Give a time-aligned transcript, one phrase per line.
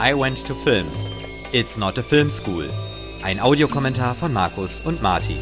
[0.00, 1.08] I Went to Films.
[1.52, 2.68] It's not a film school.
[3.22, 5.38] Ein Audiokommentar von Markus und Martin.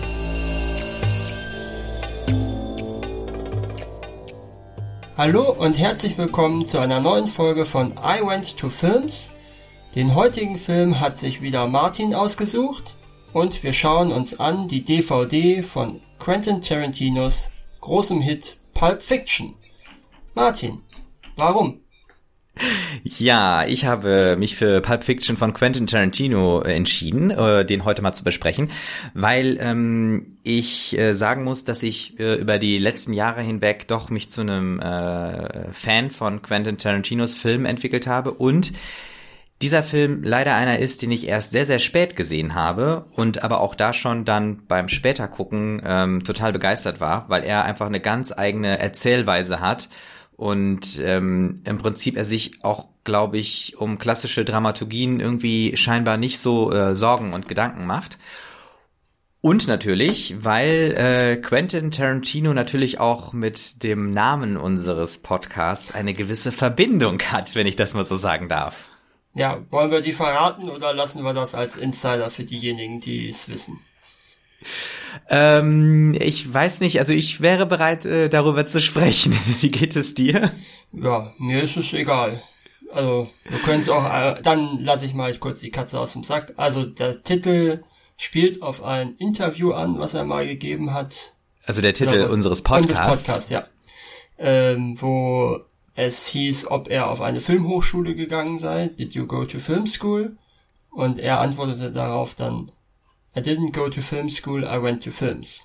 [5.17, 9.31] Hallo und herzlich willkommen zu einer neuen Folge von I Went to Films.
[9.95, 12.95] Den heutigen Film hat sich wieder Martin ausgesucht
[13.33, 19.55] und wir schauen uns an die DVD von Quentin Tarantinos großem Hit Pulp Fiction.
[20.35, 20.83] Martin,
[21.37, 21.82] warum?
[23.03, 28.13] Ja, ich habe mich für Pulp Fiction von Quentin Tarantino entschieden, äh, den heute mal
[28.13, 28.71] zu besprechen,
[29.15, 34.11] weil ähm, ich äh, sagen muss, dass ich äh, über die letzten Jahre hinweg doch
[34.11, 38.73] mich zu einem äh, Fan von Quentin Tarantinos Film entwickelt habe und
[39.63, 43.61] dieser Film leider einer ist, den ich erst sehr, sehr spät gesehen habe und aber
[43.61, 48.01] auch da schon dann beim später gucken ähm, total begeistert war, weil er einfach eine
[48.01, 49.89] ganz eigene Erzählweise hat
[50.43, 56.41] und ähm, im Prinzip er sich auch, glaube ich, um klassische Dramaturgien irgendwie scheinbar nicht
[56.41, 58.19] so äh, Sorgen und Gedanken macht.
[59.41, 66.51] Und natürlich, weil äh, Quentin Tarantino natürlich auch mit dem Namen unseres Podcasts eine gewisse
[66.51, 68.91] Verbindung hat, wenn ich das mal so sagen darf.
[69.35, 73.49] Ja, wollen wir die verraten oder lassen wir das als Insider für diejenigen, die es
[73.49, 73.79] wissen?
[75.29, 79.39] Ähm, ich weiß nicht, also ich wäre bereit, äh, darüber zu sprechen.
[79.61, 80.53] Wie geht es dir?
[80.93, 82.43] Ja, mir ist es egal.
[82.93, 86.25] Also, wir können es auch, äh, dann lasse ich mal kurz die Katze aus dem
[86.25, 86.53] Sack.
[86.57, 87.83] Also, der Titel
[88.17, 91.35] spielt auf ein Interview an, was er mal gegeben hat.
[91.65, 92.99] Also der Titel Oder, unseres Podcasts.
[92.99, 93.67] Unseres Podcasts, ja.
[94.39, 95.61] Ähm, wo
[95.95, 98.89] es hieß, ob er auf eine Filmhochschule gegangen sei.
[98.89, 100.37] Did you go to film school?
[100.91, 102.71] Und er antwortete darauf dann,
[103.35, 105.65] I didn't go to film school, I went to films.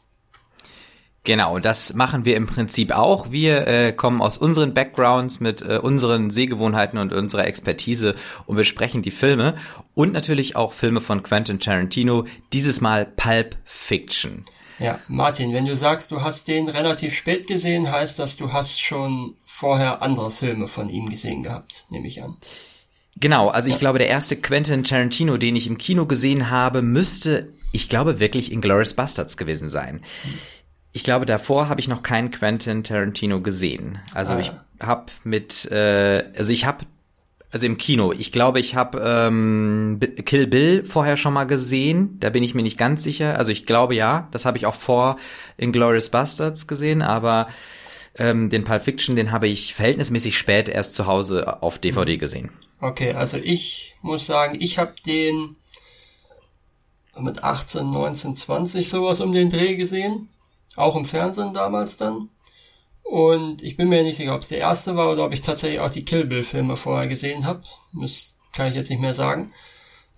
[1.27, 3.31] Genau, das machen wir im Prinzip auch.
[3.31, 9.01] Wir äh, kommen aus unseren Backgrounds mit äh, unseren Sehgewohnheiten und unserer Expertise und besprechen
[9.01, 9.55] die Filme
[9.93, 14.45] und natürlich auch Filme von Quentin Tarantino, dieses Mal Pulp Fiction.
[14.79, 18.79] Ja, Martin, wenn du sagst, du hast den relativ spät gesehen, heißt das, du hast
[18.79, 22.37] schon vorher andere Filme von ihm gesehen gehabt, nehme ich an.
[23.19, 27.51] Genau, also ich glaube, der erste Quentin Tarantino, den ich im Kino gesehen habe, müsste
[27.71, 30.01] ich glaube wirklich Inglourious Bastards gewesen sein.
[30.93, 33.99] Ich glaube, davor habe ich noch keinen Quentin Tarantino gesehen.
[34.13, 34.39] Also ah.
[34.39, 34.51] ich
[34.81, 36.85] habe mit, äh, also ich habe,
[37.51, 42.17] also im Kino, ich glaube, ich habe ähm, Kill Bill vorher schon mal gesehen.
[42.19, 43.37] Da bin ich mir nicht ganz sicher.
[43.37, 45.17] Also ich glaube ja, das habe ich auch vor
[45.57, 47.47] Inglourious Bastards gesehen, aber
[48.17, 52.19] ähm, den Pulp Fiction, den habe ich verhältnismäßig spät erst zu Hause auf DVD mhm.
[52.19, 52.49] gesehen.
[52.79, 55.55] Okay, also ich muss sagen, ich habe den
[57.21, 60.29] mit 18, 19, 20 sowas um den Dreh gesehen.
[60.75, 62.29] Auch im Fernsehen damals dann.
[63.03, 65.79] Und ich bin mir nicht sicher, ob es der erste war oder ob ich tatsächlich
[65.79, 67.63] auch die Kill Bill Filme vorher gesehen habe.
[68.53, 69.53] Kann ich jetzt nicht mehr sagen.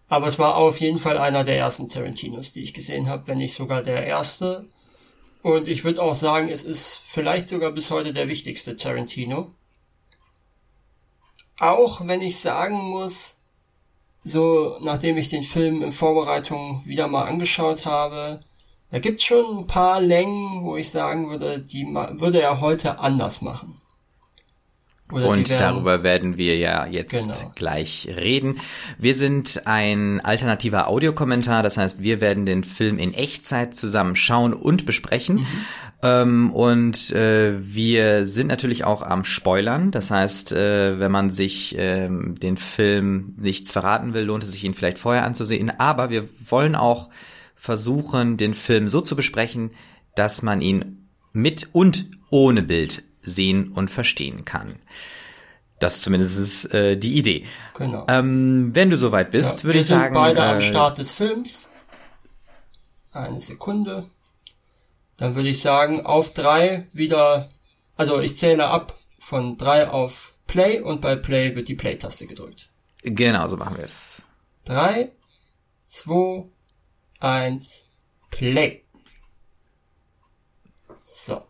[0.08, 3.38] Aber es war auf jeden Fall einer der ersten Tarantinos, die ich gesehen habe, wenn
[3.38, 4.68] nicht sogar der erste.
[5.44, 9.54] Und ich würde auch sagen, es ist vielleicht sogar bis heute der wichtigste Tarantino.
[11.60, 13.39] Auch wenn ich sagen muss,
[14.24, 18.40] so nachdem ich den Film in Vorbereitung wieder mal angeschaut habe,
[18.92, 23.42] da gibt's schon ein paar Längen, wo ich sagen würde, die würde er heute anders
[23.42, 23.80] machen.
[25.12, 27.52] Oder und werden, darüber werden wir ja jetzt genau.
[27.56, 28.60] gleich reden.
[29.00, 34.54] Wir sind ein alternativer Audiokommentar, das heißt, wir werden den Film in Echtzeit zusammen schauen
[34.54, 35.38] und besprechen.
[35.38, 35.48] Mhm.
[36.02, 39.92] Ähm, und äh, wir sind natürlich auch am Spoilern.
[39.92, 44.64] Das heißt, äh, wenn man sich ähm, den Film nichts verraten will, lohnt es sich
[44.64, 45.72] ihn vielleicht vorher anzusehen.
[45.78, 47.10] Aber wir wollen auch
[47.56, 49.72] versuchen, den Film so zu besprechen,
[50.16, 54.76] dass man ihn mit und ohne Bild sehen und verstehen kann.
[55.80, 57.46] Das ist zumindest äh, die Idee.
[57.78, 58.06] Genau.
[58.10, 60.14] Ähm, wenn du soweit bist, ja, würde ich sagen.
[60.14, 61.68] Wir sind beide äh, am Start des Films.
[63.12, 64.06] Eine Sekunde.
[65.20, 67.50] Dann würde ich sagen, auf drei wieder,
[67.98, 72.70] also ich zähle ab von drei auf Play und bei Play wird die Play-Taste gedrückt.
[73.04, 74.22] Genau, so machen wir es.
[74.64, 75.12] Drei,
[75.86, 76.46] zwei,
[77.20, 77.84] eins,
[78.32, 78.84] Play.
[81.06, 81.44] So.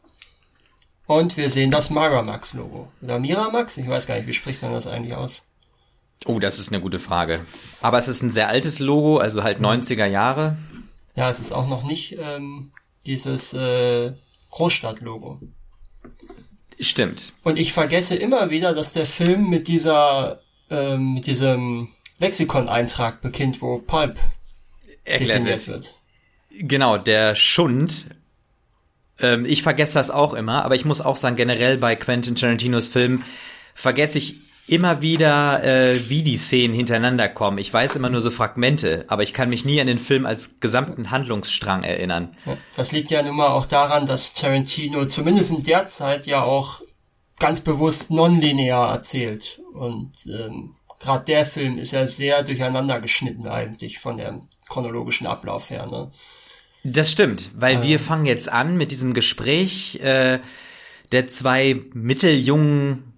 [1.05, 2.91] Und wir sehen das Miramax-Logo.
[3.01, 3.77] Oder Miramax?
[3.77, 5.45] Ich weiß gar nicht, wie spricht man das eigentlich aus?
[6.25, 7.45] Oh, das ist eine gute Frage.
[7.81, 10.57] Aber es ist ein sehr altes Logo, also halt 90er Jahre.
[11.15, 12.71] Ja, es ist auch noch nicht ähm,
[13.09, 14.13] dieses äh,
[14.51, 15.41] Großstadt-Logo.
[16.79, 17.33] Stimmt.
[17.43, 21.89] Und ich vergesse immer wieder, dass der Film mit dieser, ähm, mit diesem
[22.19, 24.17] Lexikon-Eintrag beginnt, wo Pulp
[25.03, 25.95] Erklärt definiert wird.
[26.61, 28.05] Genau, der Schund
[29.21, 32.87] ähm, ich vergesse das auch immer, aber ich muss auch sagen, generell bei Quentin Tarantinos
[32.87, 33.23] Filmen
[33.73, 34.35] vergesse ich
[34.71, 37.57] immer wieder, äh, wie die Szenen hintereinander kommen.
[37.57, 40.59] Ich weiß immer nur so Fragmente, aber ich kann mich nie an den Film als
[40.59, 42.35] gesamten Handlungsstrang erinnern.
[42.75, 46.81] Das liegt ja nun mal auch daran, dass Tarantino zumindest in der Zeit ja auch
[47.39, 49.59] ganz bewusst nonlinear erzählt.
[49.73, 55.69] Und ähm, gerade der Film ist ja sehr durcheinander geschnitten eigentlich von dem chronologischen Ablauf
[55.69, 55.87] her.
[55.87, 56.11] Ne?
[56.83, 57.83] Das stimmt, weil ähm.
[57.83, 60.39] wir fangen jetzt an mit diesem Gespräch äh,
[61.11, 63.08] der zwei mitteljungen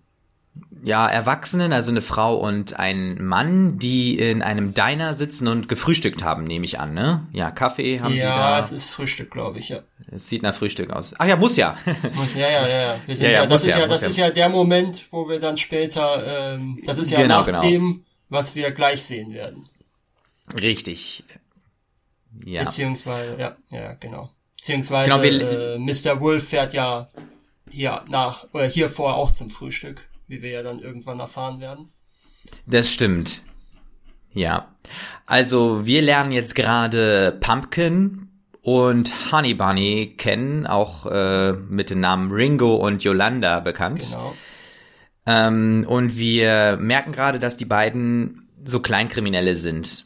[0.83, 6.23] ja, Erwachsenen, also eine Frau und ein Mann, die in einem Diner sitzen und gefrühstückt
[6.23, 7.27] haben, nehme ich an, ne?
[7.33, 8.49] Ja, Kaffee haben ja, sie da.
[8.51, 9.81] Ja, es ist Frühstück, glaube ich, ja.
[10.11, 11.13] Es sieht nach Frühstück aus.
[11.19, 11.77] Ach ja, muss ja.
[12.13, 12.95] Muss, ja, ja, ja.
[13.05, 15.39] Wir sind ja, ja, ja das ist ja, das ist ja der Moment, wo wir
[15.39, 17.61] dann später, ähm, das ist ja genau, nach genau.
[17.61, 19.69] dem, was wir gleich sehen werden.
[20.59, 21.23] Richtig.
[22.43, 22.63] Ja.
[22.63, 24.31] Beziehungsweise, ja, ja, genau.
[24.57, 26.19] Beziehungsweise, genau, wir, äh, Mr.
[26.19, 27.09] Wolf fährt ja
[27.69, 31.89] hier nach, oder hier vor auch zum Frühstück wie wir ja dann irgendwann erfahren werden.
[32.65, 33.41] Das stimmt.
[34.33, 34.73] Ja.
[35.25, 38.29] Also wir lernen jetzt gerade Pumpkin
[38.61, 44.07] und Honey Bunny kennen, auch äh, mit den Namen Ringo und Yolanda bekannt.
[44.09, 44.33] Genau.
[45.27, 50.05] Ähm, und wir merken gerade, dass die beiden so Kleinkriminelle sind.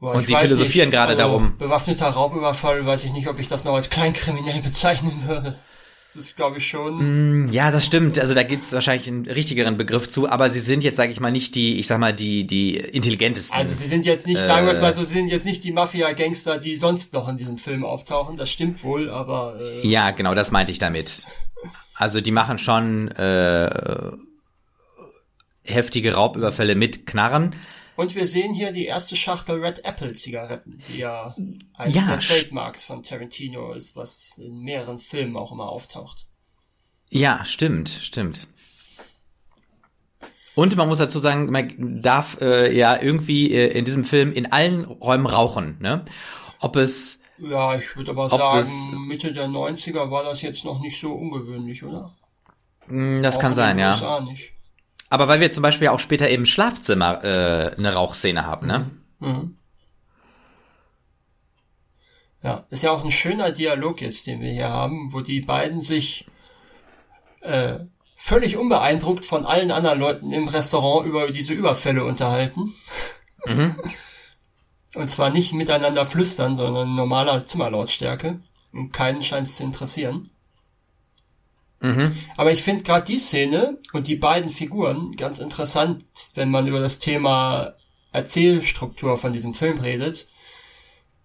[0.00, 1.58] Boah, und sie philosophieren nicht, gerade also, darum.
[1.58, 5.58] Bewaffneter Raubüberfall, weiß ich nicht, ob ich das noch als kleinkriminell bezeichnen würde.
[6.14, 7.46] Das ist, glaube ich, schon.
[7.46, 8.18] Mm, ja, das stimmt.
[8.18, 11.20] Also da gibt es wahrscheinlich einen richtigeren Begriff zu, aber sie sind jetzt, sage ich
[11.20, 13.56] mal, nicht die, ich sag mal, die, die intelligentesten.
[13.56, 15.64] Also sie sind jetzt nicht, äh, sagen wir es mal so, sie sind jetzt nicht
[15.64, 18.36] die Mafia-Gangster, die sonst noch in diesem Film auftauchen.
[18.36, 19.58] Das stimmt wohl, aber.
[19.58, 21.24] Äh, ja, genau, das meinte ich damit.
[21.94, 23.70] Also die machen schon äh,
[25.64, 27.54] heftige Raubüberfälle mit Knarren.
[27.96, 31.34] Und wir sehen hier die erste Schachtel Red Apple Zigaretten, die ja
[31.74, 36.26] eines ja, der Trademarks von Tarantino ist, was in mehreren Filmen auch immer auftaucht.
[37.10, 38.48] Ja, stimmt, stimmt.
[40.54, 44.52] Und man muss dazu sagen, man darf äh, ja irgendwie äh, in diesem Film in
[44.52, 46.04] allen Räumen rauchen, ne?
[46.60, 51.00] Ob es ja, ich würde aber sagen, Mitte der 90er war das jetzt noch nicht
[51.00, 52.14] so ungewöhnlich, oder?
[52.86, 54.20] Mm, das auch kann sein, ja.
[54.20, 54.52] Nicht.
[55.12, 58.90] Aber weil wir zum Beispiel auch später im Schlafzimmer äh, eine Rauchszene haben, ne?
[59.18, 59.58] Mhm.
[62.42, 65.82] Ja, ist ja auch ein schöner Dialog jetzt, den wir hier haben, wo die beiden
[65.82, 66.24] sich
[67.42, 67.74] äh,
[68.16, 72.72] völlig unbeeindruckt von allen anderen Leuten im Restaurant über diese Überfälle unterhalten.
[73.44, 73.76] Mhm.
[74.94, 78.40] Und zwar nicht miteinander flüstern, sondern in normaler Zimmerlautstärke.
[78.72, 80.30] Und keinen scheint es zu interessieren.
[81.82, 82.12] Mhm.
[82.36, 86.80] Aber ich finde gerade die Szene und die beiden Figuren ganz interessant, wenn man über
[86.80, 87.74] das Thema
[88.12, 90.28] Erzählstruktur von diesem Film redet.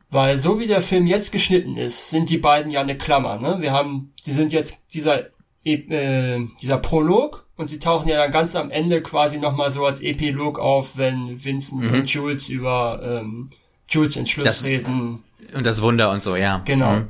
[0.10, 3.40] Weil so wie der Film jetzt geschnitten ist, sind die beiden ja eine Klammer.
[3.40, 3.58] Ne?
[3.60, 5.28] Wir haben, sie sind jetzt dieser
[5.68, 10.00] äh, dieser Prolog und sie tauchen ja dann ganz am Ende quasi nochmal so als
[10.00, 11.94] Epilog auf, wenn Vincent mhm.
[11.94, 13.48] und Jules über ähm,
[13.90, 15.24] Jules Entschluss das, reden.
[15.54, 16.62] Und das Wunder und so, ja.
[16.66, 16.92] Genau.
[16.92, 17.08] Mhm.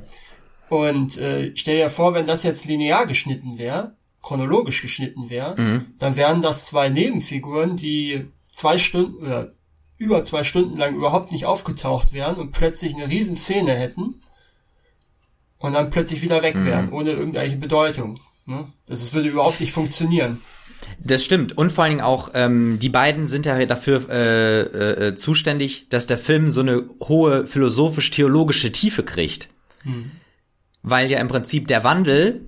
[0.70, 5.86] Und äh, stell dir vor, wenn das jetzt linear geschnitten wäre, chronologisch geschnitten wäre, mhm.
[6.00, 9.54] dann wären das zwei Nebenfiguren, die zwei Stunden oder
[9.98, 14.16] über zwei Stunden lang überhaupt nicht aufgetaucht wären und plötzlich eine Riesenszene hätten
[15.58, 16.66] und dann plötzlich wieder weg mhm.
[16.66, 18.20] wären, ohne irgendwelche Bedeutung.
[18.46, 18.68] Ne?
[18.86, 20.42] Das, das würde überhaupt nicht funktionieren.
[21.00, 21.58] Das stimmt.
[21.58, 24.62] Und vor allen Dingen auch, ähm, die beiden sind ja dafür äh,
[25.08, 29.50] äh, zuständig, dass der Film so eine hohe philosophisch-theologische Tiefe kriegt.
[29.84, 30.12] Mhm
[30.90, 32.46] weil ja im Prinzip der Wandel,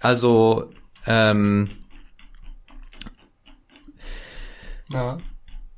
[0.00, 0.70] also
[1.06, 1.70] ähm,
[4.90, 5.18] ja.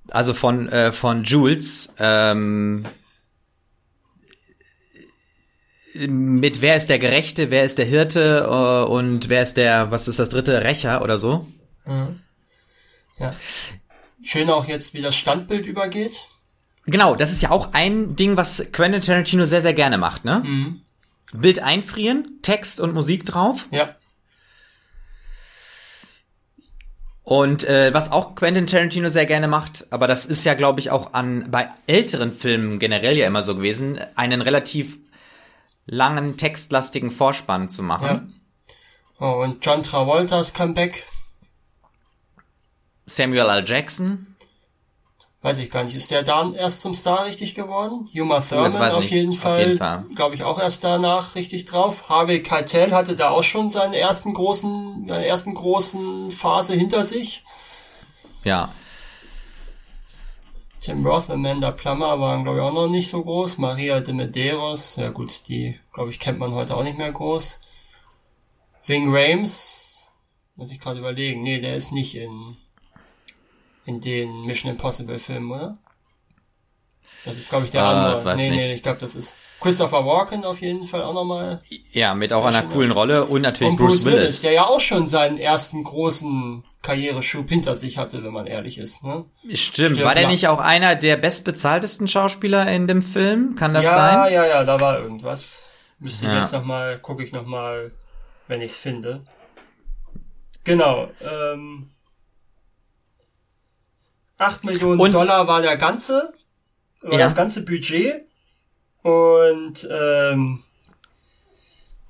[0.09, 2.85] also von äh, von Jules ähm,
[5.95, 10.09] mit wer ist der Gerechte, wer ist der Hirte äh, und wer ist der, was
[10.09, 11.47] ist das dritte, Rächer oder so?
[11.85, 12.21] Mhm.
[13.19, 13.35] Ja.
[14.23, 16.27] Schön auch jetzt, wie das Standbild übergeht.
[16.87, 20.43] Genau, das ist ja auch ein Ding, was Quentin Tarantino sehr, sehr gerne macht, ne?
[20.45, 20.83] Mhm.
[21.33, 23.67] Bild einfrieren, Text und Musik drauf.
[23.71, 23.97] Ja.
[27.23, 30.91] Und äh, was auch Quentin Tarantino sehr gerne macht, aber das ist ja, glaube ich,
[30.91, 34.99] auch an bei älteren Filmen generell ja immer so gewesen, einen relativ
[35.87, 38.35] langen textlastigen Vorspann zu machen.
[39.21, 39.27] Ja.
[39.29, 41.07] Oh, und John Travoltas Comeback.
[43.07, 43.65] Samuel L.
[43.67, 44.30] Jackson
[45.43, 48.09] weiß ich gar nicht, ist der dann erst zum Star richtig geworden?
[48.13, 52.09] Yuma Thurman auf jeden, Fall, jeden Fall, glaube ich, auch erst danach richtig drauf.
[52.09, 57.45] Harvey Keitel hatte da auch schon seinen ersten großen, seine ersten großen Phase hinter sich.
[58.45, 58.71] Ja.
[60.81, 63.59] Tim Roth, Amanda Plummer waren, glaube ich, auch noch nicht so groß.
[63.59, 67.61] Maria de Medeiros, ja gut, die, glaube ich, kennt man heute auch nicht mehr groß.
[68.87, 70.09] Ving Rames,
[70.57, 71.43] Muss ich gerade überlegen.
[71.43, 72.57] Nee, der ist nicht in,
[73.85, 75.79] in den Mission Impossible Filmen, oder?
[77.25, 78.37] Das ist, glaube ich, der Ah, andere.
[78.37, 78.75] nee, ich nee, nicht.
[78.77, 81.59] ich glaube, das ist Christopher Walken auf jeden Fall auch nochmal.
[81.93, 84.41] Ja, mit auch einer coolen Rolle und natürlich Und Bruce, Willis.
[84.41, 89.05] der ja auch schon seinen ersten großen Karriereschub hinter sich hatte, wenn man ehrlich ist.
[89.05, 89.27] Ne?
[89.55, 89.57] Stimmt,
[89.97, 90.29] Stimmt, war der ja.
[90.31, 93.55] nicht auch einer der bestbezahltesten Schauspieler in dem Film?
[93.55, 94.33] Kann das ja, sein?
[94.33, 95.59] ja, ja, da war irgendwas.
[95.99, 96.41] Müsste ich Ja.
[96.43, 97.93] jetzt nochmal, gucke ich nochmal,
[98.49, 99.21] wenn ich es finde.
[100.65, 101.11] Genau.
[101.21, 101.91] Ähm,
[104.41, 106.33] 8 Millionen Und- Dollar war der ganze,
[107.03, 107.19] war Ja.
[107.19, 108.25] das ganze Budget.
[109.03, 110.63] Und ähm,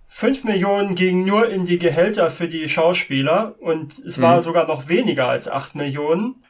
[0.09, 4.23] 5 Millionen gingen nur in die Gehälter für die Schauspieler und es Mhm.
[4.23, 6.43] war sogar noch weniger als 8 Millionen,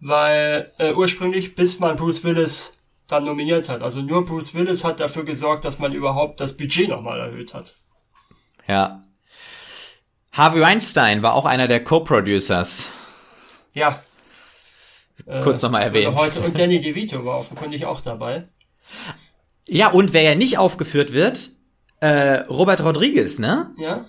[0.00, 2.74] weil äh, ursprünglich, bis man Bruce Willis
[3.08, 3.82] dann nominiert hat.
[3.82, 7.74] Also nur Bruce Willis hat dafür gesorgt, dass man überhaupt das Budget nochmal erhöht hat.
[8.66, 9.02] Ja.
[10.32, 12.90] Harvey Weinstein war auch einer der Co-Producers.
[13.74, 14.02] Ja.
[15.26, 16.18] Äh, Kurz noch mal wurde erwähnt.
[16.18, 18.44] Heute, und Danny DeVito war offenkundig auch dabei.
[19.66, 21.50] Ja, und wer ja nicht aufgeführt wird,
[22.00, 23.70] äh, Robert Rodriguez, ne?
[23.78, 24.04] Ja.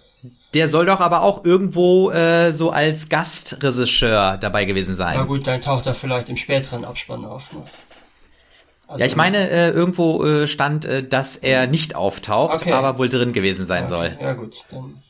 [0.54, 5.28] Der soll doch aber auch irgendwo äh, so als Gastregisseur dabei gewesen Na sein.
[5.28, 7.52] gut, dann taucht er vielleicht im späteren Abspann auf.
[7.54, 7.64] Ne?
[8.88, 12.72] Also, Ja, ich meine, äh, irgendwo äh, stand, äh, dass er nicht auftaucht, Okay.
[12.72, 14.18] aber wohl drin gewesen sein okay, soll.
[14.22, 15.02] Ja gut, dann.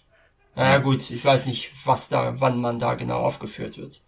[0.55, 4.01] Na ja gut, ich weiß nicht, was da, wann man da genau aufgeführt wird.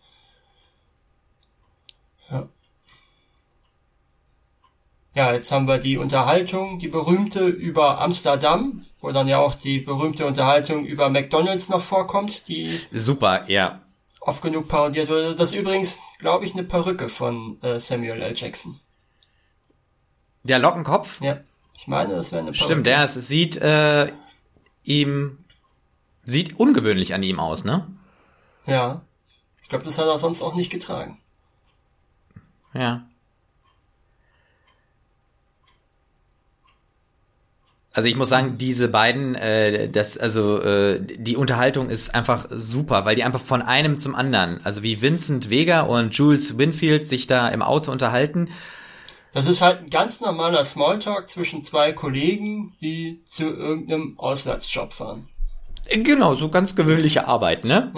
[5.17, 9.79] Ja, jetzt haben wir die Unterhaltung, die berühmte über Amsterdam, wo dann ja auch die
[9.79, 13.81] berühmte Unterhaltung über McDonalds noch vorkommt, die Super, ja.
[14.19, 15.33] oft genug parodiert wurde.
[15.33, 18.33] Das ist übrigens, glaube ich, eine Perücke von äh, Samuel L.
[18.36, 18.79] Jackson.
[20.43, 21.39] Der Lockenkopf, Ja,
[21.74, 22.65] ich meine, das wäre eine Perücke.
[22.65, 24.12] stimmt, der sieht äh,
[24.83, 25.39] ihm
[26.25, 27.88] sieht ungewöhnlich an ihm aus, ne?
[28.67, 29.01] Ja.
[29.63, 31.17] Ich glaube, das hat er sonst auch nicht getragen.
[32.75, 33.07] Ja.
[37.98, 43.06] Also ich muss sagen, diese beiden, äh, das, also äh, die Unterhaltung ist einfach super,
[43.06, 47.25] weil die einfach von einem zum anderen, also wie Vincent Vega und Jules Winfield sich
[47.25, 48.51] da im Auto unterhalten.
[49.32, 55.27] Das ist halt ein ganz normaler Smalltalk zwischen zwei Kollegen, die zu irgendeinem Auswärtsjob fahren.
[55.89, 57.92] Genau, so ganz gewöhnliche Arbeit, ne?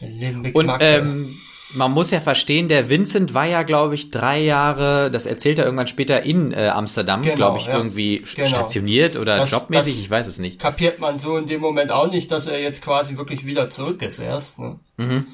[0.00, 1.38] Limbic Und ähm,
[1.74, 5.64] man muss ja verstehen, der Vincent war ja, glaube ich, drei Jahre, das erzählt er
[5.64, 7.76] irgendwann später in äh, Amsterdam, Genau, glaube ich, ja.
[7.76, 8.48] irgendwie Genau.
[8.48, 10.58] stationiert oder Das- jobmäßig, das- ich weiß es nicht.
[10.60, 14.02] kapiert man so in dem Moment auch nicht, dass er jetzt quasi wirklich wieder zurück
[14.02, 14.58] ist erst.
[14.58, 14.78] Ne?
[14.96, 15.26] Mhm.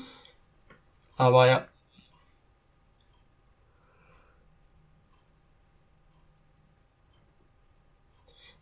[1.17, 1.67] Aber ja.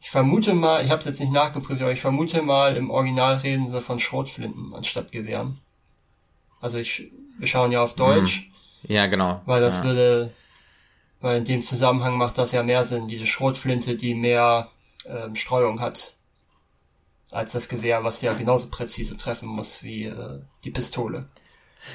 [0.01, 3.37] Ich vermute mal, ich habe es jetzt nicht nachgeprüft, aber ich vermute mal, im Original
[3.37, 5.61] reden sie von Schrotflinten anstatt Gewehren.
[6.61, 8.51] Also ich, wir schauen ja auf Deutsch,
[8.83, 9.41] Ja, genau.
[9.47, 9.85] weil das ja.
[9.85, 10.33] würde,
[11.21, 14.69] weil in dem Zusammenhang macht das ja mehr Sinn, diese Schrotflinte, die mehr
[15.07, 16.13] ähm, Streuung hat
[17.31, 21.29] als das Gewehr, was ja genauso präzise treffen muss wie äh, die Pistole.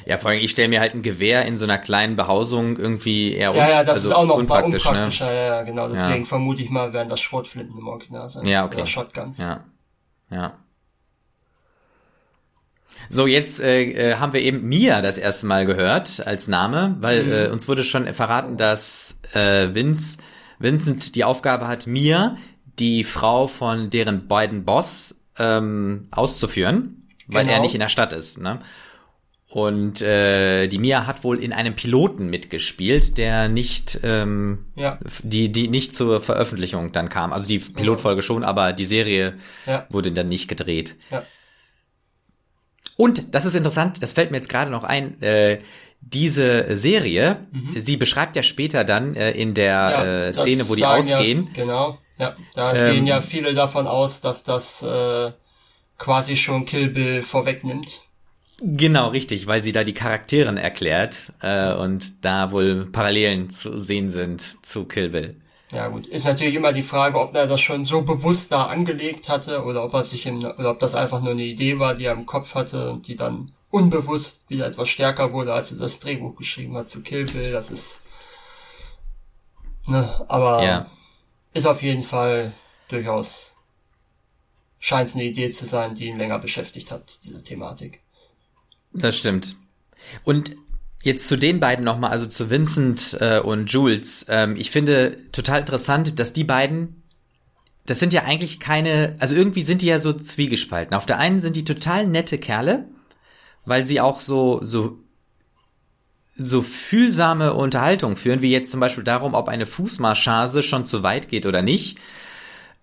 [0.05, 3.33] Ja, vor allem, ich stelle mir halt ein Gewehr in so einer kleinen Behausung irgendwie
[3.33, 4.97] eher Ja, ja, das also ist auch noch unpraktisch, unpraktischer, ne?
[4.99, 5.89] unpraktischer, ja, ja, genau.
[5.89, 8.45] Deswegen vermute ich mal, werden das Schrotflinten im Original sein.
[8.45, 8.77] Ja, okay.
[8.77, 9.39] Oder Shotguns.
[9.39, 9.63] Ja,
[10.29, 10.59] ja.
[13.09, 17.23] So, jetzt äh, äh, haben wir eben Mia das erste Mal gehört als Name, weil
[17.23, 17.31] Mhm.
[17.31, 20.19] äh, uns wurde schon verraten, dass äh, Vince,
[20.59, 22.37] Vincent die Aufgabe hat, Mia,
[22.77, 27.55] die Frau von deren beiden Boss, ähm, auszuführen, weil Genau.
[27.57, 28.39] er nicht in der Stadt ist.
[28.39, 28.59] Ne?
[29.47, 34.99] Und äh, die Mia hat wohl in einem Piloten mitgespielt, der nicht, ähm, Ja.
[35.23, 37.33] die, die nicht zur Veröffentlichung dann kam.
[37.33, 39.33] Also die Pilotfolge schon, aber die Serie
[39.65, 39.87] Ja.
[39.89, 40.95] wurde dann nicht gedreht.
[41.09, 41.23] Ja.
[42.99, 45.21] Und das ist interessant, das fällt mir jetzt gerade noch ein.
[45.21, 45.59] Äh,
[46.01, 50.85] diese Serie, sie beschreibt ja später dann äh, in der äh, das Szene, wo die
[50.85, 51.45] ausgehen.
[51.45, 52.35] Ja, genau, ja.
[52.55, 55.31] Da Ähm, gehen ja viele davon aus, dass das äh,
[55.97, 58.01] quasi schon Kill Bill vorwegnimmt.
[58.61, 64.09] Genau, richtig, weil sie da die Charakteren erklärt äh, und da wohl Parallelen zu sehen
[64.09, 65.37] sind zu Kill Bill.
[65.71, 69.29] Ja gut, ist natürlich immer die Frage, ob er das schon so bewusst da angelegt
[69.29, 72.05] hatte oder ob er sich im, oder ob das einfach nur eine Idee war, die
[72.05, 75.99] er im Kopf hatte und die dann unbewusst wieder etwas stärker wurde, als er das
[75.99, 77.51] Drehbuch geschrieben hat zu Kill Bill.
[77.51, 78.01] Das ist,
[79.85, 80.91] ne, aber Ja.
[81.53, 82.53] ist auf jeden Fall
[82.87, 83.53] durchaus
[84.79, 88.01] scheint es eine Idee zu sein, die ihn länger beschäftigt hat, diese Thematik.
[88.91, 89.55] Das stimmt.
[90.23, 90.55] Und
[91.03, 94.25] jetzt zu den beiden nochmal, also zu Vincent äh, und Jules.
[94.29, 96.99] Ähm, ich finde total interessant, dass die beiden
[97.89, 100.95] das sind ja eigentlich keine, also irgendwie sind die ja so zwiegespalten.
[100.95, 102.85] Auf der einen sind die total nette Kerle,
[103.65, 104.99] weil sie auch so, so,
[106.35, 111.29] so fühlsame Unterhaltung führen, wie jetzt zum Beispiel darum, ob eine Fußmarschase schon zu weit
[111.29, 111.97] geht oder nicht.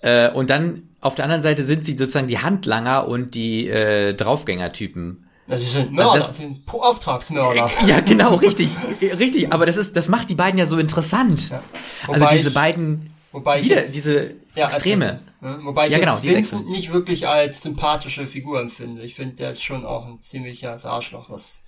[0.00, 4.12] Äh, und dann auf der anderen Seite sind sie sozusagen die Handlanger und die äh,
[4.12, 5.25] Draufgängertypen.
[5.48, 7.70] Ja, die sind Mörder, also das, sind Auftragsmörder.
[7.86, 8.68] Ja, genau, richtig,
[9.00, 9.52] richtig.
[9.52, 11.50] Aber das ist, das macht die beiden ja so interessant.
[11.50, 11.62] Ja.
[12.08, 15.20] Also diese beiden, wobei wieder jetzt, diese ja, Extreme.
[15.40, 19.02] Also, wobei ich ja, genau, jetzt Vincent nicht wirklich als sympathische Figur empfinde.
[19.02, 21.62] Ich finde, der ist schon auch ein ziemliches Arschloch, was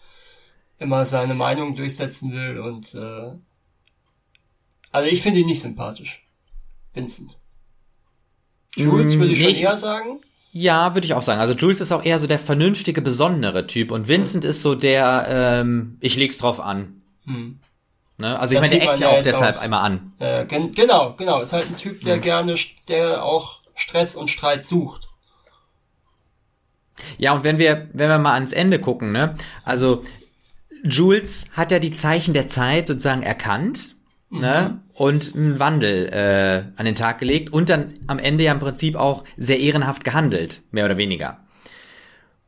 [0.79, 3.37] immer seine Meinung durchsetzen will und äh,
[4.91, 6.27] also ich finde ihn nicht sympathisch.
[6.95, 7.39] Vincent.
[8.77, 10.21] Jules würde ich schon eher sagen.
[10.53, 11.41] Ja, würde ich auch sagen.
[11.41, 15.27] Also Jules ist auch eher so der vernünftige, besondere Typ und Vincent ist so der,
[15.29, 17.03] ähm, ich leg's drauf an.
[17.25, 17.61] Hm.
[18.17, 18.39] Ne?
[18.39, 20.13] Also ich meine, der eckt ja auch deshalb auch, einmal an.
[20.19, 21.41] Äh, gen genau, genau.
[21.41, 22.23] Ist halt ein Typ, der hm.
[22.23, 22.55] gerne,
[22.89, 25.09] der auch Stress und Streit sucht.
[27.17, 29.37] Ja, und wenn wir, wenn wir mal ans Ende gucken, ne?
[29.65, 30.03] Also
[30.83, 33.95] Jules hat ja die Zeichen der Zeit sozusagen erkannt
[34.31, 34.41] mhm.
[34.41, 34.81] ne?
[34.99, 38.97] Und einen Wandel äh, an den Tag gelegt und dann am Ende ja im Prinzip
[38.97, 41.39] auch sehr ehrenhaft gehandelt, mehr oder weniger.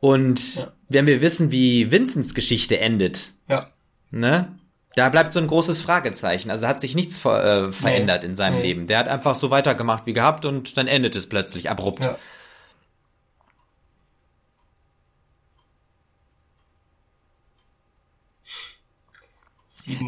[0.01, 0.67] Und ja.
[0.89, 3.69] wenn wir wissen, wie Vincents Geschichte endet, ja.
[4.11, 4.57] ne?
[4.97, 6.51] Da bleibt so ein großes Fragezeichen.
[6.51, 8.31] Also hat sich nichts ver äh, verändert nee.
[8.31, 8.63] in seinem nee.
[8.63, 8.89] Leben.
[8.89, 12.05] Der hat einfach so weitergemacht wie gehabt und dann endet es plötzlich abrupt.
[12.05, 12.19] Ja.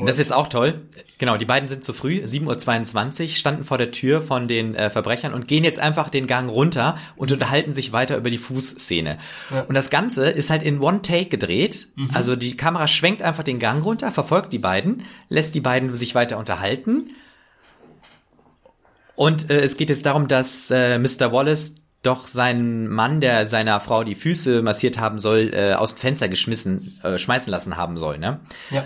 [0.05, 0.83] Das ist jetzt auch toll.
[1.19, 4.91] Genau, die beiden sind zu früh, 7.22 Uhr, standen vor der Tür von den äh,
[4.91, 9.19] Verbrechern und gehen jetzt einfach den Gang runter und unterhalten sich weiter über die Fußszene.
[9.51, 9.61] Ja.
[9.63, 11.89] Und das Ganze ist halt in One Take gedreht.
[11.97, 12.11] Mhm.
[12.13, 16.15] Also die Kamera schwenkt einfach den Gang runter, verfolgt die beiden, lässt die beiden sich
[16.15, 17.11] weiter unterhalten.
[19.15, 21.33] Und äh, es geht jetzt darum, dass äh, Mr.
[21.33, 25.99] Wallace doch seinen Mann, der seiner Frau die Füße massiert haben soll, äh, aus dem
[25.99, 28.41] Fenster geschmissen, äh, schmeißen lassen haben soll, ne?
[28.71, 28.85] Ja.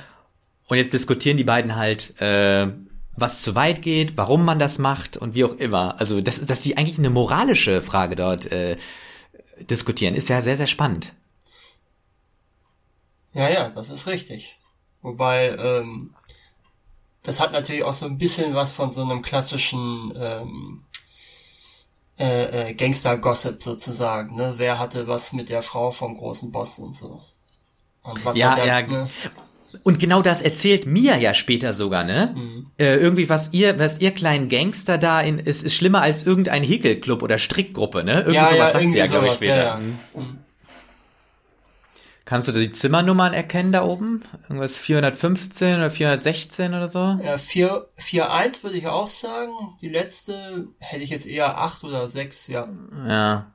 [0.69, 2.69] Und jetzt diskutieren die beiden halt, äh,
[3.17, 5.99] was zu weit geht, warum man das macht und wie auch immer.
[5.99, 8.77] Also, dass, dass die eigentlich eine moralische Frage dort äh,
[9.71, 11.15] diskutieren, ist ja sehr, sehr spannend.
[13.33, 14.59] Ja, ja, das ist richtig.
[15.03, 16.15] Wobei, ähm,
[17.23, 20.85] das hat natürlich auch so ein bisschen was von so einem klassischen ähm,
[22.19, 24.37] äh, äh, Gangster-Gossip sozusagen.
[24.37, 24.55] Ne?
[24.57, 27.21] Wer hatte was mit der Frau vom großen Boss und so.
[28.03, 28.83] Und was ja, hat der, ja.
[28.83, 29.11] Ne?
[29.83, 32.35] Und genau das erzählt Mia ja später sogar, ne?
[32.35, 32.67] Mhm.
[32.79, 36.63] Äh, irgendwie, was ihr, was ihr kleinen Gangster da in, ist, ist schlimmer als irgendein
[36.63, 38.19] Häkelclub oder Strickgruppe, ne?
[38.19, 39.57] Irgendwie ja, sowas ja, sagt sie ja, glaube ich, später.
[39.57, 39.81] Ja,
[40.15, 40.39] mhm.
[42.25, 44.23] Kannst du die Zimmernummern erkennen da oben?
[44.49, 47.19] Irgendwas 415 oder 416 oder so?
[47.23, 49.53] Ja, 4, 4.1 würde ich auch sagen.
[49.81, 52.69] Die letzte hätte ich jetzt eher 8 oder 6, ja.
[53.07, 53.53] Ja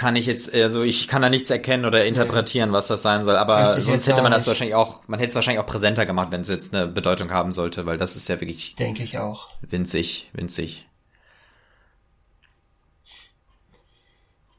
[0.00, 3.36] kann ich jetzt, also ich kann da nichts erkennen oder interpretieren, was das sein soll,
[3.36, 4.48] aber sonst hätte man das nicht.
[4.48, 7.52] wahrscheinlich auch, man hätte es wahrscheinlich auch präsenter gemacht, wenn es jetzt eine Bedeutung haben
[7.52, 8.76] sollte, weil das ist ja wirklich.
[8.76, 9.50] Denke ich auch.
[9.60, 10.88] Winzig, winzig.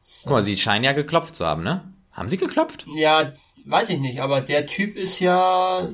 [0.03, 0.25] So.
[0.25, 1.91] Guck mal, sie scheinen ja geklopft zu haben, ne?
[2.11, 2.85] Haben sie geklopft?
[2.93, 3.33] Ja,
[3.65, 5.89] weiß ich nicht, aber der Typ ist ja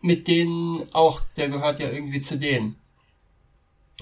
[0.00, 2.74] mit denen auch, der gehört ja irgendwie zu denen.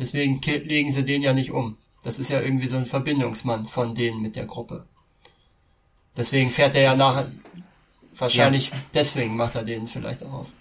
[0.01, 1.77] Deswegen legen sie den ja nicht um.
[2.09, 4.87] Das ist ja irgendwie so ein Verbindungsmann von denen mit der Gruppe.
[6.16, 7.31] Deswegen fährt er ja nachher,
[8.16, 8.77] wahrscheinlich ja.
[8.94, 10.53] deswegen macht er den vielleicht auch auf.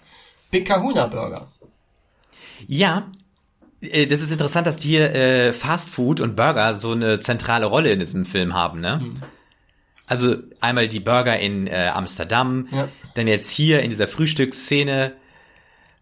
[0.50, 1.50] Big Kahuna Burger.
[2.66, 3.10] Ja,
[3.80, 7.92] äh, das ist interessant, dass hier äh, Fast Food und Burger so eine zentrale Rolle
[7.92, 9.00] in diesem Film haben, ne?
[9.00, 9.22] Hm.
[10.06, 12.88] Also einmal die Burger in äh, Amsterdam, ja.
[13.14, 15.14] dann jetzt hier in dieser Frühstücksszene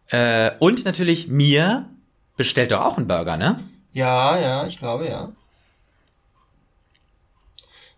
[0.08, 1.88] äh, und natürlich mir
[2.36, 3.54] bestellt doch auch einen Burger, ne?
[3.96, 5.32] Ja, ja, ich glaube, ja.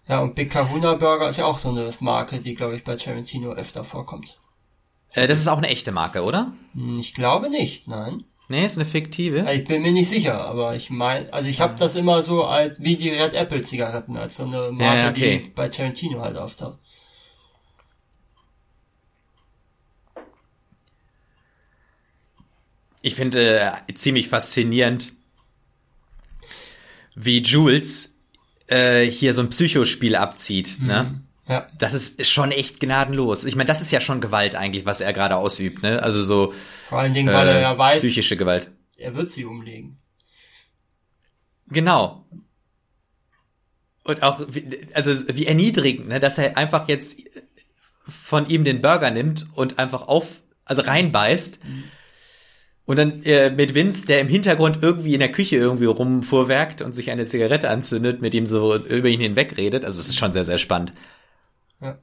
[0.06, 2.94] Ja, und Big Kahuna Burger ist ja auch so eine Marke, die, glaube ich, bei
[2.94, 4.38] Tarantino öfter vorkommt.
[5.14, 6.52] Äh, das ist auch eine echte Marke, oder?
[6.74, 8.22] Hm, ich glaube nicht, nein.
[8.46, 9.52] Nee, ist eine fiktive.
[9.52, 12.80] Ich bin mir nicht sicher, aber ich meine, also ich habe das immer so als
[12.80, 15.42] wie die Red Apple Zigaretten, als so eine Marke, ja, okay.
[15.42, 16.78] die bei Tarantino halt auftaucht.
[23.02, 23.58] Ich finde
[23.88, 25.17] äh, ziemlich faszinierend,
[27.18, 28.14] wie Jules
[28.68, 30.78] äh, hier so ein Psychospiel abzieht.
[30.78, 30.86] Mhm.
[30.86, 31.20] Ne?
[31.48, 31.66] Ja.
[31.78, 33.44] Das ist schon echt gnadenlos.
[33.44, 35.82] Ich meine, das ist ja schon Gewalt eigentlich, was er gerade ausübt.
[35.82, 36.02] Ne?
[36.02, 36.52] Also so
[36.84, 38.70] vor allen Dingen, weil äh, er ja weiß, psychische Gewalt.
[38.98, 39.98] Er wird sie umlegen.
[41.68, 42.26] Genau.
[44.04, 44.40] Und auch,
[44.94, 47.18] also wie erniedrigend, ne, dass er einfach jetzt
[48.08, 51.64] von ihm den Burger nimmt und einfach auf, also reinbeißt.
[51.64, 51.84] Mhm
[52.88, 56.94] Und dann äh, mit Vince, der im Hintergrund irgendwie in der Küche irgendwie rumfuhrwerkt und
[56.94, 59.84] sich eine Zigarette anzündet, mit ihm so über ihn hinweg redet.
[59.84, 60.94] Also es ist schon sehr, sehr spannend.
[61.82, 61.98] Ja.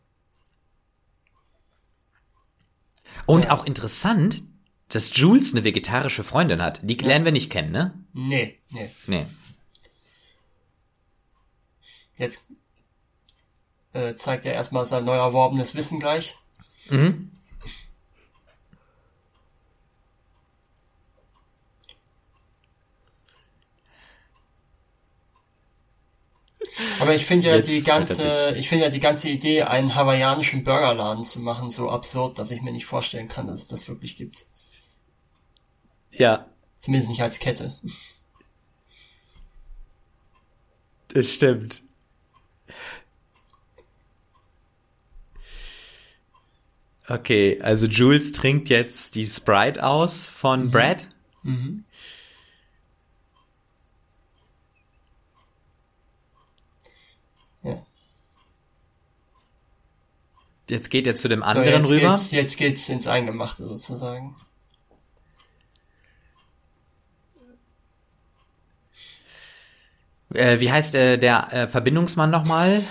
[3.25, 3.51] Und Ja.
[3.51, 4.43] auch interessant,
[4.89, 6.81] dass Jules eine vegetarische Freundin hat.
[6.83, 7.93] Die lernen wir nicht kennen, ne?
[8.13, 8.91] Nee, nee.
[9.07, 9.25] Nee.
[12.17, 12.45] Jetzt
[13.93, 16.37] äh, zeigt er erstmal sein neu erworbenes Wissen gleich.
[16.91, 17.31] Mhm.
[26.99, 30.63] Aber ich finde ja Jetzt die ganze, ich finde ja die ganze Idee, einen hawaiianischen
[30.63, 34.17] Burgerladen zu machen, so absurd, dass ich mir nicht vorstellen kann, dass es das wirklich
[34.17, 34.45] gibt.
[36.11, 36.47] Ja,
[36.85, 37.79] Zumindest nicht als Kette.
[41.07, 41.81] das stimmt.
[47.07, 51.07] Okay, also Jules trinkt jetzt die Sprite aus von Brad.
[51.43, 51.53] Ja.
[60.69, 62.09] Jetzt geht er zu dem So, anderen jetzt rüber.
[62.11, 64.35] geht's, jetzt geht's ins Eingemachte sozusagen.
[70.33, 72.83] Äh, wie heißt äh, der äh, Verbindungsmann nochmal?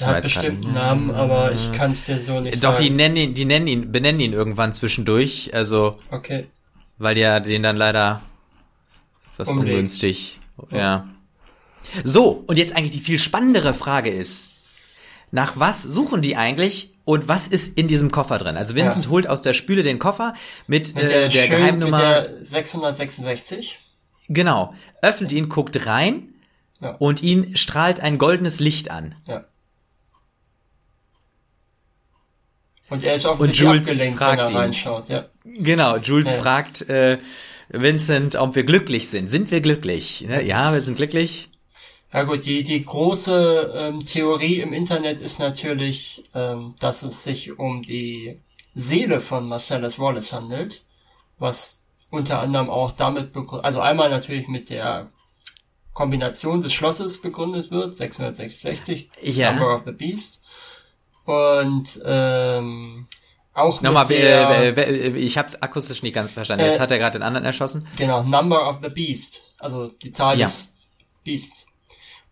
[0.00, 2.96] Der hat bestimmt einen Namen, aber ich kann es dir so nicht Doch, die sagen.
[2.96, 6.46] nennen ihn, die nennen ihn, benennen ihn irgendwann zwischendurch, also, Okay.
[6.98, 8.22] weil ja den dann leider
[9.36, 9.70] was Umlegen.
[9.72, 11.08] ungünstig, ja.
[12.02, 14.48] So, und jetzt eigentlich die viel spannendere Frage ist,
[15.34, 18.56] nach was suchen die eigentlich und was ist in diesem Koffer drin?
[18.56, 19.10] Also Vincent Ja.
[19.10, 20.34] holt aus der Spüle den Koffer
[20.68, 23.80] mit, Mit äh, der, der schön, Geheimnummer, mit der 666.
[24.28, 26.34] genau, öffnet ihn, guckt rein
[26.80, 26.90] Ja.
[26.96, 29.16] und ihn strahlt ein goldenes Licht an.
[29.26, 29.44] Ja.
[32.90, 34.56] Und er ist offensichtlich Jules abgelenkt, fragt wenn er ihn.
[34.56, 35.24] reinschaut, ja.
[35.44, 36.38] Genau, Jules Ja.
[36.42, 37.18] fragt äh,
[37.70, 39.28] Vincent, ob wir glücklich sind.
[39.28, 40.20] Sind wir glücklich?
[40.28, 40.42] Ne?
[40.44, 41.50] Ja, wir sind glücklich.
[42.14, 47.58] Ja gut, die, die große ähm, Theorie im Internet ist natürlich, ähm, dass es sich
[47.58, 48.40] um die
[48.72, 50.82] Seele von Marcellus Wallace handelt,
[51.40, 55.10] was unter anderem auch damit begründet, also einmal natürlich mit der
[55.92, 59.52] Kombination des Schlosses begründet wird, 666, Ja.
[59.52, 60.40] Number of the Beast,
[61.24, 63.08] und ähm,
[63.54, 66.64] auch Nochmal, mit der, äh, äh, äh, ich hab's akustisch nicht ganz verstanden.
[66.64, 67.88] Äh, Jetzt hat er gerade den anderen erschossen.
[67.96, 70.46] Genau, Number of the Beast, also die Zahl Ja.
[70.46, 70.76] des
[71.24, 71.66] Beasts.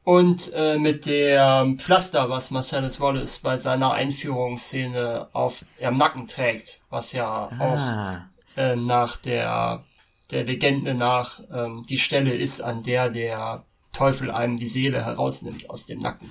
[0.05, 6.81] Und äh, mit der Pflaster, was Marcellus Wallace bei seiner Einführungsszene auf am Nacken trägt,
[6.91, 9.85] was ja auch Ah, ähm, nach der
[10.33, 15.69] der Legende nach ähm, die Stelle ist, an der der Teufel einem die Seele herausnimmt
[15.71, 16.31] aus dem Nacken.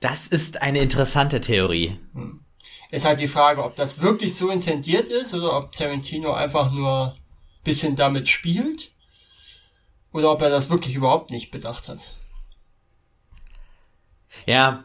[0.00, 1.98] das ist eine interessante Theorie.
[2.90, 7.16] Ist halt die Frage, ob das wirklich so intendiert ist oder ob Tarantino einfach nur
[7.64, 8.92] bisschen damit spielt
[10.12, 12.14] oder ob er das wirklich überhaupt nicht bedacht hat.
[14.46, 14.84] Ja,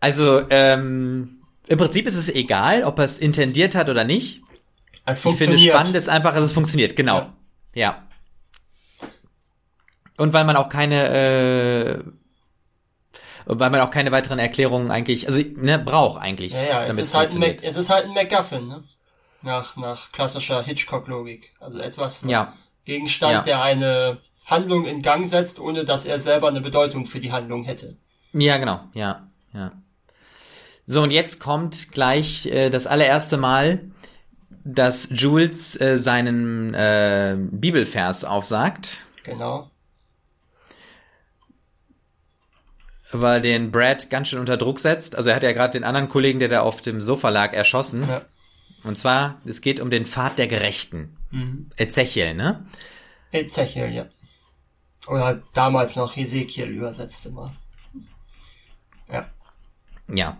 [0.00, 4.42] also ähm, im Prinzip ist es egal, ob er es intendiert hat oder nicht.
[5.04, 5.74] Es Ich finde funktioniert.
[5.74, 6.96] spannend ist einfach, dass es funktioniert.
[6.96, 7.18] Genau.
[7.18, 7.34] Ja.
[7.74, 8.06] Ja.
[10.16, 12.04] Und weil man auch keine, äh,
[13.46, 16.52] weil man auch keine weiteren Erklärungen eigentlich, also ne, braucht eigentlich.
[16.52, 17.62] ja, ja, es ist, halt ein Mac, funktioniert.
[17.62, 18.84] es ist halt ein MacGuffin, ne?
[19.42, 21.52] Nach, nach klassischer Hitchcock-Logik.
[21.60, 22.52] Also etwas, Ja.
[22.90, 23.42] Gegenstand, Ja.
[23.42, 27.62] der eine Handlung in Gang setzt, ohne dass er selber eine Bedeutung für die Handlung
[27.62, 27.96] hätte.
[28.32, 28.80] Ja, genau.
[28.94, 29.70] Ja, ja.
[30.88, 33.80] So, und jetzt kommt gleich äh, das allererste Mal,
[34.64, 39.70] dass Jules äh, seinen äh, Bibelvers aufsagt, Genau.
[43.12, 45.14] weil den Brad ganz schön unter Druck setzt.
[45.14, 48.08] Also er hat ja gerade den anderen Kollegen, der da auf dem Sofa lag, erschossen.
[48.08, 48.22] Ja.
[48.82, 51.16] Und zwar, es geht um den Pfad der Gerechten.
[51.30, 51.70] Mhm.
[51.76, 52.66] Ezechiel, ne?
[53.32, 54.06] Ezechiel, ja.
[55.06, 57.54] Oder damals noch Hesekiel übersetzt immer.
[59.10, 59.30] Ja.
[60.08, 60.36] Ja.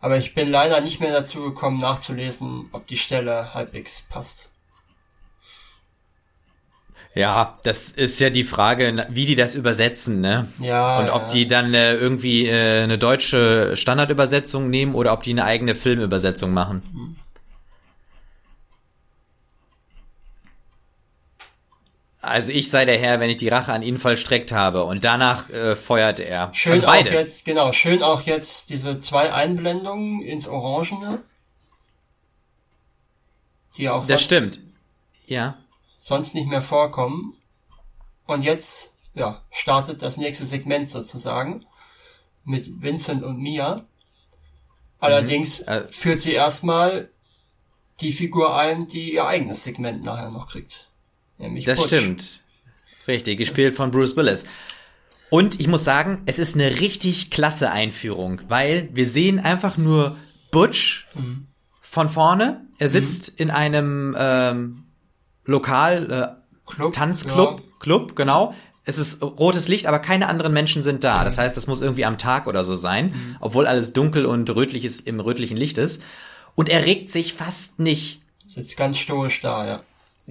[0.00, 4.48] Aber ich bin leider nicht mehr dazu gekommen, nachzulesen, ob die Stelle halbwegs passt.
[7.12, 10.46] Ja, das ist ja die Frage, wie die das übersetzen, ne?
[10.60, 11.00] Ja.
[11.00, 11.28] Und ob ja.
[11.28, 16.52] die dann äh, irgendwie äh, eine deutsche Standardübersetzung nehmen oder ob die eine eigene Filmübersetzung
[16.52, 17.09] machen.
[22.30, 25.50] Also ich sei der Herr, wenn ich die Rache an ihn vollstreckt habe und danach
[25.50, 26.54] äh, feuert er.
[26.54, 31.22] Schön also auch jetzt, genau, schön auch jetzt diese zwei Einblendungen ins Orangene.
[33.76, 34.60] Die auch das sonst, stimmt.
[35.26, 35.58] Ja.
[35.98, 37.36] sonst nicht mehr vorkommen.
[38.26, 41.66] Und jetzt, ja, startet das nächste Segment sozusagen
[42.44, 43.84] mit Vincent und Mia.
[45.00, 45.90] Allerdings mhm.
[45.90, 47.08] führt sie erstmal
[48.00, 50.89] die Figur ein, die ihr eigenes Segment nachher noch kriegt.
[51.40, 51.96] Nämlich das Butch.
[51.96, 52.40] stimmt.
[53.08, 54.44] Richtig, gespielt von Bruce Willis.
[55.30, 60.16] Und ich muss sagen, es ist eine richtig klasse Einführung, weil wir sehen einfach nur
[60.50, 61.46] Butch mhm.
[61.80, 62.66] von vorne.
[62.78, 62.92] Er mhm.
[62.92, 63.36] sitzt mhm.
[63.38, 64.84] in einem ähm,
[65.44, 67.66] Lokal, äh, Club, Tanzclub, ja.
[67.78, 68.54] Club, genau.
[68.84, 71.22] Es ist rotes Licht, aber keine anderen Menschen sind da.
[71.24, 73.36] Das heißt, das muss irgendwie am Tag oder so sein, mhm.
[73.40, 76.02] obwohl alles dunkel und rötlich ist, im rötlichen Licht ist.
[76.56, 78.22] Und er regt sich fast nicht.
[78.46, 79.82] Sitzt ganz stoisch da, ja.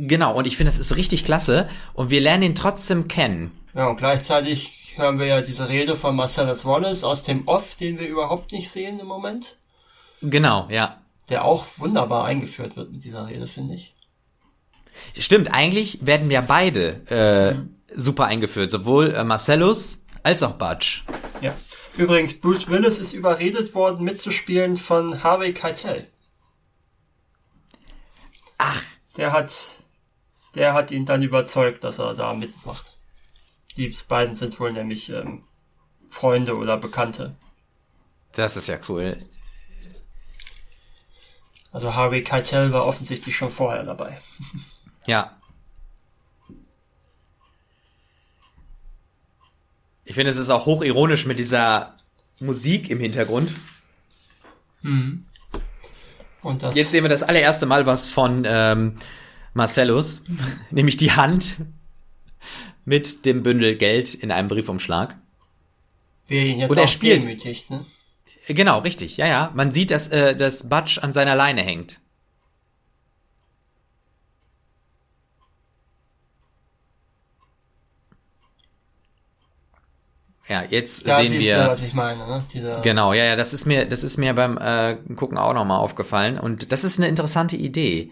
[0.02, 1.68] Genau, und ich finde, das ist richtig klasse.
[1.94, 3.52] Und wir lernen ihn trotzdem kennen.
[3.74, 8.00] Ja, und gleichzeitig hören wir ja diese Rede von Marcellus Wallace aus dem Off, den
[8.00, 9.58] wir überhaupt nicht sehen im Moment.
[10.22, 11.02] Genau, ja.
[11.30, 13.94] Der auch wunderbar eingeführt wird mit dieser Rede, finde ich.
[15.18, 17.76] Stimmt, eigentlich werden ja beide äh, mhm.
[17.94, 21.06] super eingeführt, sowohl äh, Marcellus als auch Butch.
[21.42, 21.54] Ja.
[21.98, 26.08] Übrigens, Bruce Willis ist überredet worden, mitzuspielen von Harvey Keitel.
[28.58, 28.82] Ach.
[29.18, 29.52] Der hat,
[30.56, 32.96] der hat ihn dann überzeugt, dass er da mitmacht.
[33.78, 35.44] Die beiden sind wohl nämlich ähm,
[36.10, 37.36] Freunde oder Bekannte.
[38.34, 39.18] Das ist ja cool.
[41.72, 44.20] Also Harvey Keitel war offensichtlich schon vorher dabei.
[45.06, 45.38] Ja.
[50.04, 51.96] Ich finde, es ist auch hochironisch mit dieser
[52.40, 53.52] Musik im Hintergrund.
[54.82, 55.26] Mhm.
[56.42, 58.98] Und das Jetzt sehen wir das allererste Mal was von ähm,
[59.60, 60.24] Marcellus,
[60.72, 61.58] nämlich die Hand
[62.86, 65.16] mit dem Bündel Geld in einem Briefumschlag.
[66.28, 67.86] Wer ihn jetzt Und er spielt, demütigt, ne?
[68.48, 69.18] Genau, richtig.
[69.18, 69.52] Ja, ja.
[69.54, 72.00] Man sieht, dass, äh, dass Butch an seiner Leine hängt.
[80.48, 81.64] Ja, jetzt da sehen wir.
[81.64, 82.44] Du, was ich meine, ne?
[82.52, 85.80] Diese genau, ja, ja, das ist mir, das ist mir beim äh, Gucken auch nochmal
[85.80, 88.10] aufgefallen und das ist eine interessante Idee.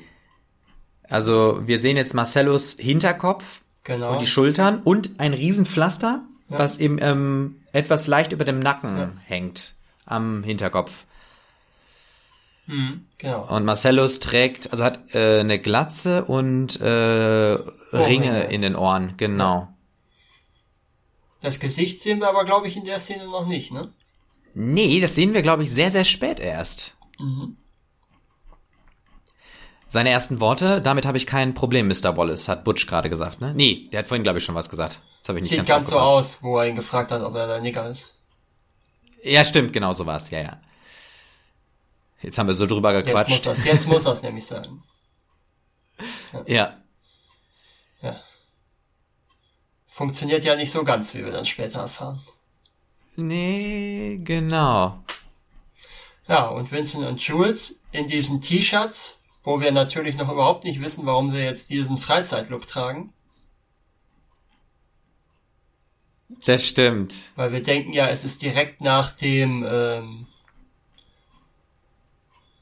[1.09, 4.13] Also wir sehen jetzt Marcellus Hinterkopf genau.
[4.13, 6.59] und die Schultern und ein Riesenpflaster, ja.
[6.59, 9.11] was eben ähm, etwas leicht über dem Nacken ja.
[9.25, 11.05] hängt am Hinterkopf.
[12.65, 13.47] Mhm, genau.
[13.47, 17.57] Und Marcellus trägt, also hat äh, eine Glatze und äh,
[17.93, 19.69] Ringe in den Ohren, genau.
[21.41, 23.93] Das Gesicht sehen wir aber, glaube ich, in der Szene noch nicht, ne?
[24.53, 26.95] Nee, das sehen wir, glaube ich, sehr, sehr spät erst.
[27.19, 27.57] Mhm.
[29.89, 32.17] Seine ersten Worte, damit habe ich kein Problem, Mr.
[32.17, 33.53] Wallace, hat Butch gerade gesagt, ne?
[33.55, 34.99] Nee, der hat vorhin, glaube ich, schon was gesagt.
[35.21, 37.35] Das habe ich nicht Sieht ganz, ganz so aus, wo er ihn gefragt hat, ob
[37.35, 38.13] er der Nigger ist.
[39.23, 40.61] Ja, stimmt, genau so war's, ja, ja.
[42.21, 43.29] Jetzt haben wir so drüber gequatscht.
[43.29, 44.83] Jetzt muss das, jetzt muss das nämlich sein.
[46.33, 46.43] Ja.
[46.47, 46.77] ja.
[48.01, 48.15] ja
[49.97, 52.21] funktioniert ja nicht so ganz, wie wir dann später erfahren.
[53.15, 55.03] Nee, genau.
[56.27, 61.05] Ja, und Vincent und Jules in diesen T-Shirts, wo wir natürlich noch überhaupt nicht wissen,
[61.05, 63.13] warum sie jetzt diesen Freizeitlook tragen.
[66.45, 67.13] Das stimmt.
[67.37, 69.65] Weil wir denken ja, es ist direkt nach dem.
[69.65, 70.27] Ähm,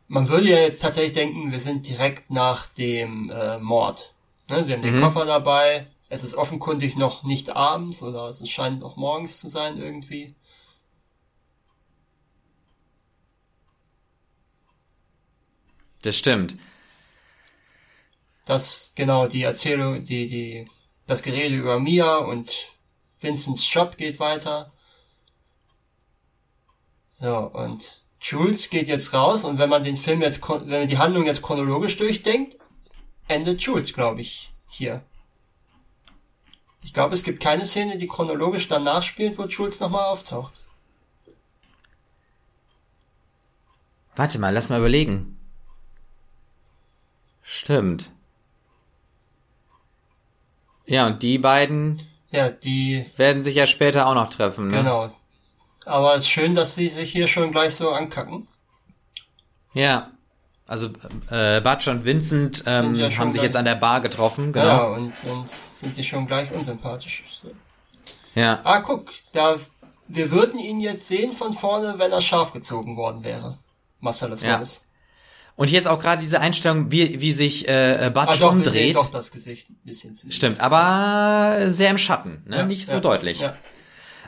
[0.07, 4.13] man würde ja jetzt tatsächlich denken, wir sind direkt nach dem äh, Mord.
[4.51, 5.01] Ne, sie haben den mhm.
[5.01, 9.77] Koffer dabei, es ist offenkundig noch nicht abends oder es scheint noch morgens zu sein
[9.77, 10.35] irgendwie.
[16.03, 16.55] Das stimmt.
[18.45, 20.69] Das, genau, die Erzählung, die, die,
[21.07, 22.73] das Gerede über Mia und
[23.19, 24.71] Vincents Job geht weiter.
[27.19, 30.97] Ja, und Jules geht jetzt raus und wenn man den Film jetzt, wenn man die
[30.97, 32.57] Handlung jetzt chronologisch durchdenkt,
[33.27, 35.03] endet Jules, glaube ich, hier.
[36.83, 40.61] Ich glaube, es gibt keine Szene, die chronologisch danach spielt, wo Jules nochmal auftaucht.
[44.15, 45.37] Warte mal, lass mal überlegen.
[47.41, 48.11] Stimmt.
[50.87, 51.97] Ja, und die beiden
[52.35, 54.67] ja, die werden sich ja später auch noch treffen.
[54.67, 54.77] Ne?
[54.77, 55.09] Genau.
[55.85, 58.47] Aber es ist schön, dass sie sich hier schon gleich so ankacken.
[59.73, 60.11] Ja.
[60.67, 60.89] Also
[61.29, 64.65] äh, Butch und Vincent ähm, ja haben sich jetzt an der Bar getroffen, genau.
[64.65, 67.23] Ja, und, und sind sie schon gleich unsympathisch.
[68.33, 68.61] Ja.
[68.63, 69.57] Ah, guck, da
[70.07, 73.59] wir würden ihn jetzt sehen von vorne, wenn er scharf gezogen worden wäre.
[73.99, 74.53] Marcellus ja.
[74.53, 74.81] Wallace.
[75.57, 78.95] Und jetzt auch gerade diese Einstellung, wie, wie sich äh, Butch ah, doch, umdreht.
[78.95, 80.37] Doch das Gesicht ein bisschen zumindest.
[80.37, 82.57] Stimmt, aber sehr im Schatten, ne?
[82.57, 83.39] Ja, nicht so ja, deutlich.
[83.39, 83.55] Ja.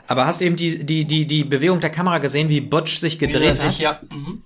[0.06, 3.18] Aber hast du eben die, die, die, die Bewegung der Kamera gesehen, wie Butch sich
[3.18, 3.70] gedreht hat?
[3.70, 4.00] Sich, ja.
[4.10, 4.42] Mhm.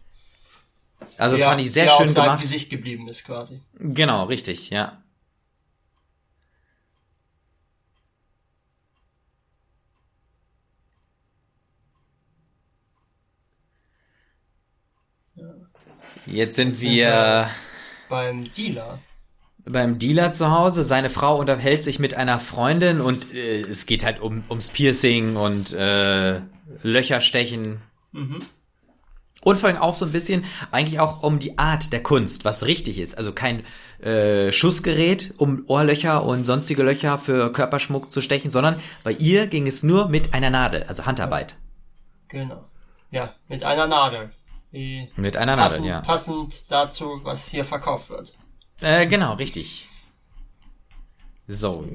[1.18, 2.42] Also ja, fand ich sehr schön auf gemacht.
[2.42, 3.60] Gesicht geblieben ist quasi.
[3.78, 5.01] Genau, richtig, ja.
[16.32, 17.50] Jetzt sind sind wir wir-
[18.08, 18.98] Beim Dealer.
[19.64, 20.82] beim Dealer zu Hause.
[20.84, 25.36] Seine Frau unterhält sich mit einer Freundin und äh, es geht halt um, ums Piercing
[25.36, 26.40] und äh,
[26.82, 27.80] Löcherstechen.
[29.44, 32.64] Und vor allem auch so ein bisschen eigentlich auch um die Art der Kunst, was
[32.64, 33.16] richtig ist.
[33.18, 33.64] Also kein
[34.02, 39.66] äh, Schussgerät, um Ohrlöcher und sonstige Löcher für Körperschmuck zu stechen, sondern bei ihr ging
[39.66, 41.56] es nur mit einer Nadel, also Handarbeit.
[42.28, 42.64] Genau.
[43.10, 44.30] Ja, mit einer Nadel.
[44.72, 46.00] Die Mit einer passend, Nadel, ja.
[46.00, 48.34] passend dazu, was hier verkauft wird.
[48.80, 49.88] Äh, genau, richtig.
[51.46, 51.86] So.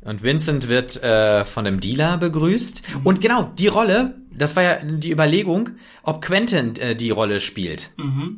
[0.00, 2.82] Und Vincent wird äh, von dem Dealer begrüßt.
[3.04, 5.70] Und genau, die Rolle, das war ja die Überlegung,
[6.02, 7.92] ob Quentin äh, die Rolle spielt,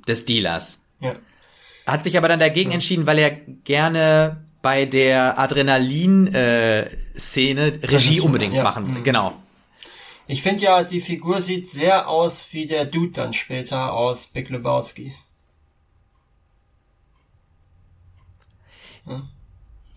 [0.09, 0.81] des Dealers.
[1.01, 1.15] Ja.
[1.87, 8.55] Hat sich aber dann dagegen entschieden, weil er gerne bei der Adrenalin-Szene Regie Regisseur, unbedingt
[8.55, 8.63] ja.
[8.63, 8.95] machen.
[8.95, 9.05] Mhm.
[9.05, 9.35] Genau.
[10.31, 14.49] Ich finde ja, die Figur sieht sehr aus wie der Dude dann später aus Big
[14.49, 15.13] Lebowski.
[19.07, 19.23] Ja.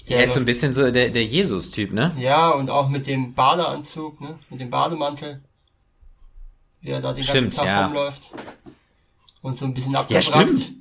[0.09, 2.13] Der Er ist so ein bisschen so der, der Jesus-Typ, ne?
[2.17, 4.37] ja, und auch mit dem Badeanzug, ne?
[4.49, 5.41] mit dem Bademantel.
[6.81, 7.85] Wie er da den Stimmt, ganzen Tag ja.
[7.85, 8.31] rumläuft.
[9.41, 10.25] Und so ein bisschen Ja, abgewrackt.
[10.25, 10.71] stimmt.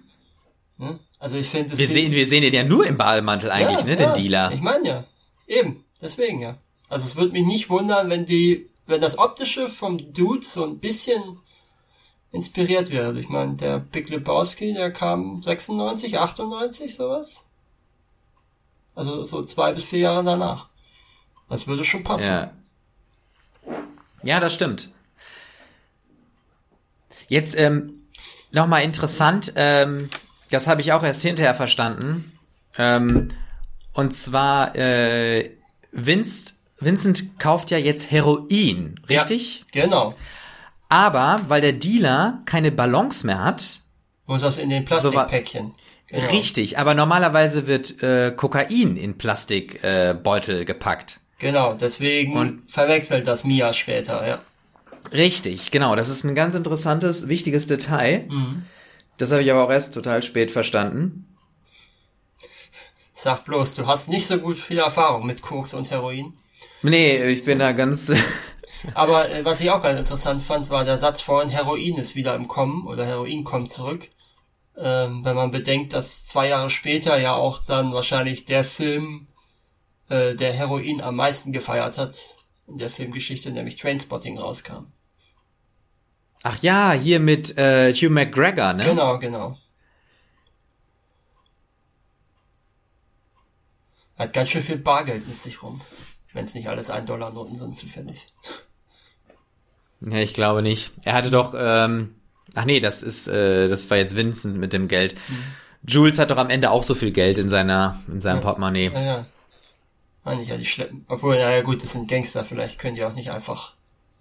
[0.79, 0.99] Ne?
[1.19, 3.85] Also ich finde, es Wir sehen, wir sehen ihn ja nur im Bademantel eigentlich, Ja,
[3.85, 3.97] ne?
[3.97, 4.53] Den ja, Dealer.
[4.53, 5.05] Ich meine ja.
[5.47, 5.85] Eben.
[6.01, 6.57] Deswegen ja.
[6.89, 10.79] Also es würde mich nicht wundern, wenn die, wenn das Optische vom Dude so ein
[10.79, 11.41] bisschen
[12.31, 13.17] inspiriert wird.
[13.17, 17.43] Ich meine, der Big Lebowski, der kam 96, 98, sowas.
[18.95, 20.69] Also so zwei bis vier Jahre danach.
[21.49, 22.29] Das würde schon passen.
[22.29, 22.51] Ja.
[24.23, 24.91] Ja, das stimmt.
[27.29, 27.95] Jetzt ähm,
[28.53, 30.11] nochmal interessant, ähm,
[30.51, 32.39] das habe ich auch erst hinterher verstanden.
[32.77, 33.29] Ähm,
[33.95, 35.51] und zwar, äh,
[35.93, 39.65] Vince, Vincent kauft ja jetzt Heroin, richtig?
[39.75, 40.15] Ja, genau.
[40.89, 43.81] Aber weil der Dealer keine Ballons mehr hat,
[44.27, 45.73] Muss das in den Plastikpäckchen.
[46.09, 46.29] Genau.
[46.29, 51.21] richtig, aber normalerweise wird äh, Kokain in Plastikbeutel äh, gepackt.
[51.39, 54.41] Genau, deswegen Und- verwechselt das Mia später, ja.
[55.11, 55.97] Richtig, genau.
[55.97, 58.29] Das ist ein ganz interessantes, wichtiges Detail.
[59.17, 61.27] Das habe ich aber auch erst total spät verstanden.
[63.15, 66.35] Sag bloß, du hast nicht so gut viel Erfahrung mit Koks und Heroin.
[66.83, 68.13] Nee, ich bin da ganz.
[68.95, 72.35] Aber äh, was ich auch ganz interessant fand, war der Satz vorhin, Heroin ist wieder
[72.35, 74.09] im Kommen oder Heroin kommt zurück.
[74.77, 79.29] Ähm, wenn man bedenkt, dass zwei Jahre später ja auch dann wahrscheinlich der Film,
[80.09, 84.87] äh, der Heroin am meisten gefeiert hat, in der Filmgeschichte, nämlich Trainspotting rauskam.
[86.43, 88.85] Ach ja, hier mit äh, Hugh McGregor, ne?
[88.85, 89.59] Genau, genau.
[94.19, 95.81] Hat ganz schön viel Bargeld mit sich rum.
[96.33, 98.29] Wenn es nicht alles 1-Dollar-Noten sind, zufällig.
[100.01, 100.93] Ja, ich glaube nicht.
[101.05, 101.55] Er hatte doch.
[101.57, 102.15] Ähm,
[102.55, 105.15] ach nee, das ist, äh, das war jetzt Vincent mit dem Geld.
[105.87, 108.91] Jules hat doch am Ende auch so viel Geld in seiner, in seinem Portemonnaie.
[108.91, 109.27] Naja.
[110.25, 111.05] Meine ich ja, die schleppen.
[111.09, 113.75] Obwohl, naja gut, das sind Gangster, vielleicht können die auch nicht einfach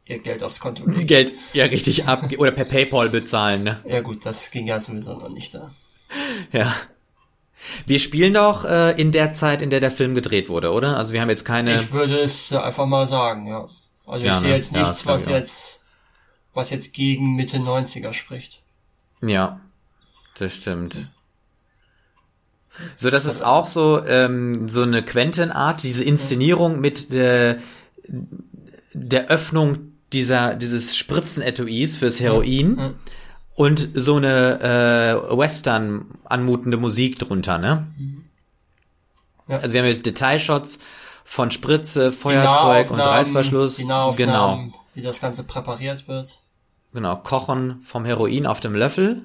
[0.06, 1.06] ihr Geld aufs Konto legen.
[1.06, 3.80] Geld ja richtig ab oder per PayPal bezahlen, ne?
[3.86, 5.71] Ja gut, das ging ja sowieso noch nicht da.
[6.52, 6.76] Ja.
[7.86, 10.97] Wir spielen doch äh, in der Zeit, in der der Film gedreht wurde, oder?
[10.97, 11.76] Also wir haben jetzt keine.
[11.76, 13.67] Ich würde es ja einfach mal sagen, ja.
[14.06, 14.56] Also Ja, ich sehe ne?
[14.56, 15.84] jetzt Ja, nichts, glaub was jetzt,
[16.54, 18.62] was jetzt gegen Mitte 90er spricht.
[19.21, 19.60] Ja,
[20.38, 21.08] das stimmt.
[22.97, 27.58] So, das ist auch so ähm, so eine Quentin-Art, diese Inszenierung mit der,
[28.93, 32.93] der Öffnung dieser dieses Spritzenetuis fürs Heroin Ja.
[33.62, 37.86] Und so eine äh, Western anmutende Musik drunter, ne?
[39.47, 39.58] Ja.
[39.60, 40.80] Also wir haben jetzt Detailshots
[41.24, 43.78] von Spritze, Feuerzeug und Reißverschluss.
[43.78, 46.39] Genau, wie das Ganze präpariert wird.
[46.91, 47.15] genau.
[47.17, 49.21] Kochen vom Heroin auf dem Löffel.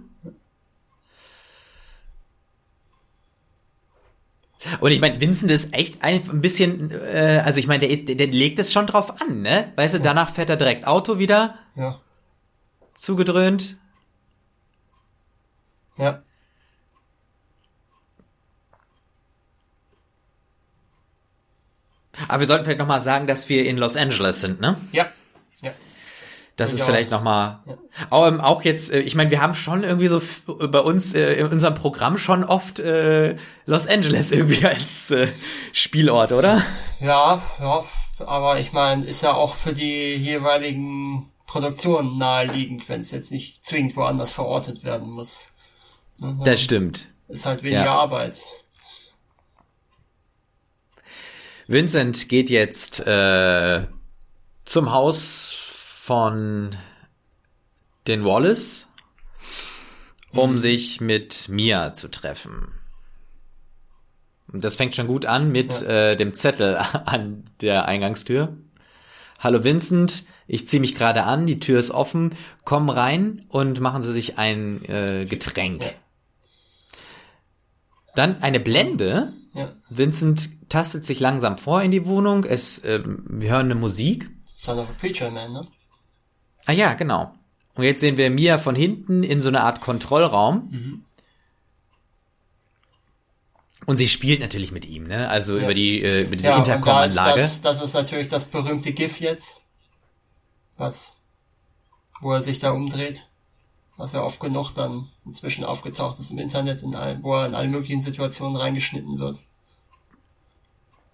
[4.80, 8.26] Und ich meine, Vincent ist echt ein, ein bisschen, äh, also ich meine, der, der
[8.26, 9.72] legt es schon drauf an, ne?
[9.76, 12.00] Weißt du, danach fährt er direkt Auto wieder, Ja.
[12.94, 13.76] zugedröhnt.
[15.96, 16.22] Ja.
[22.28, 24.76] Aber wir sollten vielleicht nochmal sagen, dass wir in Los Angeles sind, ne?
[24.92, 25.06] Ja.
[25.60, 25.72] Ja.
[26.56, 27.58] Das Und ist vielleicht nochmal.
[27.66, 27.76] Ja.
[28.08, 31.14] Auch, ähm, auch jetzt, äh, ich meine, wir haben schon irgendwie so f- bei uns
[31.14, 33.36] äh, in unserem Programm schon oft äh,
[33.66, 35.28] Los Angeles irgendwie als äh,
[35.72, 36.62] Spielort, oder?
[37.00, 37.84] Ja, ja.
[38.18, 43.62] Aber ich meine, ist ja auch für die jeweiligen Produktionen naheliegend, wenn es jetzt nicht
[43.62, 45.50] zwingend woanders verortet werden muss.
[46.18, 47.06] Ne, Das stimmt.
[47.28, 47.94] Ist halt weniger Ja.
[47.94, 48.42] Arbeit.
[51.66, 53.86] Vincent geht jetzt äh,
[54.64, 56.76] zum Haus von
[58.06, 58.86] den Wallace
[60.36, 60.58] um mhm.
[60.58, 62.68] sich mit Mia zu treffen.
[64.52, 66.10] Und das fängt schon gut an mit ja.
[66.10, 68.56] äh, dem Zettel an der Eingangstür.
[69.38, 74.02] Hallo Vincent, ich ziehe mich gerade an, die Tür ist offen, komm rein und machen
[74.02, 75.82] Sie sich ein äh, Getränk.
[75.82, 75.90] Ja.
[78.16, 79.32] Dann eine Blende.
[79.52, 79.72] Ja.
[79.88, 82.44] Vincent tastet sich langsam vor in die Wohnung.
[82.44, 84.28] Es, äh, wir hören eine Musik.
[84.46, 85.68] Son of a Preacher Man, ne?
[86.64, 87.32] Ah ja, genau.
[87.74, 90.68] Und jetzt sehen wir Mia von hinten in so einer Art Kontrollraum.
[90.70, 91.04] Mhm.
[93.84, 95.28] Und sie spielt natürlich mit ihm, ne?
[95.28, 95.64] Also ja.
[95.64, 97.40] über die äh, über diese ja, Intercom-Anlage.
[97.40, 99.60] Das, das ist natürlich das berühmte GIF jetzt,
[100.78, 101.18] was,
[102.20, 103.28] wo er sich da umdreht,
[103.96, 107.54] was ja oft genug dann inzwischen aufgetaucht ist im Internet, in all, wo er in
[107.54, 109.42] alle möglichen Situationen reingeschnitten wird.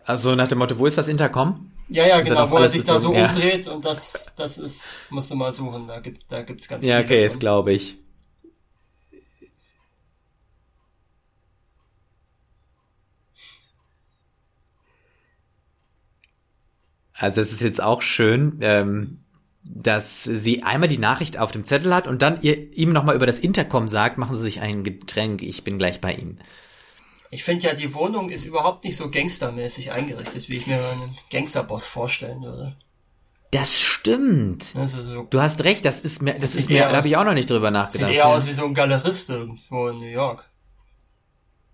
[0.04, 1.70] Also nach dem Motto, wo ist das Intercom?
[1.88, 3.26] Ja, ja, genau, wo er sich da so ja.
[3.26, 7.00] umdreht und das, das ist, musst du mal suchen, da gibt, da gibt's ganz Ja,
[7.00, 7.98] okay, das glaube ich.
[17.14, 19.21] Also es ist jetzt auch schön, ähm,
[19.82, 23.26] dass sie einmal die Nachricht auf dem Zettel hat und dann ihr, ihm nochmal über
[23.26, 26.40] das Intercom sagt, machen Sie sich ein Getränk, ich bin gleich bei Ihnen.
[27.30, 31.16] Ich finde ja, die Wohnung ist überhaupt nicht so gangstermäßig eingerichtet, wie ich mir einen
[31.30, 32.76] Gangsterboss vorstellen würde.
[33.50, 34.70] Das stimmt.
[34.74, 37.16] Also so, du hast recht, das ist mir, das, das ist mir, da habe ich
[37.16, 38.08] auch noch nicht drüber nachgedacht.
[38.08, 38.34] Sieht eher ja.
[38.34, 40.48] aus wie so ein Galerist irgendwo in New York.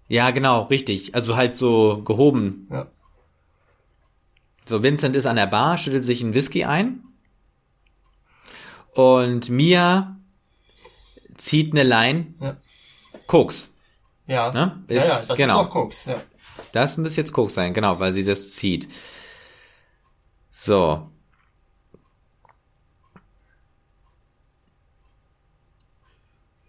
[0.09, 1.15] Ja, genau, richtig.
[1.15, 2.67] Also halt so gehoben.
[2.71, 2.87] Ja.
[4.65, 7.05] So, Vincent ist an der Bar, schüttelt sich einen Whisky ein.
[8.99, 10.17] Und Mia
[11.37, 12.35] zieht eine Line.
[12.41, 12.57] Ja.
[13.29, 13.73] Koks.
[14.27, 14.51] Ja.
[14.51, 14.83] Ne?
[14.89, 15.61] Ist, ja, ja, das genau.
[15.61, 16.21] ist doch Koks, ja.
[16.73, 18.89] Das muss jetzt Koks sein, genau, weil sie das zieht.
[20.51, 21.09] So.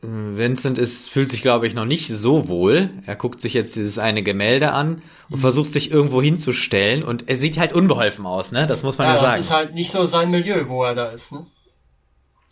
[0.01, 2.91] Vincent ist, fühlt sich, glaube ich, noch nicht so wohl.
[3.07, 5.41] Er guckt sich jetzt dieses eine Gemälde an und mhm.
[5.41, 8.67] versucht sich irgendwo hinzustellen und er sieht halt unbeholfen aus, ne?
[8.67, 9.37] Das muss man ja, ja sagen.
[9.37, 11.47] Das ist halt nicht so sein Milieu, wo er da ist, ne?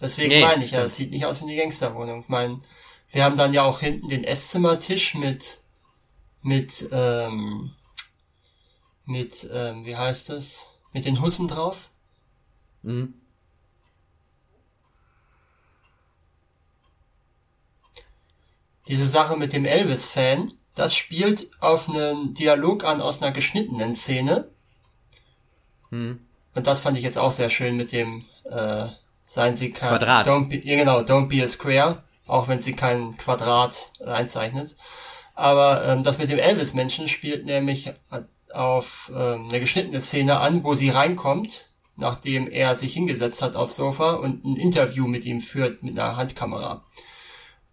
[0.01, 2.21] Deswegen nee, meine ich ja, es sieht nicht aus wie eine Gangsterwohnung.
[2.21, 2.59] Ich meine,
[3.09, 5.59] wir haben dann ja auch hinten den Esszimmertisch mit,
[6.41, 7.71] mit, ähm,
[9.05, 10.73] mit, ähm, wie heißt das?
[10.93, 11.89] Mit den Hussen drauf.
[12.83, 13.13] Mhm.
[18.87, 24.49] diese Sache mit dem Elvis-Fan, das spielt auf einen Dialog an aus einer geschnittenen Szene.
[25.89, 26.19] Hm.
[26.53, 28.87] Und das fand ich jetzt auch sehr schön mit dem äh,
[29.29, 30.25] Seien Sie kein Quadrat.
[30.25, 34.77] Don't be, ja, genau, don't be a square, auch wenn sie kein Quadrat einzeichnet.
[35.35, 37.91] Aber ähm, das mit dem Elvis-Menschen spielt nämlich
[38.53, 43.75] auf ähm, eine geschnittene Szene an, wo sie reinkommt, nachdem er sich hingesetzt hat aufs
[43.75, 46.85] Sofa und ein Interview mit ihm führt mit einer Handkamera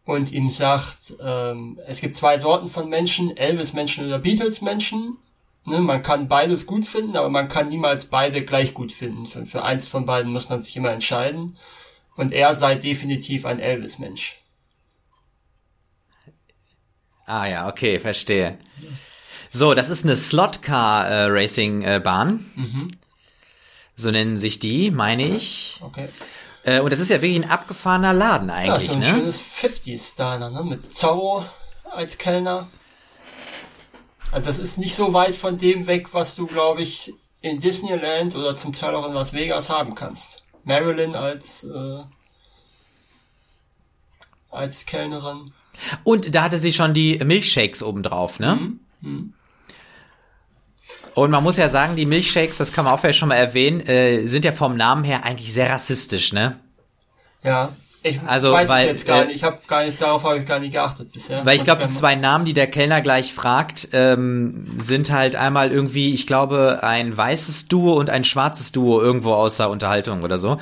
[0.04, 5.18] und ihm sagt, ähm, es gibt zwei Sorten von Menschen, Elvis-Menschen oder Beatles-Menschen.
[5.66, 9.24] Ne, man kann beides gut finden, aber man kann niemals beide gleich gut finden.
[9.26, 11.56] Für, für eins von beiden muss man sich immer entscheiden.
[12.16, 14.38] Und er sei definitiv ein Elvis-Mensch.
[17.26, 18.58] Ah ja, okay, verstehe.
[19.50, 22.52] So, das ist eine Slot-Car-Racing-Bahn.
[22.56, 22.90] Äh, mhm.
[23.94, 25.80] So nennen sich die, meine ich.
[25.80, 26.10] Okay.
[26.64, 28.88] Äh, und das ist ja wirklich ein abgefahrener Laden eigentlich.
[28.88, 29.06] Ja, so ein ne?
[29.06, 30.62] schönes 50s-Diner, ne?
[30.64, 31.46] Mit Zorro
[31.90, 32.68] als Kellner.
[34.34, 38.34] Also das ist nicht so weit von dem weg, was du, glaube ich, in Disneyland
[38.34, 40.42] oder zum Teil auch in Las Vegas haben kannst.
[40.64, 41.98] Marilyn als, äh,
[44.50, 45.52] als Kellnerin.
[46.02, 48.56] Und da hatte sie schon die Milchshakes obendrauf, ne?
[48.56, 48.80] Mhm.
[49.02, 49.34] Mhm.
[51.14, 53.86] Und man muss ja sagen, die Milchshakes, das kann man auch vielleicht schon mal erwähnen,
[53.86, 56.58] äh, sind ja vom Namen her eigentlich sehr rassistisch, ne?
[57.44, 57.72] Ja,
[58.06, 59.36] ich also, weiß weil, es jetzt gar äh, nicht.
[59.36, 61.44] Ich habe gar nicht darauf habe ich gar nicht geachtet bisher.
[61.44, 65.72] Weil ich glaube, die zwei Namen, die der Kellner gleich fragt, ähm, sind halt einmal
[65.72, 70.58] irgendwie, ich glaube, ein weißes Duo und ein schwarzes Duo irgendwo außer Unterhaltung oder so.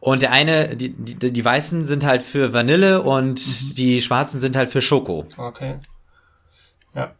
[0.00, 3.74] Und der eine, die, die, die Weißen sind halt für Vanille und mhm.
[3.74, 5.26] die Schwarzen sind halt für Schoko.
[5.36, 5.76] Okay.
[6.94, 7.12] Ja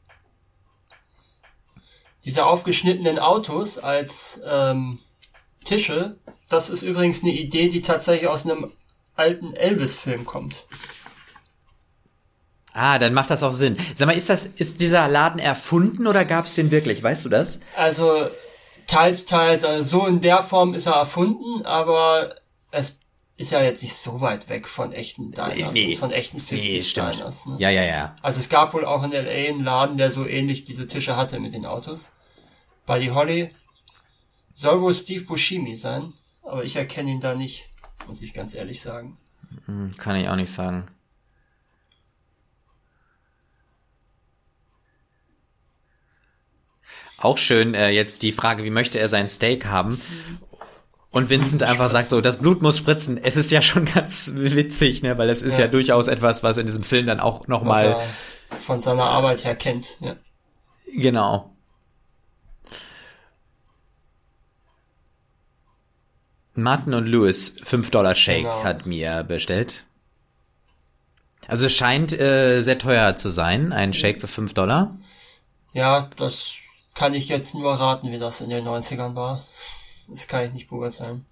[2.25, 4.99] diese aufgeschnittenen Autos als ähm,
[5.65, 6.17] Tische,
[6.49, 8.73] das ist übrigens eine Idee, die tatsächlich aus einem
[9.21, 10.65] alten Elvis-Film kommt.
[12.73, 13.77] Ah, dann macht das auch Sinn.
[13.95, 17.03] Sag mal, ist das, ist dieser Laden erfunden oder gab es den wirklich?
[17.03, 17.61] Weißt du das?
[17.77, 18.29] Also
[18.87, 19.65] teils, teils.
[19.65, 22.35] Also so in der Form ist er erfunden, aber
[22.71, 22.99] es
[23.37, 27.13] ist ja jetzt nicht so weit weg von echten Diners nee, von echten 50 nee,
[27.13, 27.47] Diners.
[27.47, 27.57] Ne?
[27.59, 28.17] Ja, ja, ja.
[28.23, 31.41] Also es gab wohl auch in LA einen Laden, der so ähnlich diese Tische hatte
[31.41, 32.11] mit den Autos.
[32.87, 33.51] Buddy Holly
[34.55, 36.13] soll wohl Steve Buscemi sein,
[36.43, 37.70] aber ich erkenne ihn da nicht,
[38.11, 39.17] muss ich ganz ehrlich sagen.
[39.67, 40.85] Hm, kann ich auch nicht sagen.
[47.19, 50.01] Auch schön äh, jetzt die Frage, wie möchte er sein Steak haben?
[51.11, 53.17] Und Vincent einfach sagt so, das Blut muss spritzen.
[53.23, 55.17] Es ist ja schon ganz witzig, ne?
[55.17, 58.01] weil das ist ja, ja durchaus etwas, was in diesem Film dann auch nochmal
[58.61, 59.99] von seiner Arbeit her kennt.
[60.01, 60.17] Ja.
[60.97, 61.50] Genau.
[66.55, 68.65] Martin und Lewis 5 Dollar Shake Genau.
[68.65, 69.85] hat mir bestellt.
[71.47, 74.97] Also es scheint äh, sehr teuer zu sein, ein Shake für 5 Dollar.
[75.73, 76.53] ja, das
[76.95, 79.45] kann ich jetzt nur raten, wie das in den 90ern war.
[80.09, 81.25] Das kann ich nicht beurteilen.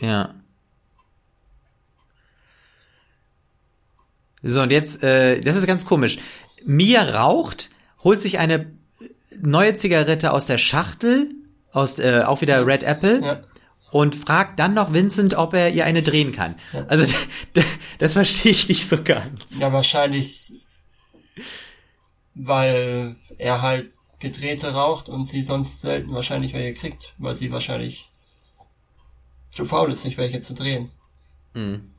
[0.00, 0.34] Ja.
[4.42, 6.18] So, und jetzt, äh, das ist ganz komisch.
[6.64, 7.68] Mia raucht,
[8.02, 8.72] holt sich eine
[9.38, 11.30] neue Zigarette aus der Schachtel,
[11.72, 13.40] aus, äh, auch wieder Red Apple, Ja.
[13.90, 16.54] und fragt dann noch Vincent, ob er ihr eine drehen kann.
[16.72, 16.84] Ja.
[16.88, 17.12] Also,
[17.98, 19.58] das verstehe ich nicht so ganz.
[19.60, 20.52] Ja, wahrscheinlich,
[22.34, 28.10] weil er halt Gedrehte raucht und sie sonst selten wahrscheinlich welche kriegt, weil sie wahrscheinlich
[29.50, 30.90] zu faul ist, sich welche zu drehen.
[31.54, 31.90] Mhm.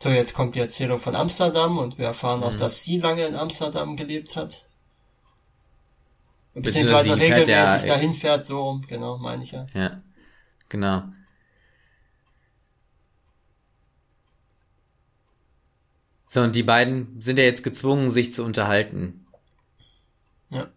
[0.00, 2.46] So, jetzt kommt die Erzählung von Amsterdam und wir erfahren Mhm.
[2.46, 4.64] auch, dass sie lange in Amsterdam gelebt hat.
[6.62, 9.66] Beziehungsweise regelmäßig ja- dahin fährt, so rum, genau, meine ich ja.
[9.74, 10.02] Ja,
[10.68, 11.04] genau.
[16.28, 19.26] So, und die beiden sind ja jetzt gezwungen, sich zu unterhalten.
[20.50, 20.68] Ja.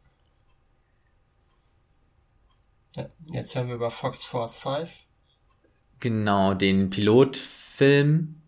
[2.96, 3.10] ja.
[3.32, 4.90] Jetzt hören wir über Fox Force 5.
[6.00, 8.41] Genau, den Pilotfilm.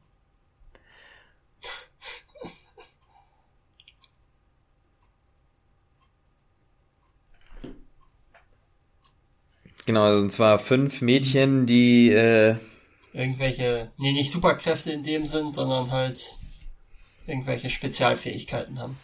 [9.86, 12.56] Genau, also und zwar fünf Mädchen, die äh,
[13.14, 16.36] Irgendwelche, nee, nicht Superkräfte in dem Sinn, sondern halt
[17.28, 18.98] irgendwelche Spezialfähigkeiten haben.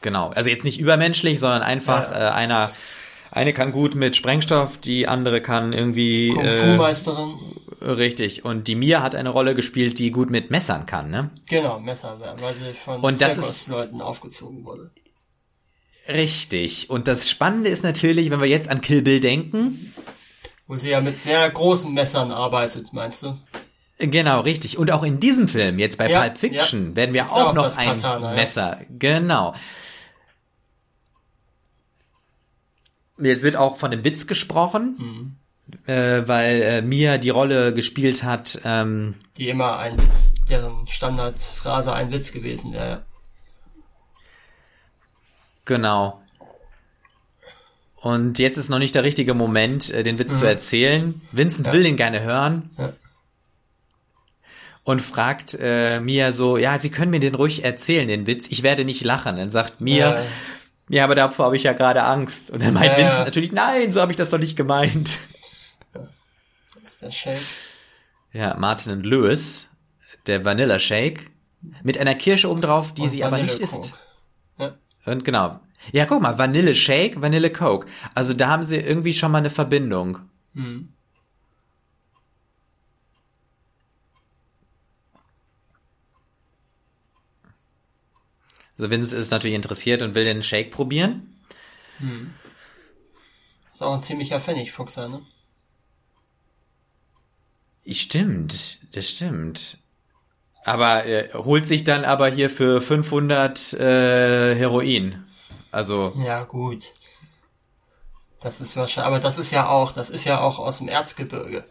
[0.00, 2.28] genau, also jetzt nicht übermenschlich, sondern einfach Ja.
[2.30, 2.70] äh, einer
[3.32, 7.34] eine kann gut mit Sprengstoff, die andere kann irgendwie Kung äh, Fu Meisterin.
[7.82, 11.30] richtig und die Mia hat eine Rolle gespielt, die gut mit Messern kann, ne?
[11.48, 14.90] Genau, Messer, weil sie von Zirkusleuten aufgezogen wurde.
[16.08, 16.90] Richtig.
[16.90, 19.92] Und das Spannende ist natürlich, wenn wir jetzt an Kill Bill denken,
[20.66, 23.38] Wo sie ja mit sehr großen Messern arbeitet, meinst du?
[23.98, 24.76] Genau, richtig.
[24.78, 26.96] Und auch in diesem Film, jetzt bei Ja, Pulp Fiction, ja.
[26.96, 28.34] werden wir auch auch noch ein Katana, ja.
[28.34, 28.80] Messer.
[28.98, 29.54] Genau.
[33.18, 35.36] Jetzt wird auch von dem Witz gesprochen, Mhm.
[35.90, 38.60] äh, weil äh, Mia die Rolle gespielt hat.
[38.64, 43.05] Ähm, Die immer ein Witz, deren Standardphrase ein Witz gewesen wäre.
[45.68, 45.76] Ja.
[45.76, 46.22] genau.
[47.96, 51.20] Und jetzt ist noch nicht der richtige Moment, äh, den Witz zu erzählen.
[51.32, 51.72] Vincent Ja.
[51.72, 52.70] will den gerne hören.
[52.78, 52.92] Ja.
[54.84, 58.46] Und fragt äh, Mia so, ja, Sie können mir den ruhig erzählen, den Witz.
[58.48, 59.36] Ich werde nicht lachen.
[59.36, 60.24] Dann sagt Mia, Äh,
[60.88, 62.50] Ja, aber davor habe ich ja gerade Angst.
[62.50, 63.24] Und dann meint Ja, Vincent ja.
[63.24, 65.18] natürlich, nein, so habe ich das doch nicht gemeint.
[65.92, 67.40] das ist der Shake.
[68.32, 69.68] Ja, Martin und Lewis,
[70.28, 71.30] der Vanilla Shake,
[71.82, 73.92] mit einer Kirsche obendrauf, die Und sie aber nicht isst.
[75.06, 75.60] Und genau.
[75.92, 77.86] Ja, guck mal, Vanille Shake, Vanille Coke.
[78.14, 80.18] Also da haben sie irgendwie schon mal eine Verbindung.
[80.54, 80.92] Hm.
[88.76, 91.34] Also Vince ist natürlich interessiert und will den Shake probieren.
[93.72, 95.22] Ist auch ein ziemlicher Pfennigfuchser, ne?
[97.88, 99.78] Stimmt, das stimmt.
[100.66, 105.24] Aber er holt sich dann aber hier für 500 äh, Heroin.
[105.70, 106.92] Also Ja, gut.
[108.40, 111.64] Das ist wahrscheinlich, aber das ist ja auch, das ist ja auch aus dem Erzgebirge.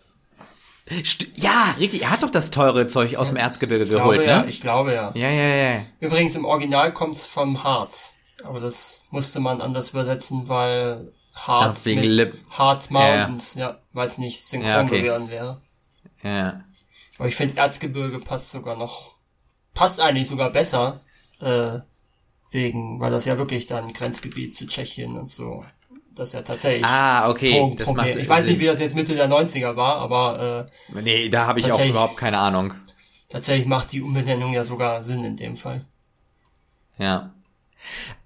[1.04, 2.04] St ja, richtig.
[2.04, 4.50] Er hat doch das teure Zeug aus dem Erzgebirge geholt, ja, ne?
[4.50, 5.12] ich glaube ja.
[5.14, 5.82] Ja, ja, ja.
[6.00, 8.14] Übrigens im Original kommt's vom Harz.
[8.46, 12.38] Aber das musste man anders übersetzen, weil Harz mit Lip.
[12.50, 13.28] Harz Ja, ja.
[13.28, 15.02] Mountains, ja, weil es nicht synchron Ja, okay.
[15.02, 15.62] geworden wäre.
[16.24, 16.62] Ja.
[17.18, 19.16] Aber ich finde Erzgebirge passt sogar noch,
[19.74, 21.02] passt eigentlich sogar besser,
[21.40, 21.80] äh,
[22.52, 25.66] wegen, weil das ja wirklich dann Grenzgebiet zu Tschechien und so,
[26.14, 27.50] das ist ja tatsächlich Ah, okay.
[27.78, 28.20] Das macht Drogenproblem.
[28.20, 31.60] Ich weiß nicht, wie das jetzt Mitte der 90er war, aber äh, Nee, da habe
[31.60, 32.74] ich auch überhaupt keine Ahnung.
[33.30, 35.86] tatsächlich macht die Umbenennung ja sogar Sinn in dem Fall.
[36.98, 37.34] Ja.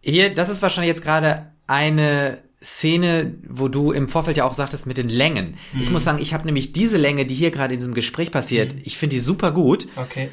[0.01, 4.85] Hier, das ist wahrscheinlich jetzt gerade eine Szene, wo du im Vorfeld ja auch sagtest
[4.85, 5.55] mit den Längen.
[5.73, 5.81] Mhm.
[5.81, 8.75] Ich muss sagen, ich habe nämlich diese Länge, die hier gerade in diesem Gespräch passiert,
[8.83, 9.87] ich finde die super gut.
[9.95, 10.31] Okay.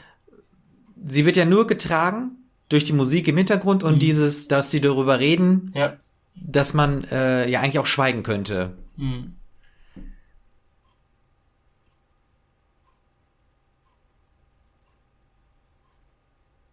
[1.08, 2.32] Sie wird ja nur getragen
[2.68, 3.88] durch die Musik im Hintergrund Mhm.
[3.90, 5.96] und dieses, dass sie darüber reden, Ja.
[6.34, 8.76] dass man äh, ja eigentlich auch schweigen könnte.
[8.98, 9.34] Hm.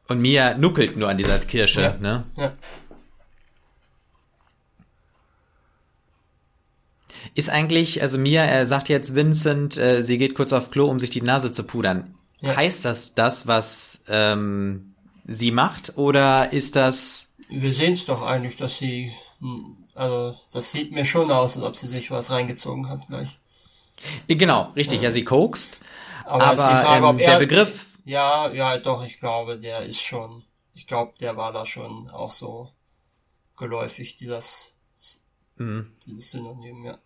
[0.08, 1.98] Und Mia nuckelt nur an dieser Kirsche, Ja.
[1.98, 2.26] ne?
[2.36, 2.54] Ja.
[7.36, 11.00] Ist eigentlich, also Mia, er sagt jetzt Vincent, äh, sie geht kurz auf Klo, um
[11.00, 12.16] sich die Nase zu pudern.
[12.42, 12.56] Ja.
[12.56, 14.94] Heißt das das, was ähm,
[15.26, 20.72] sie macht, oder ist das Wir sehen es doch eigentlich, dass sie, hm, also das
[20.72, 23.40] sieht mir schon aus, als ob sie sich was reingezogen hat gleich.
[24.28, 25.80] Äh, Genau, richtig, ja, sie kokst.
[26.26, 30.44] Aber, Aber, Frage, ähm, der er, Begriff, Ja, ja, doch, ich glaube, der ist schon,
[30.74, 32.70] ich glaube, der war da schon auch so
[33.58, 34.74] geläufig, die das,
[35.58, 35.92] Mhm.
[36.06, 36.92] dieses Synonym, ja.
[36.92, 36.98] Ja.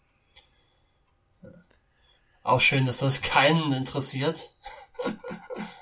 [2.47, 4.53] Auch schön, dass das keinen interessiert.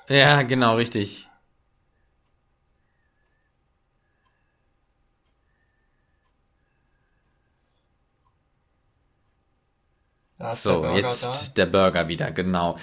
[0.10, 1.30] ja, genau, richtig.
[10.38, 12.74] Da So, der jetzt der Burger wieder, genau.
[12.74, 12.80] da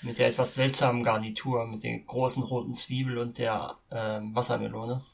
[0.00, 5.04] mit der etwas seltsamen Garnitur, mit den großen roten Zwiebel und der ähm, Wassermelone.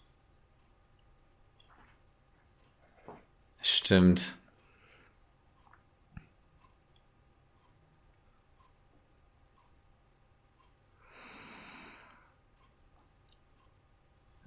[3.61, 4.38] Stimmt.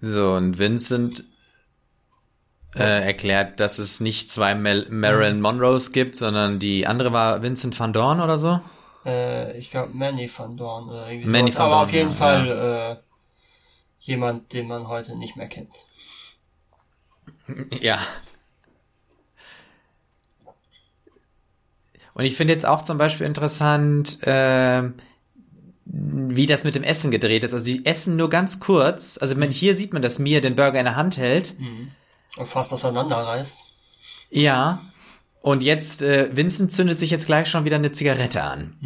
[0.02, 1.24] So, und Vincent
[2.76, 7.80] äh, erklärt, dass es nicht zwei Mel Marilyn Monroes gibt, sondern die andere war Vincent
[7.80, 8.60] van Dorn oder so.
[9.06, 11.60] Äh, ich glaube Manny van Dorn oder irgendwie Manny sowas.
[11.60, 13.04] van Aber Dorn, auf jeden ja, Fall äh,
[14.00, 15.86] jemand, den man heute nicht mehr kennt.
[17.80, 18.00] Ja.
[22.14, 24.96] Und ich finde jetzt auch zum Beispiel interessant, ähm,
[25.94, 27.54] wie das mit dem Essen gedreht ist.
[27.54, 29.18] Also sie essen nur ganz kurz.
[29.20, 31.56] Also man, hier sieht man, dass Mia den Burger in der Hand hält.
[32.38, 33.66] Und fast auseinanderreißt.
[34.30, 34.82] Ja.
[35.42, 38.78] Und jetzt, äh, Vincent zündet sich jetzt gleich schon wieder eine Zigarette an.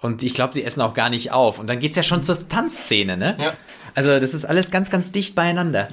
[0.00, 1.58] Und ich glaube, sie essen auch gar nicht auf.
[1.58, 3.36] Und dann geht's ja schon zur Tanzszene, ne?
[3.40, 3.56] Ja.
[3.94, 5.88] Also das ist alles ganz, ganz dicht beieinander.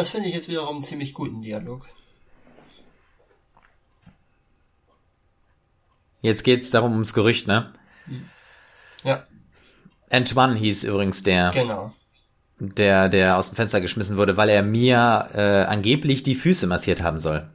[0.00, 1.86] Das finde ich jetzt wiederum einen ziemlich guten Dialog.
[6.22, 7.74] Jetzt geht's darum ums Gerücht, ne?
[9.04, 9.26] Ja,
[10.08, 11.92] Antoine hieß übrigens der, genau.
[12.58, 17.02] der, der aus dem Fenster geschmissen wurde, weil er Mia äh, angeblich die Füße massiert
[17.02, 17.50] haben soll.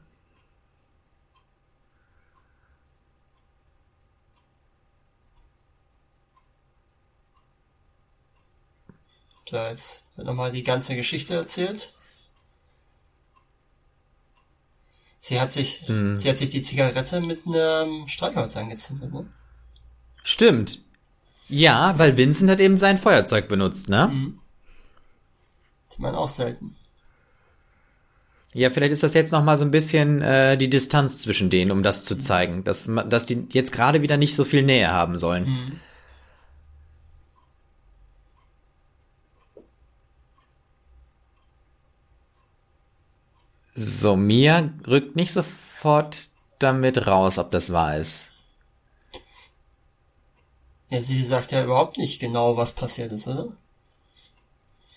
[9.49, 11.94] So, jetzt wird nochmal die ganze Geschichte erzählt.
[15.28, 19.26] Sie hat sich, sie hat sich die Zigarette mit einem Streichholz angezündet, ne?
[20.23, 20.84] Stimmt.
[21.49, 24.34] Ja, weil Vincent hat eben sein Feuerzeug benutzt, ne?
[25.89, 26.76] Sieht man auch selten.
[28.53, 31.71] Ja, vielleicht ist das jetzt noch mal so ein bisschen äh, die Distanz zwischen denen,
[31.71, 35.17] um das zu zeigen, dass, dass die jetzt gerade wieder nicht so viel Nähe haben
[35.17, 35.82] sollen.
[43.76, 46.15] So, Mia rückt nicht sofort
[46.59, 48.30] damit raus, ob das wahr ist.
[50.89, 53.47] Ja, sie sagt ja überhaupt nicht genau, was passiert ist, oder?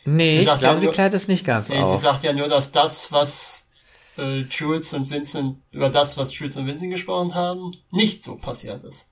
[0.04, 2.00] Nee, Sie ich glaube, ja sie nur- klärt es nicht ganz Nee, sie auf.
[2.00, 3.66] sagt ja nur, dass das, was
[4.16, 8.84] äh, Jules und Vincent, über das, was Jules und Vincent gesprochen haben, nicht so passiert
[8.84, 9.06] ist.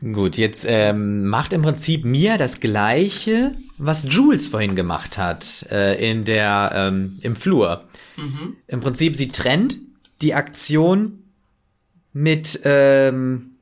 [0.00, 6.10] Gut, jetzt ähm, macht im Prinzip Mia das Gleiche, was Jules vorhin gemacht hat äh,
[6.10, 7.84] in der ähm, im Flur.
[8.66, 9.78] Im Prinzip sie trennt
[10.22, 11.24] die Aktion
[12.12, 13.52] mit ähm,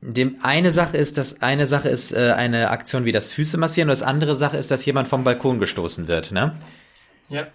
[0.00, 3.88] dem eine Sache ist, das eine Sache ist äh, eine Aktion wie das Füße massieren,
[3.88, 6.56] und das andere Sache ist, dass jemand vom Balkon gestoßen wird, ne?
[7.28, 7.46] Ja.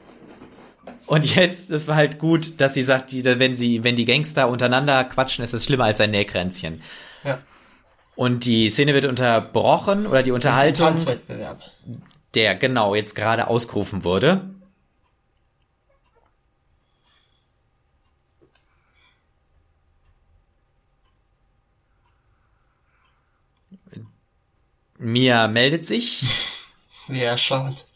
[1.05, 4.49] Und jetzt, das war halt gut, dass sie sagt, die, wenn sie, wenn die Gangster
[4.49, 6.81] untereinander quatschen, ist es schlimmer als ein Nähkränzchen.
[7.23, 7.39] Ja.
[8.15, 11.63] Und die Szene wird unterbrochen oder die Unterhaltung, Tanzwettbewerb.
[12.35, 14.49] der genau jetzt gerade ausgerufen wurde.
[24.99, 26.23] Mia meldet sich.
[27.07, 27.87] Wie er schaut.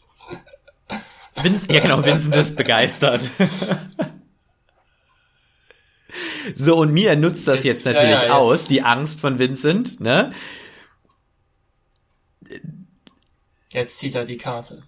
[1.36, 3.22] Vincent, ja genau, Vincent ist begeistert.
[6.54, 8.30] So, und Mia nutzt das jetzt, Jetzt- ja, natürlich ja, jetzt.
[8.32, 10.32] aus, die Angst von Vincent, ne?
[13.70, 14.82] Jetzt zieht er die Karte.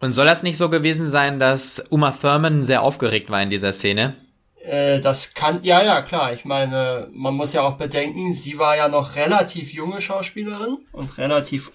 [0.00, 3.72] Und soll das nicht so gewesen sein, dass Uma Thurman sehr aufgeregt war in dieser
[3.72, 4.16] Szene?
[4.64, 6.32] Äh, das kann, ja, ja, klar.
[6.32, 11.18] Ich meine, man muss ja auch bedenken, sie war ja noch relativ junge Schauspielerin und
[11.18, 11.70] relativ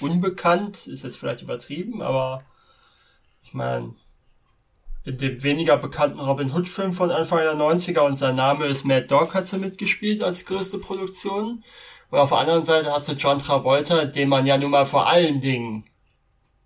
[0.00, 2.42] unbekannt, ist jetzt vielleicht übertrieben, aber
[3.42, 3.94] ich meine,
[5.04, 8.84] in dem weniger bekannten Robin Hood Film von Anfang der 90er und sein Name ist
[8.84, 11.64] Mad Dog hat sie mitgespielt als größte Produktion.
[12.10, 15.08] Und auf der anderen Seite hast du John Travolta, den man ja nun mal vor
[15.08, 15.84] allen Dingen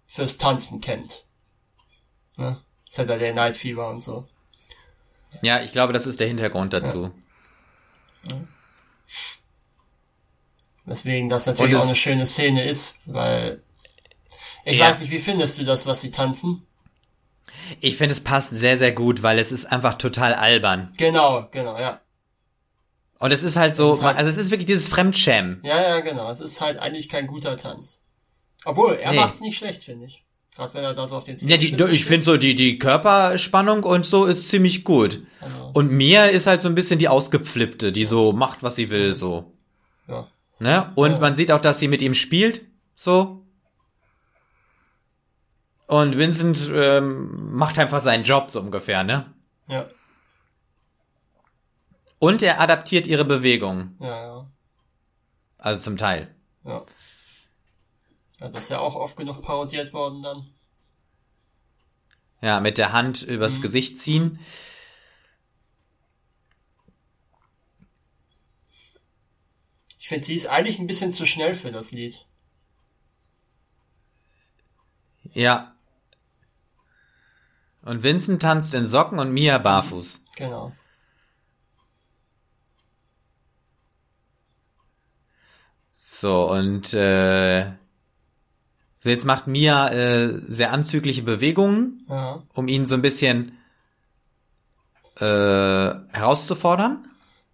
[0.07, 1.25] fürs Tanzen kennt.
[2.37, 2.61] Ne?
[2.85, 4.29] Saturday Night Fever und so.
[5.43, 7.13] Ja, ich glaube, das ist der Hintergrund dazu.
[8.29, 8.37] Ja.
[10.85, 13.63] Deswegen das natürlich auch eine schöne Szene ist, weil
[14.65, 14.87] ich ja.
[14.89, 16.66] weiß nicht, wie findest du das, was sie tanzen?
[17.81, 20.93] Ich finde, es passt sehr, sehr gut, weil es ist einfach total albern.
[20.99, 22.01] Genau, genau, ja.
[23.19, 25.61] Und es ist halt so, ist halt, also es ist wirklich dieses Fremdschämen.
[25.63, 26.31] Ja, ja, genau.
[26.31, 28.01] Es ist halt eigentlich kein guter Tanz.
[28.65, 29.17] Obwohl, er nee.
[29.17, 30.25] macht's nicht schlecht, finde ich.
[30.55, 32.79] Gerade wenn er da so auf den Zähnen Ja, die, ich finde so, die, die
[32.79, 35.23] Körperspannung und so ist ziemlich gut.
[35.41, 35.71] Also.
[35.75, 39.15] Und Mia ist halt so ein bisschen die Ausgeflippte, die so macht, was sie will,
[39.15, 39.53] so.
[40.09, 40.29] Ja.
[40.59, 40.93] Ne?
[40.95, 41.19] Und ja.
[41.19, 42.63] man sieht auch, dass sie mit ihm spielt,
[42.95, 43.46] so.
[45.87, 49.33] Und Vincent ähm, macht einfach seinen Job, so ungefähr, ne?
[49.69, 49.89] Ja.
[52.19, 53.97] Und er adaptiert ihre Bewegung.
[54.01, 54.51] Ja, ja.
[55.59, 56.35] Also zum Teil.
[56.65, 56.85] Ja.
[58.41, 60.51] Ja, das ist ja auch oft genug parodiert worden dann.
[62.43, 63.63] Ja, mit der Hand übers mhm.
[63.63, 64.39] Gesicht ziehen.
[69.99, 72.27] Ich finde, sie ist eigentlich ein bisschen zu schnell für das Lied.
[75.33, 75.76] Ja.
[77.87, 80.25] Und Vincent tanzt in Socken und Mia barfuß.
[80.35, 80.73] Genau.
[85.93, 87.71] So, und äh,
[88.99, 92.43] so, jetzt macht Mia äh, sehr anzügliche Bewegungen, ja.
[92.55, 93.57] um ihn so ein bisschen
[95.21, 97.07] äh, herauszufordern.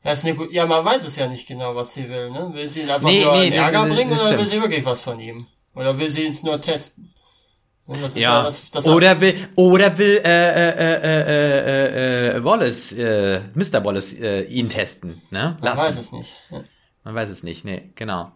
[0.03, 2.55] Ja, ist eine gut, ja, man weiß es ja nicht genau, was sie will, ne?
[2.55, 4.41] Will sie ihn einfach nee, nur nee, in Ärger nee, bringen oder stimmt.
[4.41, 5.47] will sie wirklich was von ihm?
[5.75, 7.12] Oder will sie es nur testen?
[8.15, 13.85] Ja, das, das oder will oder will äh, äh, äh, äh, äh, Wallace, äh, Mr.
[13.85, 15.57] Wallace äh, ihn testen, ne?
[15.61, 15.79] Lassen.
[15.79, 16.37] Man weiß es nicht.
[16.51, 16.65] Ja.
[17.05, 18.33] Man weiß es nicht, nee, genau.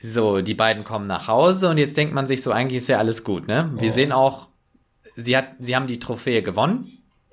[0.00, 2.98] So, die beiden kommen nach Hause und jetzt denkt man sich so, eigentlich ist ja
[2.98, 3.70] alles gut, ne?
[3.74, 3.92] Wir ja.
[3.92, 4.48] sehen auch,
[5.16, 6.86] sie hat, sie haben die Trophäe gewonnen.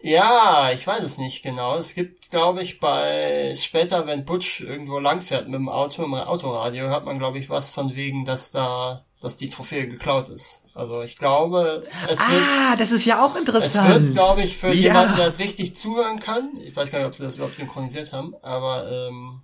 [0.06, 1.78] Ja, ich weiß es nicht genau.
[1.78, 6.86] Es gibt, glaube ich, bei später, wenn Butch irgendwo langfährt mit dem Auto, im Autoradio,
[6.89, 10.62] hört man, glaube ich, was von wegen, dass da, dass die Trophäe geklaut ist.
[10.76, 12.43] Also ich glaube, es wird.
[12.43, 13.95] Ah, das ist ja auch interessant.
[13.95, 14.74] Es wird, glaube ich, für ja.
[14.74, 16.51] jemanden, der es richtig zuhören kann.
[16.64, 19.41] Ich weiß gar nicht, ob sie das überhaupt synchronisiert haben, aber ähm,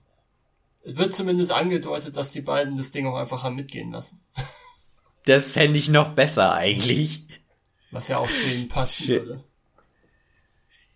[0.83, 4.23] es wird zumindest angedeutet, dass die beiden das Ding auch einfach haben mitgehen lassen.
[5.25, 7.23] Das fände ich noch besser eigentlich.
[7.89, 9.25] Was ja auch zu ihnen passen Shit.
[9.25, 9.43] würde.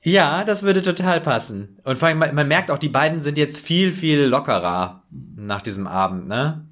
[0.05, 1.79] Ja, das würde total passen.
[1.83, 5.03] Und vor allem, man, man, merkt auch, die beiden sind jetzt viel, viel lockerer
[5.35, 6.67] nach diesem Abend, ne?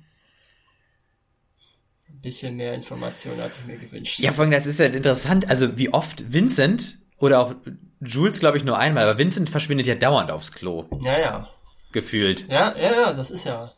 [2.07, 4.25] Ein bisschen mehr Information, als ich mir gewünscht habe.
[4.25, 5.49] Ja, vor allem, das ist ja interessant.
[5.49, 7.55] Also, wie oft Vincent oder auch
[7.99, 10.85] Jules, glaube ich, nur einmal, aber Vincent verschwindet ja dauernd aufs Klo.
[11.03, 11.49] Ja, ja
[11.93, 12.49] gefühlt.
[12.49, 13.71] Ja, ja, ja, das ist ja.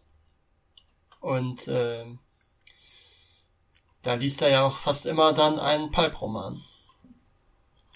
[1.19, 2.05] Und äh,
[4.01, 6.61] da liest er ja auch fast immer dann einen Pulp-Roman.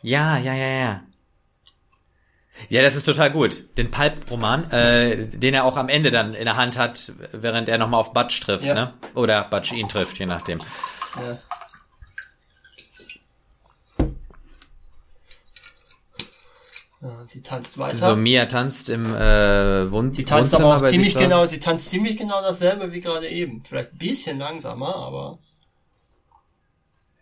[0.01, 1.03] Ja, ja, ja, ja.
[2.68, 3.64] Ja, das ist total gut.
[3.78, 7.78] Den Pulp-Roman, äh, den er auch am Ende dann in der Hand hat, während er
[7.78, 8.74] nochmal auf Butch trifft, ja.
[8.74, 8.93] ne?
[9.16, 10.60] Oder Butch ihn trifft, je nachdem.
[11.16, 11.39] Ja.
[17.01, 18.10] Ja, sie tanzt weiter.
[18.10, 21.89] So, Mia tanzt im äh, Wohn Sie tanzt Wohnzimmer aber auch ziemlich genau, sie tanzt
[21.89, 23.64] ziemlich genau dasselbe wie gerade eben.
[23.64, 25.39] Vielleicht ein bisschen langsamer, aber.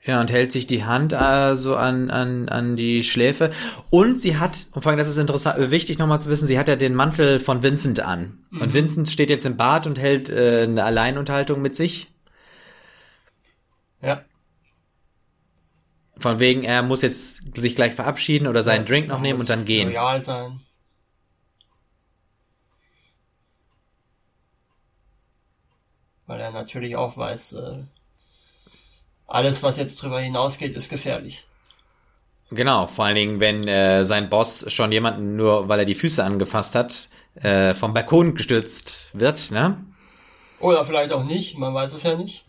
[0.08, 3.52] Ja, und hält sich die Hand äh, so an, an, an die Schläfe.
[3.90, 6.70] Und sie hat, und vor allem, das ist interessant, wichtig nochmal zu wissen, sie hat
[6.70, 8.40] ja den Mantel von Vincent an.
[8.50, 8.62] Mhm.
[8.62, 12.08] Und Vincent steht jetzt im Bad und hält äh, eine Alleinunterhaltung mit sich.
[14.00, 14.22] Ja.
[16.18, 19.50] Von wegen, er muss jetzt sich gleich verabschieden oder seinen ja, Drink noch nehmen und
[19.50, 19.90] dann gehen.
[19.90, 20.62] Loyal sein.
[26.28, 27.84] Weil er natürlich auch weiß, äh,
[29.28, 31.46] alles, was jetzt drüber hinausgeht, ist gefährlich.
[32.50, 36.24] Genau, vor allen Dingen, wenn äh, sein Boss schon jemanden nur, weil er die Füße
[36.24, 39.84] angefasst hat, äh, vom Balkon gestürzt wird, ne?
[40.60, 42.46] Oder vielleicht auch nicht, man weiß es ja nicht.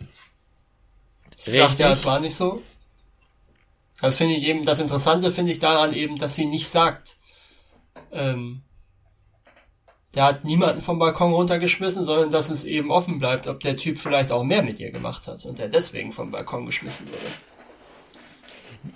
[1.36, 2.62] Sie sagt ja, es war nicht so.
[4.00, 7.16] Das finde ich eben, das Interessante finde ich daran eben, dass sie nicht sagt,
[8.12, 8.62] ähm,
[10.14, 13.98] der hat niemanden vom Balkon runtergeschmissen, sondern dass es eben offen bleibt, ob der Typ
[13.98, 17.32] vielleicht auch mehr mit ihr gemacht hat und der deswegen vom Balkon geschmissen wurde.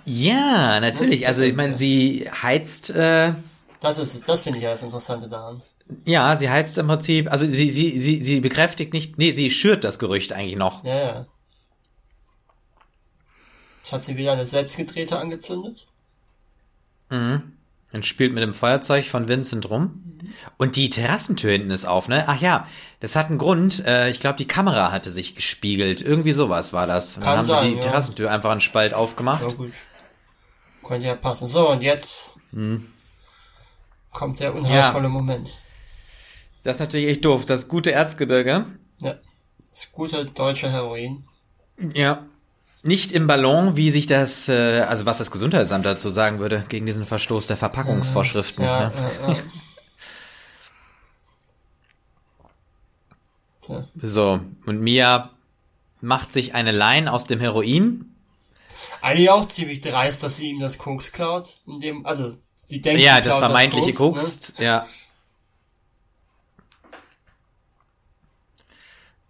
[0.05, 1.27] Ja, natürlich.
[1.27, 2.89] Also ich meine, sie heizt.
[2.91, 3.33] Äh,
[3.79, 4.23] das ist es.
[4.23, 5.61] Das finde ich ja das Interessante daran.
[6.05, 7.31] Ja, sie heizt im Prinzip.
[7.31, 9.17] Also sie sie sie sie bekräftigt nicht.
[9.17, 10.83] Nee, sie schürt das Gerücht eigentlich noch.
[10.83, 11.25] Ja, ja.
[13.79, 15.87] Jetzt hat sie wieder eine selbstgedrehte angezündet.
[17.09, 17.52] Mhm.
[17.93, 20.19] Und spielt mit dem Feuerzeug von Vincent rum.
[20.57, 22.23] Und die Terrassentür hinten ist auf, ne?
[22.27, 22.67] Ach ja,
[23.01, 23.85] das hat einen Grund.
[23.85, 26.01] Äh, ich glaube, die Kamera hatte sich gespiegelt.
[26.01, 27.15] Irgendwie sowas war das.
[27.15, 27.81] Und dann Kann haben sein, sie die ja.
[27.81, 29.43] Terrassentür einfach einen Spalt aufgemacht.
[29.43, 29.73] Ja, gut.
[30.83, 31.47] Könnte ja passen.
[31.47, 32.87] So, und jetzt Hm.
[34.11, 35.55] kommt der unheilvolle Moment.
[36.63, 37.45] Das ist natürlich echt doof.
[37.45, 38.65] Das gute Erzgebirge.
[39.01, 39.15] Ja.
[39.69, 41.25] Das gute deutsche Heroin.
[41.93, 42.25] Ja.
[42.85, 46.85] Nicht im Ballon, wie sich das, äh, also was das Gesundheitsamt dazu sagen würde, gegen
[46.85, 48.63] diesen Verstoß der Verpackungsvorschriften.
[48.63, 48.93] Ja, ne?
[49.27, 49.39] ja, ja.
[53.95, 55.29] So, und Mia
[56.01, 58.13] macht sich eine Line aus dem Heroin.
[59.01, 61.59] Eigentlich auch ziemlich dreist, dass sie ihm das Koks klaut.
[61.65, 62.35] In dem, also,
[62.69, 64.53] die denkt, ja, das vermeintliche Koks, Koks.
[64.59, 64.85] Ja.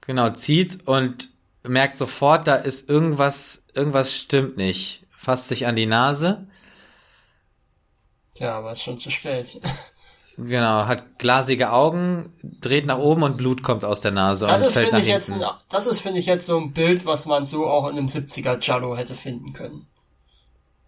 [0.01, 1.32] Genau, zieht und
[1.63, 5.05] merkt sofort, da ist irgendwas, irgendwas stimmt nicht.
[5.17, 6.47] Fasst sich an die Nase.
[8.33, 9.59] Tja, aber ist schon zu spät.
[10.37, 14.77] Genau, hat glasige Augen, dreht nach oben und Blut kommt aus der Nase Das ist,
[14.77, 17.67] finde ich, jetzt ein, das ist, finde ich, jetzt so ein Bild, was man so
[17.67, 19.85] auch in einem 70er Giallo hätte finden können.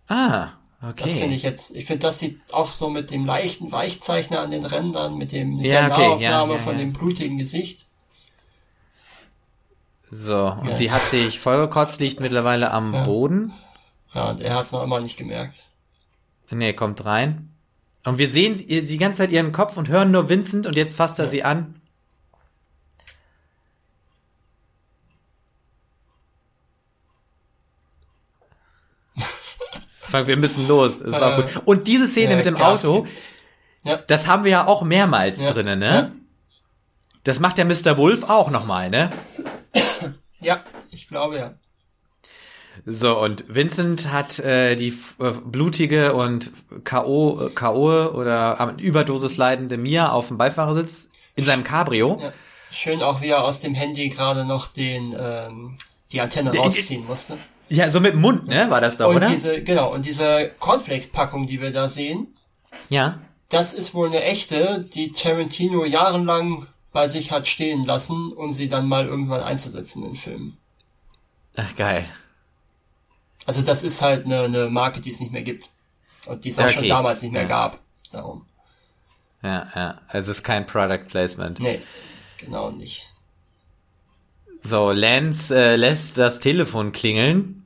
[0.08, 1.04] Ah, okay.
[1.04, 4.50] Das finde ich jetzt, ich finde, das sieht auch so mit dem leichten Weichzeichner an
[4.50, 6.80] den Rändern, mit dem, mit Ja, der okay, Nahaufnahme ja, von ja.
[6.80, 7.86] dem blutigen Gesicht.
[10.18, 10.76] So, und Ja.
[10.76, 13.04] sie hat sich vollgekotzt, liegt mittlerweile am Ja.
[13.04, 13.52] Boden.
[14.14, 15.66] Ja, und er hat es noch immer nicht gemerkt.
[16.50, 17.50] Nee, kommt rein.
[18.06, 20.96] Und wir sehen sie die ganze Zeit ihren Kopf und hören nur Vincent und jetzt
[20.96, 21.32] fasst er Ja.
[21.32, 21.82] sie an.
[30.00, 31.00] Frank, wir müssen los.
[31.00, 31.62] Das ist auch Äh, gut.
[31.66, 33.08] Und diese Szene ja, mit dem Gas Auto.
[33.84, 33.98] Ja.
[33.98, 35.52] das haben wir ja auch mehrmals Ja.
[35.52, 35.86] drinnen, ne?
[35.94, 36.12] Ja.
[37.24, 37.98] Das macht der Mr.
[37.98, 39.12] Wolf auch nochmal, ne?
[40.46, 41.54] Ja, ich glaube ja.
[42.86, 44.90] So, und Vincent hat äh, die
[45.20, 46.52] äh, blutige und
[46.84, 47.48] K.O.
[47.48, 48.08] äh, K.O.
[48.14, 52.18] oder an Überdosis leidende Mia auf dem Beifahrersitz in seinem Cabrio.
[52.22, 52.32] ja.
[52.72, 55.78] Schön auch, wie er aus dem Handy gerade noch den, ähm,
[56.12, 57.38] die Antenne rausziehen musste.
[57.70, 58.70] Ja, so mit dem Mund, ne?
[58.70, 59.30] War das da, Und oder?
[59.30, 62.36] diese, genau, und diese Cornflakes-Packung, die wir da sehen,
[62.90, 63.20] Ja.
[63.48, 66.66] das ist wohl eine echte, die Tarantino jahrelang
[66.96, 70.58] bei sich hat stehen lassen, um sie dann mal irgendwann einzusetzen in Filmen.
[71.58, 72.06] Ach, geil.
[73.46, 75.70] Also das ist halt eine, eine Marke, die es nicht mehr gibt.
[76.26, 76.90] Und die es auch schon Okay.
[76.90, 77.48] damals nicht mehr Ja.
[77.48, 77.80] gab.
[78.14, 78.46] Darum.
[79.44, 80.02] Ja, ja.
[80.08, 81.60] Also es ist kein Product Placement.
[81.60, 81.82] Nee,
[82.38, 83.06] genau nicht.
[84.62, 87.65] So, Lance äh, lässt das Telefon klingeln.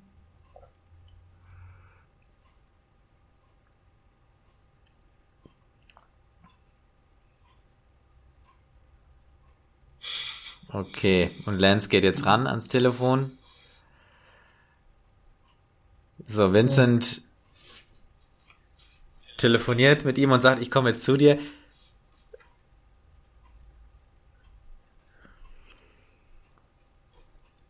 [10.72, 13.36] Okay, und Lance geht jetzt ran ans Telefon.
[16.28, 17.24] So, Vincent
[19.38, 21.40] telefoniert mit ihm und sagt, ich komme jetzt zu dir.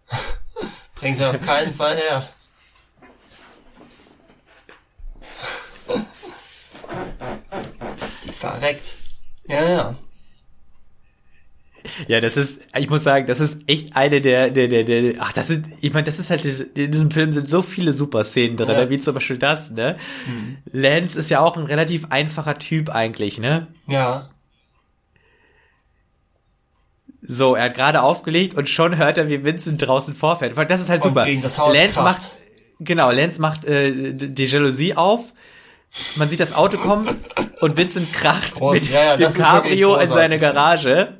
[0.95, 2.30] Bring sie auf keinen Fall her.
[8.26, 8.95] Die verreckt.
[9.47, 9.95] Ja, ja.
[12.07, 15.33] Ja, das ist, ich muss sagen, das ist echt eine der, der, der, der ach,
[15.33, 18.23] das sind, ich meine, das ist halt, diese- in diesem Film sind so viele super
[18.23, 18.89] Szenen drin, Ja.
[18.89, 19.97] wie zum Beispiel das, ne?
[20.71, 23.67] Lance ist ja auch ein relativ einfacher Typ eigentlich, ne?
[23.87, 24.29] Ja.
[27.21, 30.53] So, er hat gerade aufgelegt und schon hört er, wie Vincent draußen vorfährt.
[30.69, 31.25] Das ist halt Und super.
[31.27, 31.95] Lance kracht.
[32.03, 32.31] macht,
[32.79, 35.21] genau, Lance macht äh, die Jalousie auf.
[36.15, 37.09] Man sieht das Auto kommen
[37.61, 40.39] und Vincent kracht Groß, mit ja, ja, dem Cabrio in seine.
[40.39, 41.17] Garage.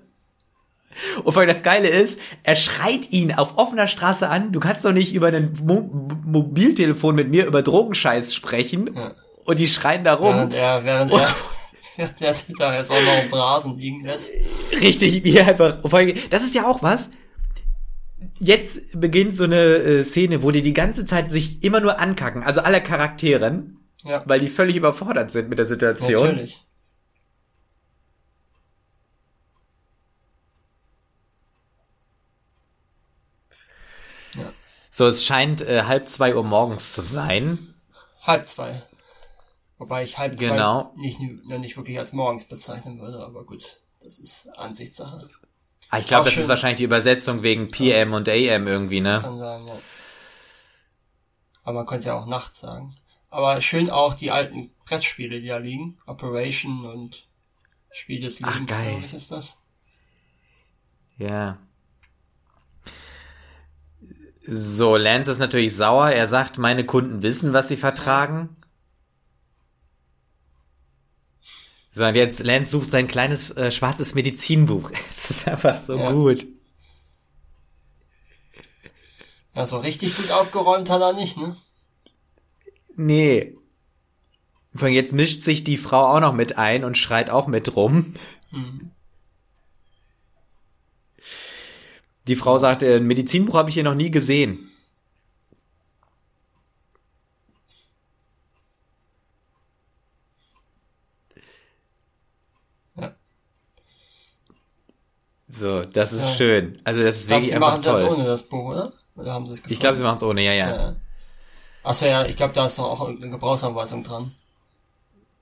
[1.24, 4.86] Und vor allem das Geile ist, er schreit ihn auf offener Straße an, du kannst
[4.86, 5.90] doch nicht über ein Mo
[6.26, 8.92] Mobiltelefon mit mir über Drogenscheiß sprechen.
[8.96, 9.12] Ja.
[9.46, 10.34] Und die schreien da rum.
[10.34, 11.28] Während er, während er,
[11.98, 14.36] während er sich da jetzt auch noch im Rasen liegen lässt.
[14.80, 15.82] Richtig, wie einfach.
[15.82, 17.10] vor allem, Das ist ja auch was.
[18.38, 22.44] Jetzt beginnt so eine äh, Szene, wo die die ganze Zeit sich immer nur ankacken,
[22.44, 26.28] also alle Charakteren, Ja, weil die völlig überfordert sind mit der Situation.
[26.28, 26.66] natürlich.
[35.00, 37.74] So, es scheint äh, halb zwei Uhr morgens zu sein.
[38.22, 38.84] Halb zwei.
[39.78, 40.94] Wobei ich halb zwei Genau.
[40.98, 43.80] nicht, noch nicht wirklich als morgens bezeichnen würde, aber gut.
[44.02, 45.30] das ist Ansichtssache.
[45.90, 46.44] Ah, ich glaube, das schön.
[46.44, 49.20] ist wahrscheinlich die Übersetzung wegen PM und AM irgendwie, ne?
[49.22, 49.80] Kann sein, ja.
[51.64, 52.94] Aber man könnte ja auch nachts sagen.
[53.30, 55.98] Aber schön auch die alten Brettspiele, die da liegen.
[56.08, 57.26] Operation und
[57.90, 59.62] Spiel des Lebens, glaube ich, ist das.
[61.18, 61.58] Ja.
[64.42, 66.10] So, Lance ist natürlich sauer.
[66.10, 68.56] Er sagt, meine Kunden wissen, was sie vertragen.
[71.92, 74.92] So, und jetzt Lance sucht sein kleines äh, schwarzes Medizinbuch.
[75.16, 76.12] Es ist einfach so ja.
[76.12, 76.46] gut.
[79.56, 81.56] Ja, so richtig gut aufgeräumt hat er nicht, ne?
[82.96, 83.58] Nee.
[84.74, 88.14] Von jetzt mischt sich die Frau auch noch mit ein und schreit auch mit rum.
[88.52, 88.92] Mhm.
[92.30, 94.70] Die Frau sagte, ein Medizinbuch habe ich hier noch nie gesehen.
[102.96, 103.16] Ja.
[105.48, 106.34] So, das ist ja.
[106.36, 106.80] schön.
[106.84, 108.94] Also das ist ich wirklich glaub, sie machen es ohne das Buch, oder?
[109.16, 110.70] Oder haben sie es Ich glaube, sie machen es ohne, ja, ja.
[110.70, 110.96] ja.
[111.82, 114.36] Achso, ja, ich glaube, da ist doch auch eine Gebrauchsanweisung dran.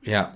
[0.03, 0.29] Ja.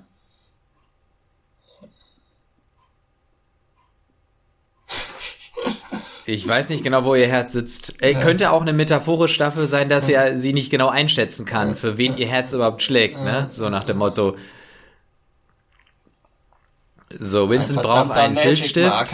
[6.26, 7.96] Ich weiß nicht genau, wo ihr Herz sitzt.
[8.02, 11.98] Ey, könnte auch eine metaphorisch dafür sein, dass er sie nicht genau einschätzen kann, für
[11.98, 13.48] wen ihr Herz überhaupt schlägt, ne?
[13.52, 14.36] So nach dem Motto.
[17.20, 19.14] So, Vincent ein braucht einen Filzstift.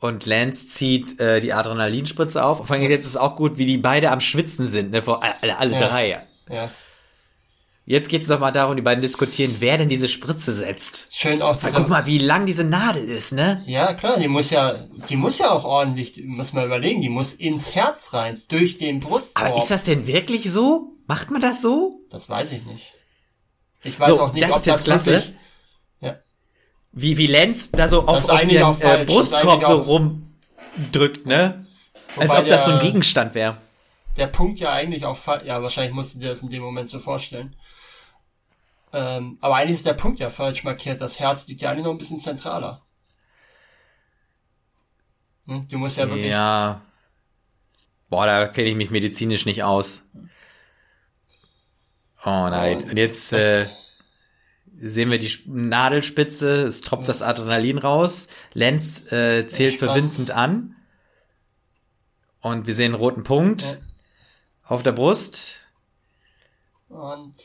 [0.00, 2.66] Und Lance zieht äh, die Adrenalinspritze auf.
[2.66, 5.02] Vor allem jetzt ist es auch gut, wie die beide am Schwitzen sind, ne?
[5.02, 5.88] Vor alle, alle ja.
[5.88, 6.26] drei.
[6.48, 6.70] Ja.
[7.90, 11.08] Jetzt geht es doch mal darum, die beiden diskutieren, wer denn diese Spritze setzt.
[11.10, 13.62] Schön auch dieser, Guck mal, wie lang diese Nadel ist, ne?
[13.64, 14.74] Ja, klar, die muss ja,
[15.08, 19.00] die muss ja auch ordentlich, muss man überlegen, die muss ins Herz rein, durch den
[19.00, 19.42] Brustkorb.
[19.46, 20.98] Aber ist das denn wirklich so?
[21.06, 22.02] Macht man das so?
[22.10, 22.94] Das weiß ich nicht.
[23.82, 25.06] Ich weiß so, auch nicht, das ob das klasse.
[25.06, 25.32] wirklich,
[26.02, 26.18] ja.
[26.92, 29.76] Wie, wie Lenz da so auf, auf ihren äh, Brustkorb so
[30.76, 31.64] rumdrückt, ne?
[32.18, 33.56] Als ob das so ein Gegenstand wäre.
[34.18, 35.16] Der Punkt ja eigentlich auch,
[35.46, 37.56] ja, wahrscheinlich musst du dir das in dem Moment so vorstellen
[38.92, 41.00] ähm, aber eigentlich ist der Punkt ja falsch markiert.
[41.00, 42.82] Das Herz liegt ja eigentlich noch ein bisschen zentraler.
[45.46, 45.66] Hm?
[45.68, 46.30] Du musst ja wirklich.
[46.30, 46.82] Ja.
[48.08, 50.02] Boah, da kenne ich mich medizinisch nicht aus.
[52.24, 52.84] Oh nein.
[52.84, 53.66] Und jetzt äh,
[54.78, 58.28] sehen wir die Nadelspitze, es tropft das Adrenalin raus.
[58.54, 60.76] Lenz äh, zählt für Vincent an.
[62.40, 63.76] Und wir sehen einen roten Punkt ja.
[64.64, 65.56] auf der Brust.
[66.88, 67.36] Und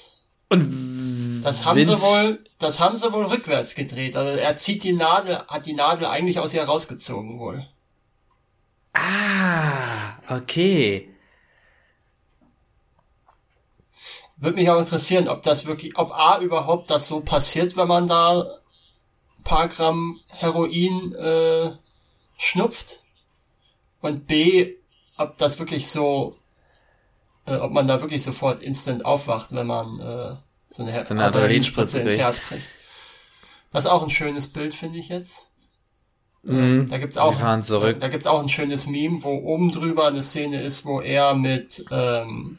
[0.53, 1.12] und
[1.43, 4.15] das haben sie wohl, das haben sie wohl rückwärts gedreht.
[4.15, 7.67] Also er zieht die Nadel, hat die Nadel eigentlich aus ihr rausgezogen wohl.
[8.93, 11.09] Ah, okay.
[14.37, 18.07] Würde mich auch interessieren, ob das wirklich, ob A überhaupt das so passiert, wenn man
[18.07, 21.71] da ein paar Gramm Heroin äh,
[22.37, 22.99] schnupft.
[24.01, 24.75] Und B,
[25.17, 26.37] ob das wirklich so
[27.45, 30.35] äh, ob man da wirklich sofort instant aufwacht, wenn man äh,
[30.73, 32.69] so eine, so eine Adrenalinspritze ins Herz kriegt.
[33.71, 35.45] Das ist auch ein schönes Bild, finde ich jetzt.
[36.41, 36.89] Mhm.
[36.89, 40.61] Da gibt's auch, da, da gibt's auch ein schönes Meme, wo oben drüber eine Szene
[40.61, 42.57] ist, wo er mit ähm,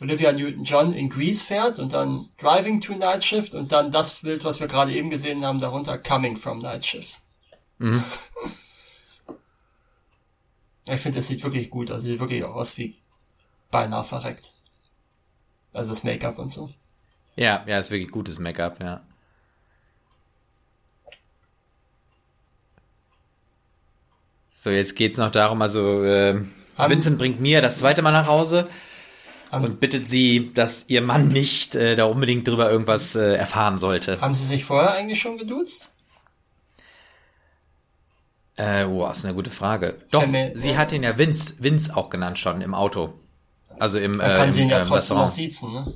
[0.00, 4.44] Olivia Newton-John in Grease fährt und dann Driving to Night Shift und dann das Bild,
[4.44, 7.20] was wir gerade eben gesehen haben, darunter Coming from Night Shift.
[7.78, 8.02] Mhm.
[10.90, 12.02] ich finde, es sieht wirklich gut aus.
[12.02, 12.96] Sieht wirklich aus wie
[13.70, 14.52] beinahe verreckt.
[15.72, 16.70] Also das Make-up und so.
[17.36, 19.00] Ja, ja, ist wirklich gutes Make-up, ja.
[24.56, 26.40] So, jetzt geht's noch darum, also äh,
[26.78, 28.66] Vincent bringt Mia das zweite Mal nach Hause
[29.50, 34.20] und bittet sie, dass ihr Mann nicht äh, da unbedingt drüber irgendwas äh, erfahren sollte.
[34.20, 35.90] Haben sie sich vorher eigentlich schon geduzt?
[38.56, 39.96] Äh, oh, ist eine gute Frage.
[40.10, 43.12] Doch, Verme sie hat ihn ja Vince, Vince auch genannt schon im Auto.
[43.78, 45.92] Also im Man kann äh, sie ihn ja äh, trotzdem noch siezen, ne?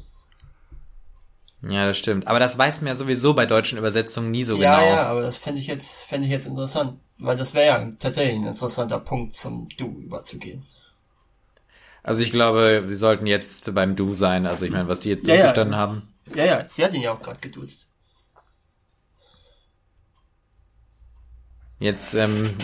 [1.62, 2.28] Ja, das stimmt.
[2.28, 4.90] Aber das weiß man ja sowieso bei deutschen Übersetzungen nie so ja, genau.
[4.90, 7.00] Ja, aber das fände ich jetzt, fände ich jetzt interessant.
[7.18, 10.64] Weil das wäre ja tatsächlich ein interessanter Punkt, zum Du überzugehen.
[12.04, 14.46] Also ich glaube, sie sollten jetzt beim Du sein.
[14.46, 15.78] Also ich meine, was die jetzt ja, so verstanden ja.
[15.78, 16.02] haben.
[16.34, 17.88] Ja, ja, sie hat ihn ja auch gerade geduzt.
[21.80, 22.54] Jetzt ähm,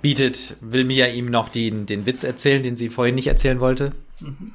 [0.00, 3.92] bietet, will Mia ihm noch den, den Witz erzählen, den sie vorhin nicht erzählen wollte.
[4.20, 4.52] Mhm.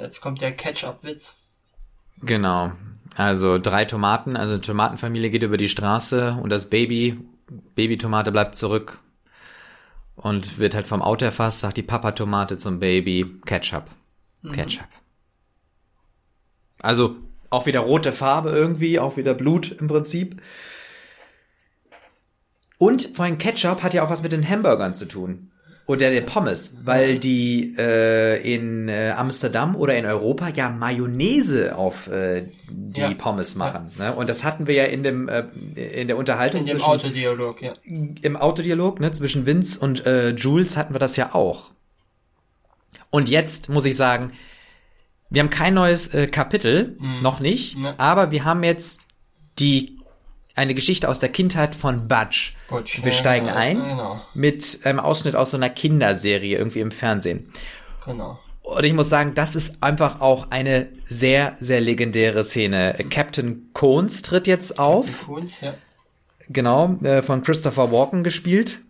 [0.00, 1.34] Jetzt kommt der Catch-up-Witz.
[2.22, 2.72] Genau.
[3.16, 7.20] Also drei Tomaten, also Tomatenfamilie geht über die Straße und das Baby,
[7.74, 8.98] Babytomate bleibt zurück.
[10.20, 13.84] und wird halt vom Auto erfasst, sagt die Papa-Tomate zum Baby, Ketchup.
[14.42, 14.52] Mhm.
[14.52, 14.88] Ketchup.
[16.78, 17.16] Also
[17.48, 20.40] auch wieder rote Farbe irgendwie, auch wieder Blut im Prinzip.
[22.78, 25.50] Und vor allem Ketchup hat ja auch was mit den Hamburgern zu tun.
[25.86, 32.06] Oder der Pommes, weil die äh, in äh, Amsterdam oder in Europa ja Mayonnaise auf
[32.06, 33.14] äh, die ja.
[33.14, 33.90] Pommes machen.
[33.98, 34.10] Ja.
[34.10, 34.14] Ne?
[34.14, 36.60] Und das hatten wir ja in dem äh, in der Unterhaltung.
[36.60, 37.72] In dem zwischen, Autodialog, ja.
[37.82, 41.70] Im Autodialog, ne, zwischen Vince und äh, Jules hatten wir das ja auch.
[43.10, 44.32] Und jetzt muss ich sagen,
[45.28, 47.22] wir haben kein neues äh, Kapitel, mhm.
[47.22, 47.94] noch nicht, ja.
[47.98, 49.06] aber wir haben jetzt
[49.58, 49.99] die
[50.60, 52.52] eine Geschichte aus der Kindheit von Budge.
[52.68, 54.20] Butch, wir steigen ja, ein genau.
[54.34, 57.50] mit einem Ausschnitt aus so einer Kinderserie irgendwie im Fernsehen.
[58.04, 58.38] Genau.
[58.62, 62.94] Und ich muss sagen, das ist einfach auch eine sehr, sehr legendäre Szene.
[63.08, 65.06] Captain Cones tritt jetzt auf.
[65.06, 65.74] Captain Cones, ja.
[66.50, 68.82] Genau, äh, von Christopher Walken gespielt.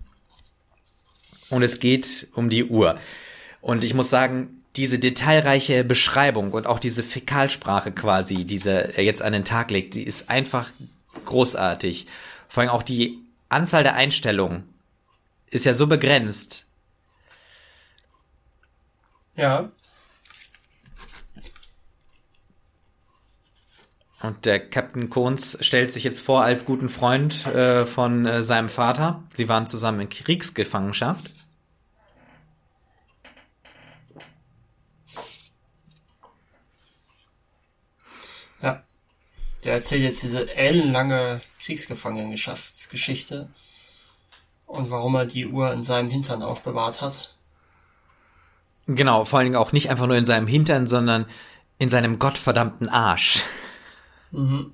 [1.50, 2.98] Und es geht um die Uhr.
[3.60, 9.22] Und ich muss sagen, diese detailreiche Beschreibung und auch diese Fäkalsprache quasi, die er jetzt
[9.22, 10.70] an den Tag legt, die ist einfach
[11.24, 12.06] großartig.
[12.48, 14.72] Vor allem auch die Anzahl der Einstellungen
[15.50, 16.66] ist ja so begrenzt.
[19.34, 19.70] Ja.
[24.22, 28.68] Und der Captain Kohns stellt sich jetzt vor als guten Freund äh, von äh, seinem
[28.68, 29.22] Vater.
[29.34, 31.32] Sie waren zusammen in Kriegsgefangenschaft.
[39.64, 43.50] Der erzählt jetzt diese ellenlange Kriegsgefangenenschaftsgeschichte
[44.66, 47.34] und warum er die Uhr in seinem Hintern aufbewahrt hat.
[48.86, 51.26] Genau, vor allen Dingen auch nicht einfach nur in seinem Hintern, sondern
[51.78, 53.42] in seinem gottverdammten Arsch.
[54.30, 54.72] Mhm.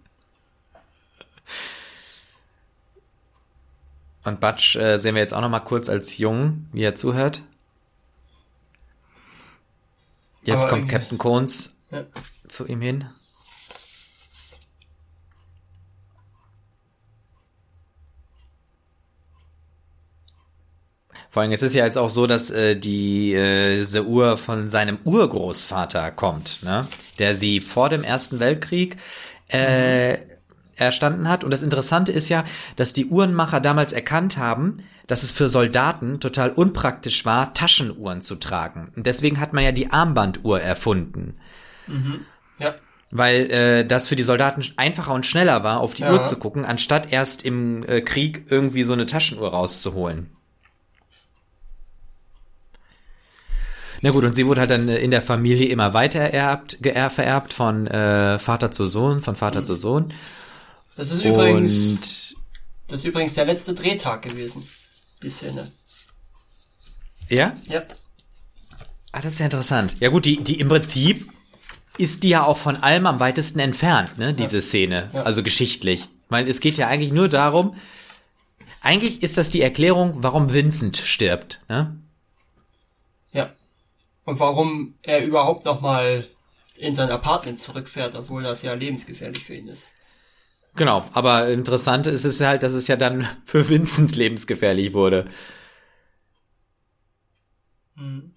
[4.24, 7.42] Und Butch äh, sehen wir jetzt auch noch mal kurz als jung, wie er zuhört.
[10.42, 12.04] Jetzt Aber kommt Captain Cones ja.
[12.48, 13.04] zu ihm hin.
[21.36, 24.70] Vor allem, es ist ja jetzt auch so, dass äh, die, äh, diese Uhr von
[24.70, 26.88] seinem Urgroßvater kommt, ne?
[27.18, 28.96] der sie vor dem Ersten Weltkrieg
[29.50, 30.22] äh, mhm.
[30.76, 31.44] erstanden hat.
[31.44, 32.44] Und das Interessante ist ja,
[32.76, 34.78] dass die Uhrenmacher damals erkannt haben,
[35.08, 38.90] dass es für Soldaten total unpraktisch war, Taschenuhren zu tragen.
[38.96, 41.34] Und deswegen hat man ja die Armbanduhr erfunden.
[41.86, 42.24] Mhm.
[42.58, 42.76] Ja.
[43.10, 46.14] Weil äh, das für die Soldaten einfacher und schneller war, auf die ja.
[46.14, 50.30] Uhr zu gucken, anstatt erst im äh, Krieg irgendwie so eine Taschenuhr rauszuholen.
[54.06, 57.10] Na gut, und sie wurde halt dann äh, in der Familie immer weiter ererbt, geer,
[57.10, 59.64] vererbt von äh, Vater zu Sohn, von Vater mhm.
[59.64, 60.14] zu Sohn.
[60.94, 62.36] Das ist übrigens,
[62.86, 64.68] das ist übrigens der letzte Drehtag gewesen,
[65.24, 65.72] die Szene.
[67.28, 67.56] Ja?
[67.66, 67.82] Ja.
[69.10, 69.96] Ah, das ist ja interessant.
[69.98, 71.28] Ja gut, die, die im Prinzip
[71.98, 74.62] ist die ja auch von allem am weitesten entfernt, ne, diese ja.
[74.62, 75.10] Szene.
[75.14, 75.24] Ja.
[75.24, 76.08] Also geschichtlich.
[76.28, 77.74] Weil es geht ja eigentlich nur darum,
[78.82, 81.98] eigentlich ist das die Erklärung, warum Vincent stirbt, ne?
[84.26, 86.28] Und warum er überhaupt nochmal
[86.76, 89.88] in sein Apartment zurückfährt, obwohl das ja lebensgefährlich für ihn ist.
[90.74, 95.26] Genau, aber interessant ist es halt, dass es ja dann für Vincent lebensgefährlich wurde.
[97.96, 98.34] Hm.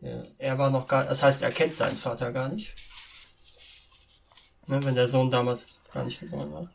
[0.00, 2.74] Ja, er war noch gar, das heißt, er kennt seinen Vater gar nicht.
[4.68, 6.70] Ne, wenn der Sohn damals gar nicht geboren war.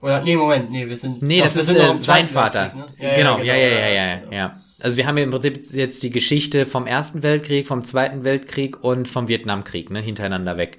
[0.00, 1.22] Oder, nee, Moment, nee, wir sind.
[1.22, 2.72] Nee, das ist äh, sein Vater.
[2.74, 2.94] Ne?
[2.98, 4.60] Ja, genau, ja, ja, ja, ja, ja, ja.
[4.80, 8.82] Also wir haben ja im Prinzip jetzt die Geschichte vom Ersten Weltkrieg, vom Zweiten Weltkrieg
[8.82, 10.78] und vom Vietnamkrieg, ne, hintereinander weg.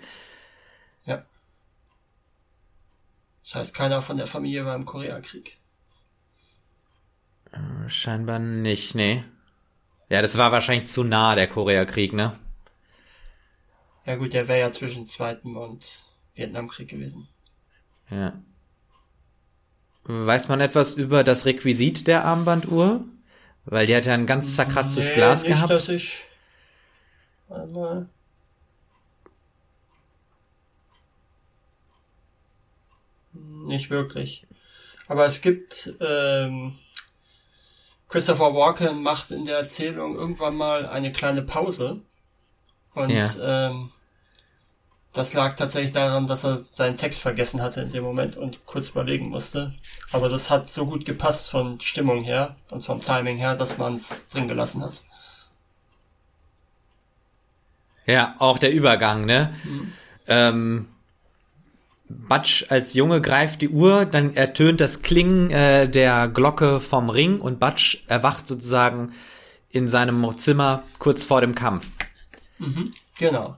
[1.06, 1.22] Ja.
[3.43, 5.57] Das heißt, keiner von der Familie war im Koreakrieg.
[7.52, 9.23] Äh, scheinbar nicht, nee.
[10.10, 12.38] Ja, das war wahrscheinlich zu nah, der Koreakrieg, ne?
[14.06, 16.02] Ja gut, der wäre ja zwischen Zweiten und
[16.34, 17.27] Vietnamkrieg gewesen.
[18.10, 18.34] Ja.
[20.03, 23.06] Weiß man etwas über das Requisit der Armbanduhr?
[23.65, 25.69] Weil die hat ja ein ganz zerkratztes nee, Glas nicht, gehabt.
[25.69, 26.22] Dass ich
[27.49, 28.07] einmal
[33.34, 34.48] nicht wirklich.
[35.07, 36.76] Aber es gibt ähm,
[38.10, 42.02] Christopher Walken macht in der Erzählung irgendwann mal eine kleine Pause
[42.94, 43.69] und ja.
[43.69, 43.91] ähm,
[45.14, 48.90] das lag tatsächlich daran, dass er seinen Text vergessen hatte in dem Moment und kurz
[48.90, 49.74] überlegen musste.
[50.12, 53.96] Aber das hat so gut gepasst von Stimmung her und vom Timing her, dass man
[53.96, 55.02] es drin gelassen hat.
[58.06, 59.54] Ja, auch der Übergang, ne?
[59.64, 59.94] Mhm.
[60.28, 60.88] Ähm,
[62.08, 67.40] Butch als Junge greift die Uhr, dann ertönt das Klingen äh, der Glocke vom Ring
[67.40, 69.14] und Butch erwacht sozusagen
[69.70, 71.88] in seinem Zimmer kurz vor dem Kampf.
[72.60, 73.58] Mhm, genau.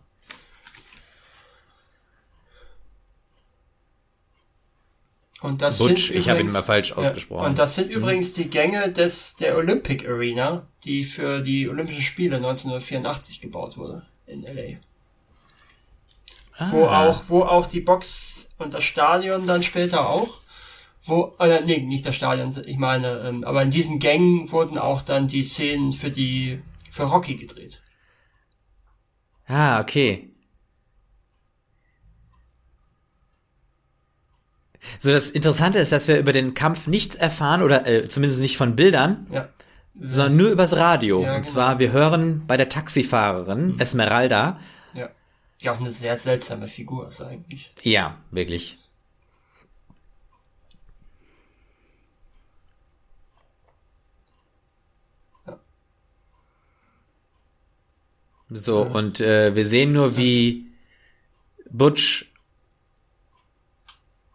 [5.44, 7.45] Und das Butch, sind ich habe ihn immer falsch ausgesprochen.
[7.48, 12.38] und das sind übrigens die Gänge des der Olympic Arena, die für die Olympischen Spiele
[12.38, 14.78] 1984 gebaut wurde in LA.
[16.72, 17.10] Wo Ah.
[17.10, 20.40] auch, wo auch die Box und das Stadion dann später auch,
[21.03, 25.02] wo, oder nee, nicht das Stadion, ich meine, ähm, aber in diesen Gängen wurden auch
[25.02, 27.82] dann die Szenen für die, für Rocky gedreht.
[29.48, 30.30] Ah, okay.
[35.00, 38.58] So, das Interessante ist, dass wir über den Kampf nichts erfahren, oder äh, zumindest nicht
[38.58, 39.50] von Bildern, Ja.
[40.00, 41.24] sondern nur übers Radio.
[41.24, 41.54] Ja, Und genau.
[41.54, 44.60] zwar, wir hören bei der Taxifahrerin Esmeralda.
[44.94, 45.10] Ja.
[45.62, 47.74] Die auch eine sehr seltsame Figur ist eigentlich.
[47.84, 48.78] Ja, wirklich.
[58.50, 60.68] So, und äh, wir sehen nur, wie
[61.72, 62.32] Butch,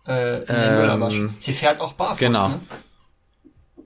[0.09, 1.37] Äh, in den Ähm, Müllermaschen.
[1.39, 2.49] Sie fährt auch barfuß, genau.
[2.49, 2.61] ne?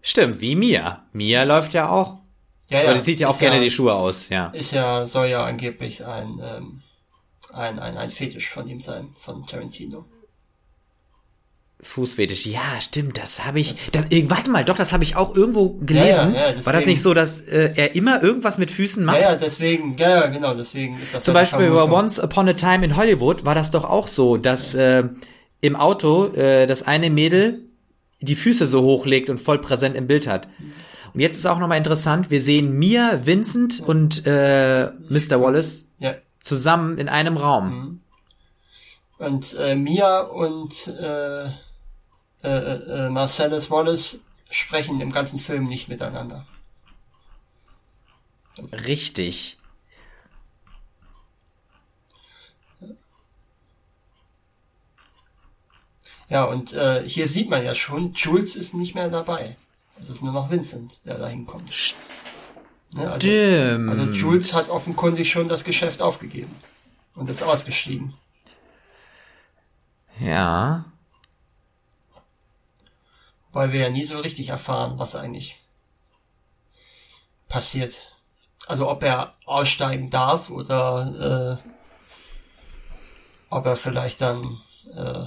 [0.01, 1.05] stimmt, wie Mia.
[1.13, 2.19] Mia läuft ja auch.
[2.71, 4.47] Ja, Aber die zieht ja auch gerne die Schuhe aus, ja.
[4.49, 6.83] Ist ja, soll ja angeblich ein, ähm,
[7.53, 10.07] ein, ein, ein Fetisch von ihm sein, von Tarantino.
[11.85, 13.91] Fußfetisch, ja, stimmt, das habe ich.
[13.91, 16.33] Das, äh, warte mal, doch, das habe ich auch irgendwo gelesen.
[16.35, 19.17] ja, War das nicht so, dass äh, er immer irgendwas mit Füßen macht?
[19.19, 21.83] Ja, ja, deswegen, ja, ja, genau, deswegen ist das Zum ja Beispiel bei.
[21.83, 25.03] Once Upon a Time in Hollywood war das doch auch so, dass äh,
[25.63, 27.61] im Auto äh, das eine Mädel
[28.21, 30.49] die Füße so hochlegt und voll präsent im Bild hat.
[31.13, 35.41] Und jetzt ist auch nochmal interessant, wir sehen Mia, Vincent und äh, Mr.
[35.41, 36.15] Wallace Ja.
[36.41, 37.69] zusammen in einem Raum.
[37.71, 38.01] Mhm.
[39.19, 44.19] Und äh, Mia und äh, äh, äh, Marcellus Wallace
[44.51, 46.45] sprechen im ganzen Film nicht miteinander.
[48.87, 49.59] Richtig.
[56.33, 59.55] Ja, und äh, hier sieht man ja schon, Jules ist nicht mehr dabei.
[60.01, 61.95] Es ist nur noch Vincent, der da hinkommt.
[62.95, 63.91] Ne, also, Stimmt.
[63.91, 66.57] also Jules hat offenkundig schon das Geschäft aufgegeben
[67.15, 68.15] und ist ausgestiegen.
[70.21, 70.87] Ja.
[73.53, 75.61] Weil wir ja nie so richtig erfahren, was eigentlich
[77.51, 78.11] passiert.
[78.69, 81.69] Also ob er aussteigen darf oder äh,
[83.51, 84.59] ob er vielleicht dann
[84.95, 85.27] äh,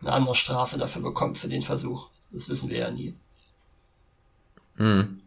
[0.00, 2.08] eine andere Strafe dafür bekommt für den Versuch.
[2.30, 3.14] Das wissen wir ja nie.
[4.76, 5.20] Hm.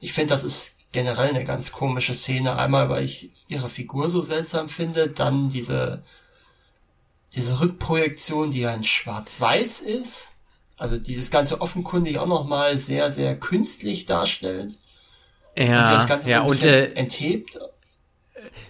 [0.00, 2.56] Ich finde, das ist generell eine ganz komische Szene.
[2.56, 6.02] Einmal, weil ich ihre Figur so seltsam finde, dann diese,
[7.34, 10.32] diese Rückprojektion, die ja in Schwarz-Weiß ist.
[10.76, 14.78] Also die das Ganze offenkundig auch nochmal sehr, sehr künstlich darstellt.
[15.56, 17.58] Und die Ja, das Ganze ja, so ein und bisschen äh, enthebt.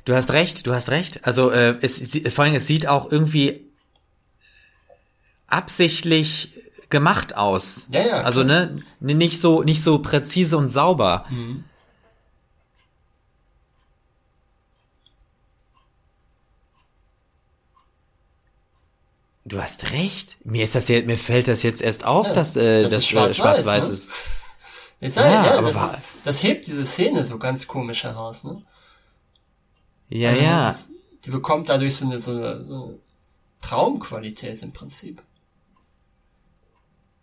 [0.04, 1.26] du hast recht, du hast recht.
[1.26, 2.02] Also äh, es,
[2.34, 3.64] vor allem, es sieht auch irgendwie
[5.54, 6.52] absichtlich
[6.90, 7.86] gemacht aus.
[7.90, 8.66] Ja, ja, Also klar.
[9.00, 11.24] ne, nicht so nicht so präzise und sauber.
[11.30, 11.64] Mhm.
[19.46, 20.36] Du hast recht.
[20.44, 23.06] Mir ist das jetzt, mir fällt das jetzt erst auf, Ja, dass äh, das äh,
[23.06, 23.94] schwarz-weiß, schwarz-weiß ne?
[23.94, 24.08] ist.
[25.00, 28.44] Ich sag, Ja, ja, aber das, ist, das hebt diese Szene so ganz komisch heraus.
[28.44, 28.62] Ne?
[30.08, 30.66] Ja, Also ja.
[30.68, 30.88] das-
[31.26, 32.98] Die bekommt dadurch so eine, so eine, so eine
[33.60, 35.22] Traumqualität im Prinzip.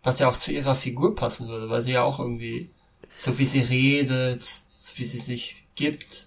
[0.02, 2.70] Was ja auch zu ihrer Figur passen würde, weil sie ja auch irgendwie,
[3.14, 6.26] so wie sie redet, so wie sie sich gibt,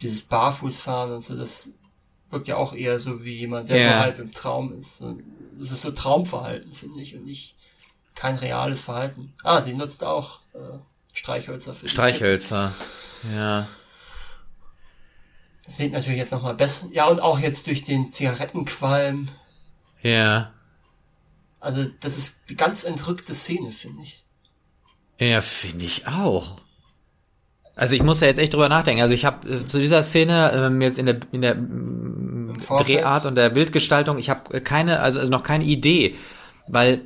[0.00, 1.70] dieses Barfußfahren und so, das
[2.30, 4.00] wirkt ja auch eher so wie jemand, der so Ja.
[4.00, 4.96] halb im Traum ist.
[4.96, 5.18] So,
[5.58, 7.54] Das ist so Traumverhalten, finde ich, und nicht
[8.14, 9.34] kein reales Verhalten.
[9.44, 10.78] Ah, sie nutzt auch äh,
[11.12, 12.72] Streichhölzer für Streichhölzer.
[13.34, 13.68] Ja.
[15.64, 16.88] Das sieht natürlich jetzt nochmal besser.
[16.92, 19.28] Ja, und auch jetzt durch den Zigarettenqualm.
[20.02, 20.52] Ja.
[21.62, 24.24] Also, das ist eine ganz entrückte Szene, finde ich.
[25.18, 26.56] Ja, finde ich auch.
[27.74, 29.00] Also ich muss ja jetzt echt drüber nachdenken.
[29.00, 32.58] Also ich habe äh, zu dieser Szene ähm, jetzt in der in der mm?
[32.68, 36.16] Drehart und der Bildgestaltung, ich habe keine, also, also noch keine Idee,
[36.68, 37.00] weil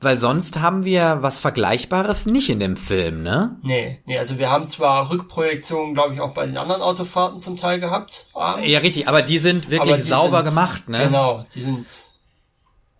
[0.00, 3.56] weil sonst haben wir was Vergleichbares nicht in dem Film, ne?
[3.62, 7.56] Nee, nee, also wir haben zwar Rückprojektionen, glaube ich, auch bei den anderen Autofahrten zum
[7.56, 8.26] Teil gehabt.
[8.34, 11.04] Abends, Ja, richtig, aber die sind wirklich sauber sind- gemacht, ne?
[11.06, 11.86] Genau, die sind,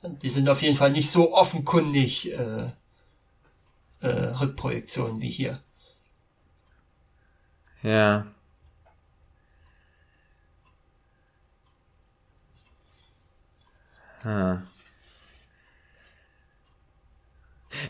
[0.04, 2.70] die sind auf jeden Fall nicht so offenkundig äh,
[4.00, 5.60] äh, Rückprojektionen wie hier.
[7.82, 8.26] Ja.
[14.22, 14.62] Ah.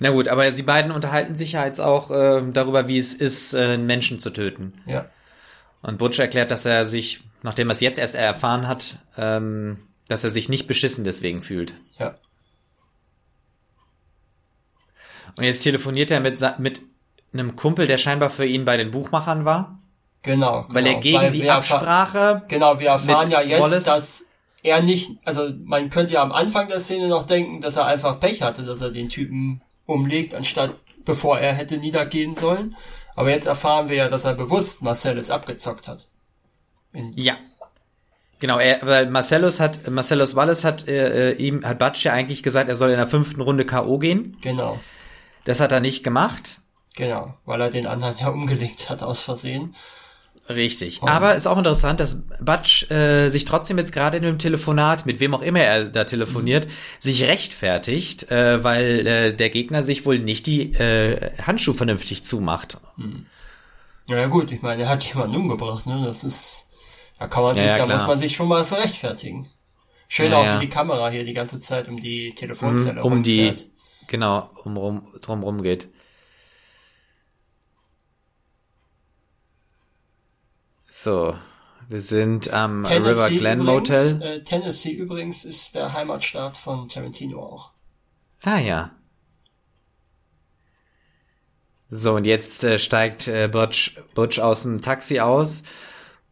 [0.01, 3.55] Na gut, aber sie beiden unterhalten sich ja jetzt auch äh, darüber, wie es ist,
[3.55, 4.74] äh, Menschen zu töten.
[4.86, 5.07] Ja.
[5.82, 9.78] Und Butch erklärt, dass er sich, nachdem er es jetzt erst erfahren hat, ähm,
[10.09, 11.74] dass er sich nicht beschissen deswegen fühlt.
[11.98, 12.16] Ja.
[15.36, 16.82] Und jetzt telefoniert er mit, mit
[17.32, 19.78] einem Kumpel, der scheinbar für ihn bei den Buchmachern war.
[20.22, 20.64] Genau.
[20.68, 20.94] Weil genau.
[20.97, 22.43] er gegen Weil die Absprache.
[22.48, 24.24] Genau, wir erfahren ja jetzt, Wallace- dass
[24.62, 28.20] er nicht, also man könnte ja am Anfang der Szene noch denken, dass er einfach
[28.20, 30.74] Pech hatte, dass er den Typen umlegt, anstatt
[31.05, 32.74] bevor er hätte niedergehen sollen.
[33.14, 36.09] Aber jetzt erfahren wir ja, dass er bewusst Marcellus abgezockt hat.
[36.93, 37.36] In, Ja.
[38.40, 42.43] Genau, er, weil Marcellus hat, Marcellus Wallace hat äh, äh, ihm, hat Butch ja eigentlich
[42.43, 43.98] gesagt, er soll in der fünften Runde K.O.
[43.98, 44.36] gehen.
[44.43, 44.78] genau,
[45.44, 46.61] Das hat er nicht gemacht.
[46.97, 49.74] genau, weil er den anderen ja umgelegt hat aus Versehen.
[50.47, 51.02] Richtig.
[51.02, 55.19] Aber ist auch interessant, dass Butch äh, sich trotzdem jetzt gerade in dem Telefonat, mit
[55.19, 56.66] wem auch immer er da telefoniert,
[57.01, 62.77] sich rechtfertigt, äh, weil äh, der Gegner sich wohl nicht die äh, Handschuhe vernünftig zumacht.
[64.11, 66.02] Ja, ja gut, ich meine, er hat jemanden umgebracht, ne?
[66.05, 66.69] Das ist,
[67.19, 67.99] da kann man Ja, sich, ja, da klar.
[67.99, 69.51] muss man sich schon mal für rechtfertigen.
[70.09, 73.49] Schön Ja, auch, wie die Kamera hier die ganze Zeit um die Telefonzelle um die,
[73.49, 73.69] rumfährt.
[74.07, 75.89] genau, um rum, drum rum geht.
[80.86, 81.36] So,
[81.89, 84.23] wir sind am River Glen übrigens, Motel.
[84.23, 87.73] Äh, Tennessee übrigens ist der Heimatstaat von Tarantino auch.
[88.43, 88.91] Ah ja.
[91.91, 95.62] So, und jetzt äh, steigt äh, Butch, Butch aus dem Taxi aus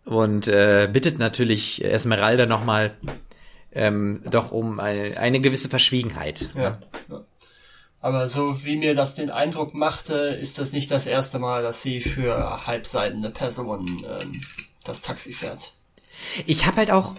[0.05, 2.97] und äh, bittet natürlich Esmeralda nochmal
[3.73, 6.51] ähm, doch um eine, eine gewisse Verschwiegenheit.
[6.55, 6.79] Ja.
[7.09, 7.25] ja.
[8.01, 11.83] Aber so wie mir das den Eindruck machte, ist das nicht das erste Mal, dass
[11.83, 14.41] sie für halbseidene Personen ähm,
[14.85, 15.73] das Taxi fährt.
[16.47, 17.15] Ich habe halt auch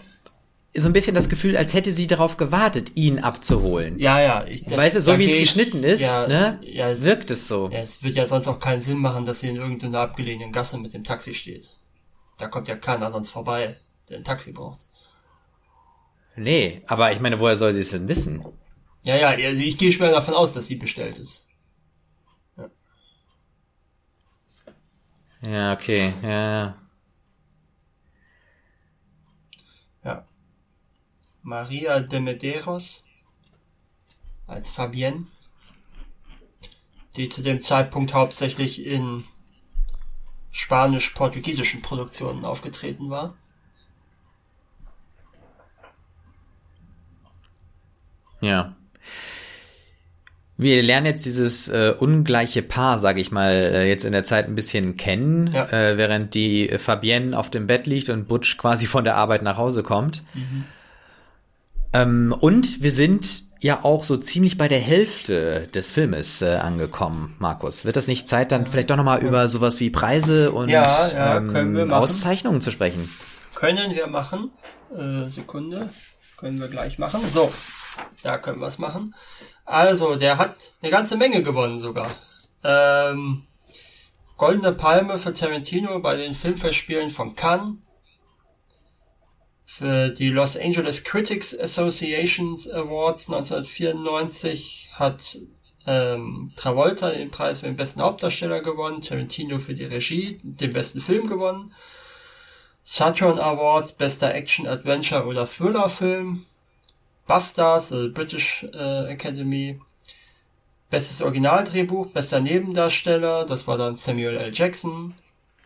[0.75, 3.99] so ein bisschen das Gefühl, als hätte sie darauf gewartet, ihn abzuholen.
[3.99, 4.45] Ja, ja.
[4.45, 7.47] Ich, das, weißt du, so wie es geschnitten ist, ja, ne, Ja, es, wirkt es
[7.47, 7.69] so.
[7.71, 10.77] ja, es wird ja sonst auch keinen Sinn machen, dass sie in irgendeiner abgelegenen Gasse
[10.79, 11.69] mit dem Taxi steht.
[12.43, 13.79] Da kommt ja keiner sonst vorbei,
[14.09, 14.85] der ein Taxi braucht.
[16.35, 18.45] Nee, aber ich meine, woher soll sie es denn wissen?
[19.05, 21.45] Ja, ja, also ich gehe schwer davon aus, dass sie bestellt ist.
[25.47, 26.75] Ja, okay, ja.
[30.03, 30.25] Ja.
[31.43, 33.05] Maria de Medeiros
[34.47, 35.27] als Fabienne,
[37.15, 39.23] die zu dem Zeitpunkt hauptsächlich in
[40.53, 43.33] spanisch-portugiesischen Produktionen aufgetreten war.
[48.41, 48.75] Ja.
[50.55, 54.47] Wir lernen jetzt dieses äh, ungleiche Paar, sage ich mal, äh, jetzt in der Zeit
[54.47, 55.65] ein bisschen kennen, Ja.
[55.69, 59.57] äh, während die Fabienne auf dem Bett liegt und Butch quasi von der Arbeit nach
[59.57, 60.23] Hause kommt.
[61.93, 67.35] Ähm, und wir sind ja auch so ziemlich bei der Hälfte des Filmes äh, angekommen,
[67.39, 67.85] Markus.
[67.85, 71.37] Wird das nicht Zeit, dann vielleicht doch nochmal über sowas wie Preise und Ja, ja,
[71.37, 71.91] ähm.
[71.91, 73.09] Auszeichnungen zu sprechen?
[73.55, 74.51] Können wir machen.
[74.91, 75.89] Äh, Sekunde.
[76.37, 77.21] Können wir gleich machen.
[77.29, 77.53] So,
[78.21, 79.15] da können wir es machen.
[79.65, 82.09] Also, der hat eine ganze Menge gewonnen sogar.
[82.63, 83.43] Ähm,
[84.35, 87.77] Goldene Palme für Tarantino bei den Filmfestspielen von Cannes.
[89.75, 95.39] Für die Los Angeles Critics Association Awards 1994 hat
[95.87, 101.01] ähm, Travolta den Preis für den besten Hauptdarsteller gewonnen, Tarantino für die Regie, den besten
[101.01, 101.73] Film gewonnen.
[102.83, 106.45] Saturn Awards, bester Action, Adventure oder Thriller-Film.
[107.25, 109.79] BAFTAs, also British äh, Academy.
[110.91, 114.53] Bestes Originaldrehbuch, bester Nebendarsteller, das war dann Samuel L.
[114.53, 115.15] Jackson.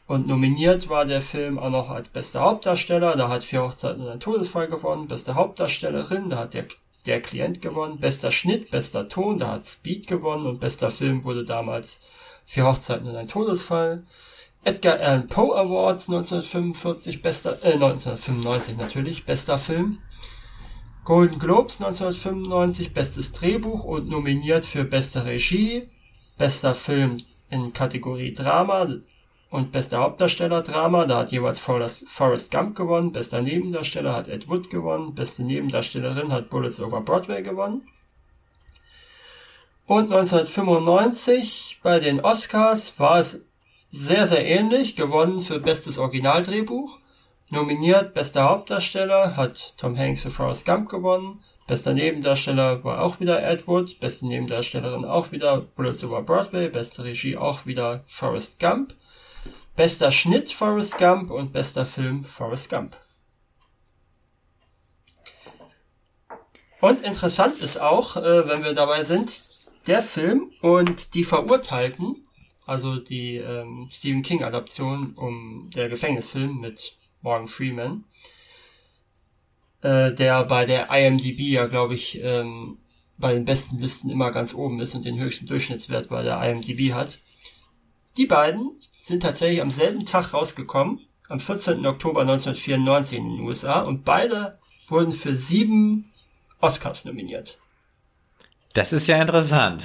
[0.08, 4.10] Und nominiert war der Film auch noch als bester Hauptdarsteller, da hat Vier Hochzeiten und
[4.10, 5.10] ein Todesfall gewonnen.
[5.10, 6.66] Beste Hauptdarstellerin, da hat der,
[7.06, 8.00] der Klient gewonnen.
[8.00, 10.46] Bester Schnitt, bester Ton, da hat Speed gewonnen.
[10.46, 12.00] Und bester Film wurde damals
[12.46, 14.04] Vier Hochzeiten und ein Todesfall.
[14.64, 20.00] Edgar Allan Poe Awards 1945, bester, äh, 1995 natürlich, bester Film.
[21.04, 25.90] Golden Globes 1995, bestes Drehbuch und nominiert für beste Regie,
[26.38, 27.18] bester Film
[27.50, 28.88] in Kategorie Drama
[29.50, 31.06] und bester Hauptdarsteller Drama.
[31.06, 36.32] Da hat jeweils Forrest, Forrest Gump gewonnen, bester Nebendarsteller hat Ed Wood gewonnen, beste Nebendarstellerin
[36.32, 37.88] hat Bullets over Broadway gewonnen.
[39.86, 43.46] Und 1995 bei den Oscars war es
[43.90, 44.98] sehr, sehr ähnlich.
[44.98, 47.00] Gewonnen für bestes Originaldrehbuch.
[47.50, 51.42] Nominiert bester Hauptdarsteller hat Tom Hanks für Forrest Gump gewonnen.
[51.68, 54.02] Bester Nebendarsteller war auch wieder Ed Wood.
[54.02, 56.68] Beste Nebendarstellerin auch wieder Bullets over Broadway.
[56.68, 58.94] Beste Regie auch wieder Forrest Gump.
[59.78, 62.98] Bester Schnitt Forrest Gump und bester Film Forrest Gump.
[66.82, 69.44] Und interessant ist auch, äh, wenn wir dabei sind,
[69.86, 72.26] der Film und die Verurteilten,
[72.66, 78.04] also die ähm, Stephen King-Adaption um der Gefängnisfilm mit Morgan Freeman,
[79.84, 82.80] äh, der bei der IMDb ja, glaube ich, ähm,
[83.20, 86.94] bei den besten Listen immer ganz oben ist und den höchsten Durchschnittswert bei der IMDb
[86.94, 87.20] hat.
[88.18, 91.86] Die beiden sind tatsächlich am selben Tag rausgekommen, am 14.
[91.86, 96.12] Oktober 1994 in den USA und beide wurden für sieben
[96.60, 97.58] Oscars nominiert.
[98.74, 99.84] Das ist ja interessant.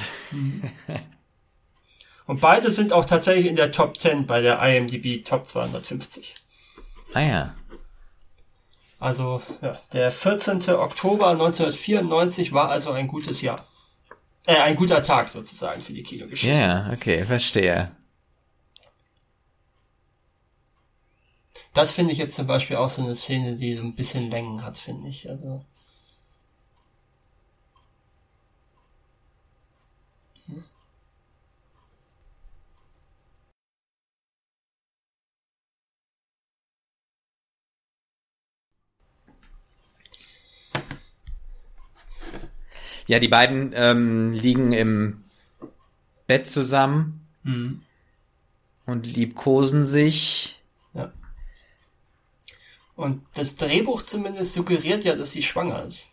[2.26, 6.34] Und beide sind auch tatsächlich in der Top 10 bei der IMDb Top 250.
[7.14, 7.54] Ah ja.
[8.98, 10.70] Also ja, der 14.
[10.70, 13.66] Oktober 1994 war also ein gutes Jahr.
[14.46, 16.56] Äh, ein guter Tag sozusagen für die Kinogeschichte.
[16.56, 17.90] Ja, okay, verstehe.
[21.74, 24.64] Das finde ich jetzt zum Beispiel auch so eine Szene, die so ein bisschen Längen
[24.64, 25.28] hat, finde ich.
[25.28, 25.62] Also
[43.06, 45.24] Ja, die beiden ähm, liegen im
[46.26, 47.82] Bett zusammen Mhm.
[48.86, 50.61] und liebkosen sich.
[53.02, 56.08] Und das Drehbuch zumindest suggeriert ja, dass sie schwanger ist.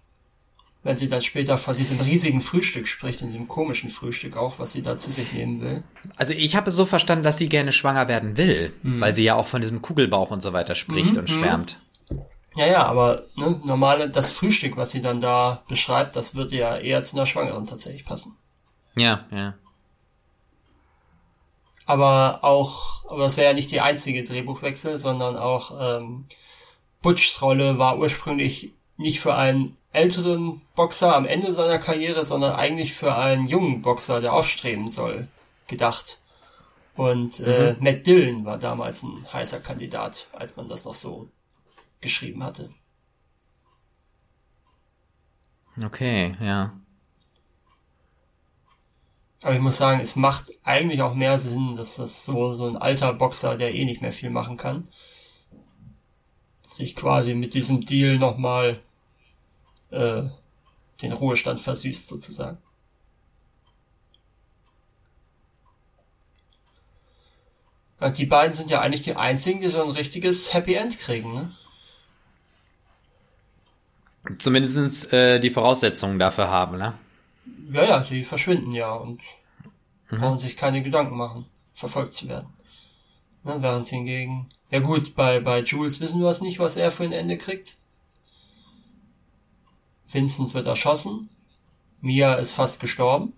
[0.82, 4.72] Wenn sie dann später von diesem riesigen Frühstück spricht und diesem komischen Frühstück auch, was
[4.72, 5.84] sie da zu sich nehmen will.
[6.16, 9.36] Also ich habe es so verstanden, dass sie gerne schwanger werden will, weil sie ja
[9.36, 11.80] auch von diesem Kugelbauch und so weiter spricht und schwärmt.
[12.56, 16.78] Ja, ja, aber ne, normale, das Frühstück, was sie dann da beschreibt, das würde ja
[16.78, 18.36] eher zu einer Schwangeren tatsächlich passen.
[18.96, 19.54] Ja, ja.
[21.86, 26.26] Aber auch, aber das wäre ja nicht die einzige Drehbuchwechsel, sondern auch ähm,
[27.02, 32.94] Butchs Rolle war ursprünglich nicht für einen älteren Boxer am Ende seiner Karriere, sondern eigentlich
[32.94, 35.28] für einen jungen Boxer, der aufstreben soll,
[35.68, 36.20] gedacht.
[36.96, 41.30] Und äh, Matt Dillon war damals ein heißer Kandidat, als man das noch so
[42.02, 42.70] geschrieben hatte.
[45.82, 46.74] Okay, ja.
[49.42, 52.76] Aber ich muss sagen, es macht eigentlich auch mehr Sinn, dass das so, so ein
[52.76, 54.84] alter Boxer, der eh nicht mehr viel machen kann,
[56.70, 58.80] sich quasi mit diesem Deal nochmal
[59.90, 60.24] äh,
[61.02, 62.60] den Ruhestand versüßt sozusagen.
[68.00, 71.34] Und die beiden sind ja eigentlich die einzigen, die so ein richtiges Happy End kriegen,
[71.34, 71.52] ne?
[74.38, 76.94] Zumindest äh, die Voraussetzungen dafür haben, ne?
[77.72, 79.22] Ja, ja, die verschwinden ja und
[80.08, 82.48] brauchen sich keine Gedanken machen, verfolgt zu werden.
[83.44, 87.04] Ne, während hingegen, ja gut, bei, bei Jules wissen wir es nicht, was er für
[87.04, 87.80] ein Ende kriegt.
[90.08, 91.30] Vincent wird erschossen.
[92.02, 93.34] Mia ist fast gestorben.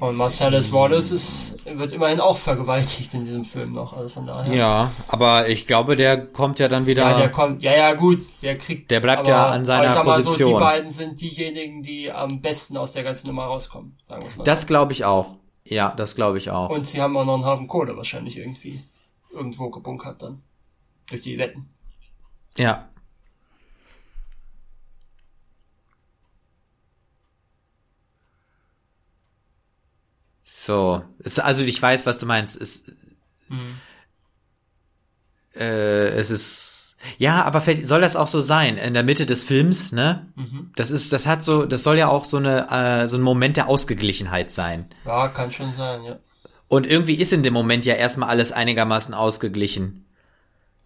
[0.00, 4.54] Und Marcellus Wallace ist, wird immerhin auch vergewaltigt in diesem Film noch, also von daher.
[4.54, 7.02] Ja, aber ich glaube, der kommt ja dann wieder.
[7.02, 8.90] Ja, der kommt, ja, ja, gut, der kriegt.
[8.90, 10.54] Der bleibt ja an seiner aber sag mal So, Position.
[10.54, 14.44] die beiden sind diejenigen, die am besten aus der ganzen Nummer rauskommen, sagen wir mal
[14.44, 15.34] das glaube ich auch.
[15.68, 16.70] Ja, das glaube ich auch.
[16.70, 18.84] Und sie haben auch noch einen Haufen Kohle wahrscheinlich irgendwie
[19.32, 20.42] irgendwo gebunkert dann.
[21.08, 21.68] Durch die Wetten.
[22.56, 22.88] Ja.
[30.42, 32.60] So, es, also ich weiß, was du meinst.
[32.60, 32.84] Es,
[35.54, 36.75] äh, es ist
[37.18, 40.26] ja, aber soll das auch so sein in der Mitte des Films, ne?
[40.76, 43.56] Das ist, das hat so, das soll ja auch so eine, äh, so ein Moment
[43.56, 44.88] der Ausgeglichenheit sein.
[45.04, 46.16] Ja, kann schon sein, ja.
[46.68, 50.04] Und irgendwie ist in dem Moment ja erstmal alles einigermaßen ausgeglichen.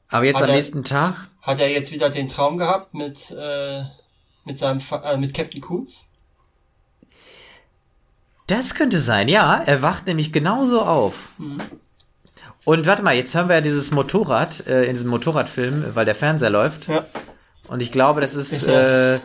[0.08, 3.30] Aber jetzt Hat am er- nächsten Tag, Hat er jetzt wieder den Traum gehabt mit,
[3.30, 3.82] äh,
[4.44, 6.04] mit seinem, äh, mit Captain Coons?
[8.46, 9.62] Das könnte sein, ja.
[9.64, 11.32] Er wacht nämlich genauso auf.
[12.64, 16.14] Und warte mal, jetzt hören wir ja dieses Motorrad äh, in diesem Motorradfilm, weil der
[16.14, 16.88] Fernseher läuft.
[16.88, 17.06] Ja.
[17.68, 19.22] Und ich glaube, das ist Ist äh, das-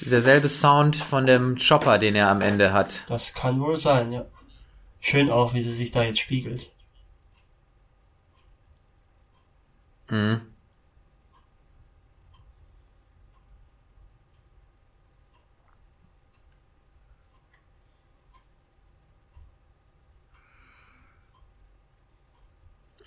[0.00, 2.88] derselbe Sound von dem Chopper, den er am Ende hat.
[3.08, 4.24] Das kann wohl sein, ja.
[5.00, 6.70] Schön auch, wie sie sich da jetzt spiegelt.
[10.08, 10.40] Mhm.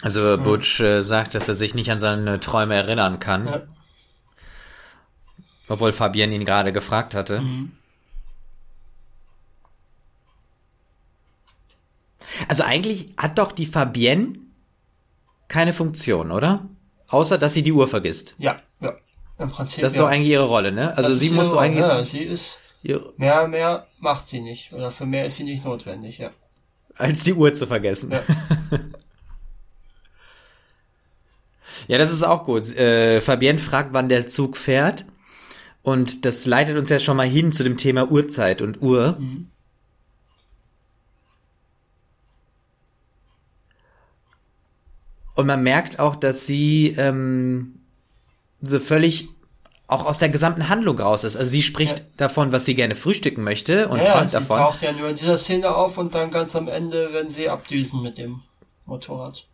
[0.01, 3.61] Also Butch äh, sagt, dass er sich nicht an seine Träume erinnern kann, Ja.
[5.67, 7.43] obwohl Fabienne ihn gerade gefragt hatte.
[12.47, 14.33] Also eigentlich hat doch die Fabienne
[15.47, 16.67] keine Funktion, oder?
[17.09, 18.35] Außer, dass sie die Uhr vergisst.
[18.37, 18.93] Ja, ja.
[19.39, 20.03] Im Prinzip, Das ist ja.
[20.03, 20.95] doch eigentlich ihre Rolle, ne?
[20.95, 21.79] Also Das sie muss doch eigentlich.
[21.81, 22.59] Ja, sie ist,
[23.17, 24.71] mehr, mehr macht sie nicht.
[24.73, 26.29] Oder für mehr ist sie nicht notwendig, ja.
[26.97, 28.11] als die Uhr zu vergessen.
[28.11, 28.21] Ja.
[31.87, 32.75] Ja, das ist auch gut.
[32.75, 35.05] Äh, Fabienne fragt, wann der Zug fährt.
[35.81, 39.17] Und das leitet uns ja schon mal hin zu dem Thema Uhrzeit und Uhr.
[45.35, 47.79] Und man merkt auch, dass sie ähm,
[48.61, 49.29] so völlig
[49.87, 51.35] auch aus der gesamten Handlung raus ist.
[51.35, 52.05] Also sie spricht Ja.
[52.17, 54.59] davon, was sie gerne frühstücken möchte und ja, träumt sie davon.
[54.59, 58.03] taucht ja nur in dieser Szene auf und dann ganz am Ende werden sie abdüsen
[58.03, 58.41] mit dem
[58.85, 59.47] Motorrad.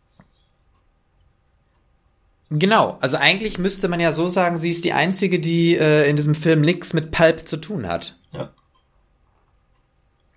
[2.50, 6.14] Genau, also eigentlich müsste man ja so sagen, sie ist die einzige, die äh, in
[6.16, 8.16] diesem Film nichts mit Pulp zu tun hat.
[8.32, 8.50] Ja.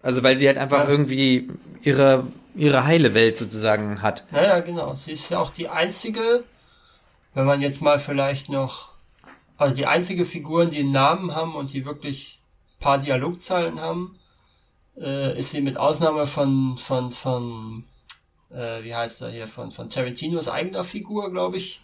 [0.02, 0.90] Also weil sie halt einfach Ja.
[0.90, 1.50] irgendwie
[1.84, 2.26] ihre
[2.56, 4.26] ihre heile Welt sozusagen hat.
[4.32, 4.96] Naja, genau.
[4.96, 6.44] Sie ist ja auch die einzige,
[7.34, 8.90] wenn man jetzt mal vielleicht noch,
[9.58, 12.42] also die einzige Figuren, die einen Namen haben und die wirklich
[12.76, 14.20] ein paar Dialogzeilen haben,
[15.00, 17.86] äh, ist sie mit Ausnahme von, von, von,
[18.52, 21.82] äh, wie heißt er hier, von, von Tarantinos eigener Figur, glaube ich,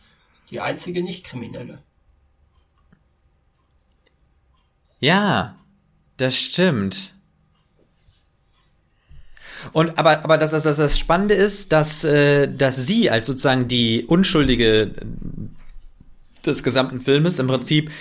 [0.49, 1.79] die einzige Nicht-Kriminelle.
[4.99, 5.55] Ja,
[6.17, 7.13] das stimmt.
[9.73, 13.67] Und aber aber das das das, das Spannende ist, dass äh, dass sie als sozusagen
[13.67, 14.93] die Unschuldige
[16.45, 17.91] des gesamten Filmes im Prinzip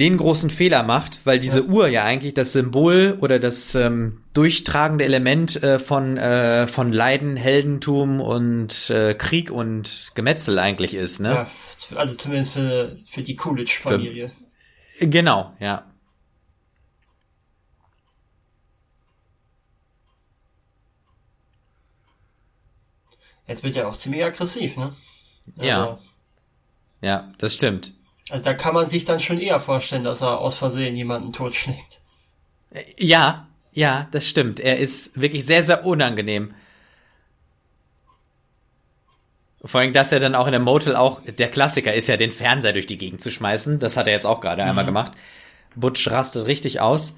[0.00, 5.04] den großen Fehler macht, weil diese Uhr ja eigentlich das Symbol oder das ähm, durchtragende
[5.04, 11.30] Element äh, von äh, von Leiden, Heldentum und äh, Krieg und Gemetzel eigentlich ist, ne?
[11.30, 14.30] Ja, also zumindest für, für die Coolidge-Familie.
[15.00, 15.84] Genau, ja.
[23.46, 24.92] Jetzt wird er auch ziemlich aggressiv, ne?
[25.56, 25.86] Ja.
[25.86, 26.02] Also,
[27.00, 27.94] Ja, das stimmt.
[28.30, 32.00] Also da kann man sich dann schon eher vorstellen, dass er aus Versehen jemanden totschlägt.
[32.98, 34.60] Ja, ja, das stimmt.
[34.60, 36.54] Er ist wirklich sehr, sehr unangenehm.
[39.64, 42.32] Vor allem, dass er dann auch in der Motel auch, der Klassiker ist ja, den
[42.32, 43.78] Fernseher durch die Gegend zu schmeißen.
[43.78, 45.12] Das hat er jetzt auch gerade einmal gemacht.
[45.74, 47.16] Butch rastet richtig aus.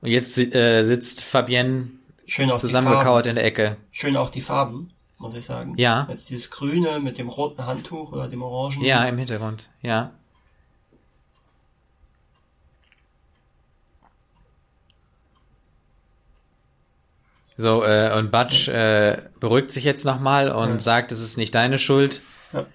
[0.00, 1.90] Und jetzt äh, sitzt Fabienne
[2.26, 3.76] Schön auch zusammengekauert in der Ecke.
[3.92, 5.74] Schön auch die Farben, muss ich sagen.
[5.76, 6.06] Ja.
[6.10, 8.84] Jetzt dieses Grüne mit dem roten Handtuch oder dem Orangen.
[8.84, 10.12] Ja, im Hintergrund, ja.
[17.58, 20.78] So, äh, und Butch äh, beruhigt sich jetzt nochmal und Ja.
[20.78, 22.20] sagt, es ist nicht deine Schuld.
[22.52, 22.66] Ja.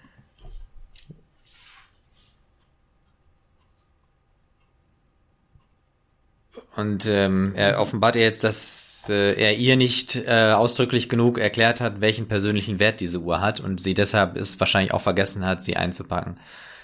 [6.76, 11.82] Und ähm, er offenbart ihr jetzt, dass äh, er ihr nicht äh, ausdrücklich genug erklärt
[11.82, 15.64] hat, welchen persönlichen Wert diese Uhr hat und sie deshalb es wahrscheinlich auch vergessen hat,
[15.64, 16.40] sie einzupacken.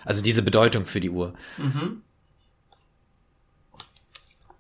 [0.06, 1.34] Also diese Bedeutung für die Uhr.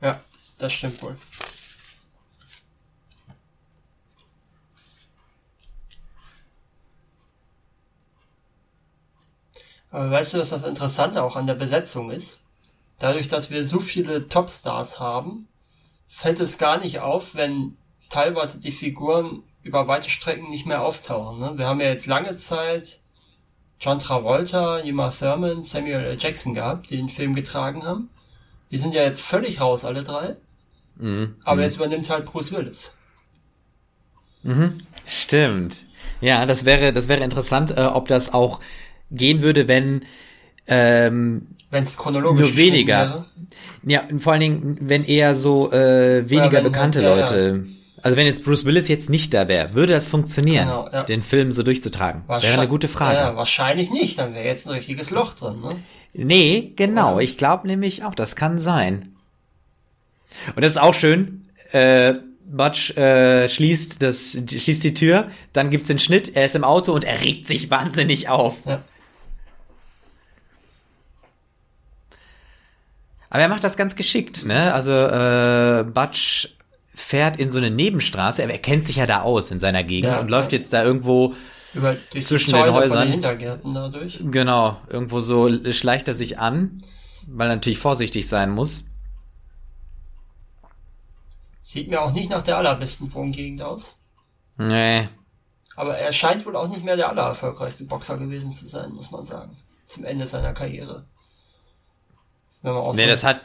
[0.01, 0.19] Ja,
[0.57, 1.15] das stimmt wohl.
[9.91, 12.39] Aber weißt du, was das Interessante auch an der Besetzung ist?
[12.99, 15.47] Dadurch, dass wir so viele Topstars haben,
[16.07, 17.77] fällt es gar nicht auf, wenn
[18.09, 21.39] teilweise die Figuren über weite Strecken nicht mehr auftauchen.
[21.39, 21.57] Ne?
[21.57, 22.99] Wir haben ja jetzt lange Zeit
[23.80, 26.18] John Travolta, Uma Thurman, Samuel L.
[26.19, 28.09] Jackson gehabt, die den Film getragen haben.
[28.72, 30.35] Die sind ja jetzt völlig raus, alle drei.
[30.95, 31.35] Mhm.
[31.43, 32.93] Aber jetzt übernimmt halt Bruce Willis.
[35.05, 35.85] Stimmt.
[36.22, 38.59] Ja, das wäre, das wäre interessant, äh, ob das auch
[39.12, 40.04] gehen würde, wenn
[40.68, 42.98] ähm, Wenn es chronologisch Nur weniger.
[43.00, 43.26] wäre.
[43.86, 47.66] ja, und vor allen Dingen, wenn eher so äh, weniger wenn bekannte halt- ja, Leute.
[48.04, 51.04] Also wenn jetzt Bruce Willis jetzt nicht da wäre, würde das funktionieren, Genau, ja.
[51.04, 52.24] den Film so durchzutragen?
[52.28, 53.18] Wäre eine gute Frage.
[53.18, 55.60] Ja, wahrscheinlich nicht, dann wäre jetzt ein richtiges Loch drin.
[55.62, 55.76] Ne?
[56.14, 57.16] Nee, genau.
[57.16, 57.22] Ja.
[57.22, 59.16] Ich glaube nämlich auch, das kann sein.
[60.56, 61.46] Und das ist auch schön.
[61.72, 62.14] Äh,
[62.46, 66.94] Butch äh, schließt, das, schließt die Tür, dann gibt's den Schnitt, er ist im Auto
[66.94, 68.56] und er regt sich wahnsinnig auf.
[68.66, 68.82] Ja.
[73.30, 74.74] Aber er macht das ganz geschickt, ne?
[74.74, 76.49] Also äh, Butch
[76.95, 80.20] fährt in so eine Nebenstraße, er kennt sich ja da aus in seiner Gegend Ja,
[80.20, 81.36] und läuft jetzt da irgendwo,
[81.74, 83.04] Über, Zwischen den Häusern.
[83.04, 84.20] den Hintergärten dadurch.
[84.32, 86.82] genau, irgendwo so schleicht er sich an,
[87.28, 88.86] weil er natürlich vorsichtig sein muss.
[91.62, 93.98] Sieht mir auch nicht nach der allerbesten Wohngegend aus.
[94.58, 95.08] Nee,
[95.76, 99.26] Aber er scheint wohl auch nicht mehr der allererfolgreichste Boxer gewesen zu sein, muss man
[99.26, 99.56] sagen.
[99.86, 101.06] Zum Ende seiner Karriere.
[102.48, 103.41] Das, man auch nee, so- das hat,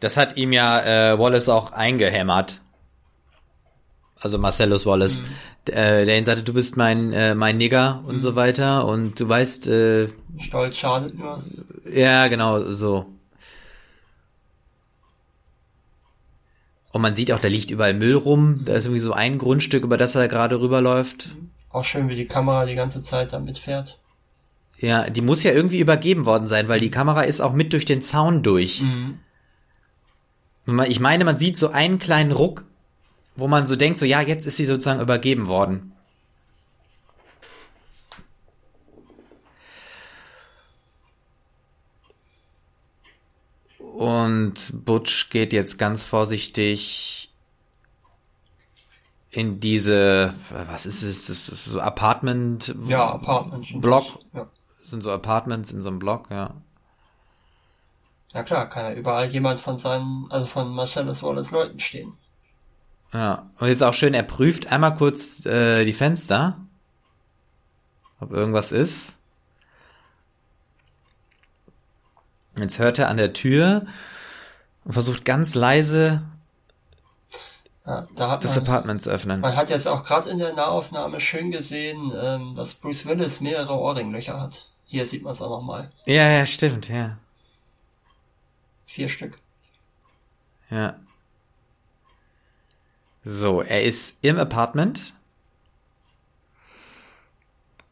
[0.00, 2.60] das hat ihm ja äh, Wallace auch eingehämmert.
[4.20, 5.72] also Marcellus Wallace, mhm.
[5.72, 8.20] äh, der ihn sagte, du bist mein äh, mein Nigger und mhm.
[8.20, 10.08] so weiter und du weißt äh,
[10.38, 11.42] Stolz schadet nur.
[11.90, 13.06] Ja, genau, so.
[16.92, 18.62] Und man sieht auch, da liegt überall Müll rum.
[18.64, 21.28] Da ist irgendwie so ein Grundstück, über das er gerade rüberläuft.
[21.70, 23.98] Auch schön, wie die Kamera die ganze Zeit da mitfährt.
[24.84, 27.86] Ja, die muss ja irgendwie übergeben worden sein, weil die Kamera ist auch mit durch
[27.86, 28.82] den Zaun durch.
[28.82, 29.18] Mhm.
[30.86, 32.66] Ich meine, man sieht so einen kleinen Ruck,
[33.34, 35.92] wo man so denkt, so ja, jetzt ist sie sozusagen übergeben worden.
[43.78, 44.54] Und
[44.84, 47.32] Butch geht jetzt ganz vorsichtig
[49.30, 52.74] in diese, was ist es, so Apartment?
[52.86, 53.80] Ja, Apartment.
[53.80, 54.18] Block.
[54.34, 54.50] Ja.
[54.84, 56.50] Sind so Apartments in so einem Block, ja.
[58.32, 62.14] Ja klar, kann ja überall jemand von seinen, also von Marcellus Wallace Leuten stehen.
[63.12, 66.58] Ja, und jetzt auch schön, er prüft einmal kurz äh, die Fenster,
[68.18, 69.16] ob irgendwas ist.
[72.56, 73.86] Jetzt hört er an der Tür
[74.84, 76.22] und versucht ganz leise
[77.86, 79.40] ja, da hat das man, Apartment zu öffnen.
[79.40, 83.78] Man hat jetzt auch gerade in der Nahaufnahme schön gesehen, ähm, dass Bruce Willis mehrere
[83.78, 84.68] Ohrringlöcher hat.
[84.94, 85.90] Hier sieht man es auch nochmal.
[86.06, 87.18] Ja, ja, stimmt, ja.
[88.86, 89.40] Vier Stück.
[90.70, 91.00] Ja.
[93.24, 95.12] So, er ist im Apartment.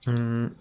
[0.06, 0.54] Und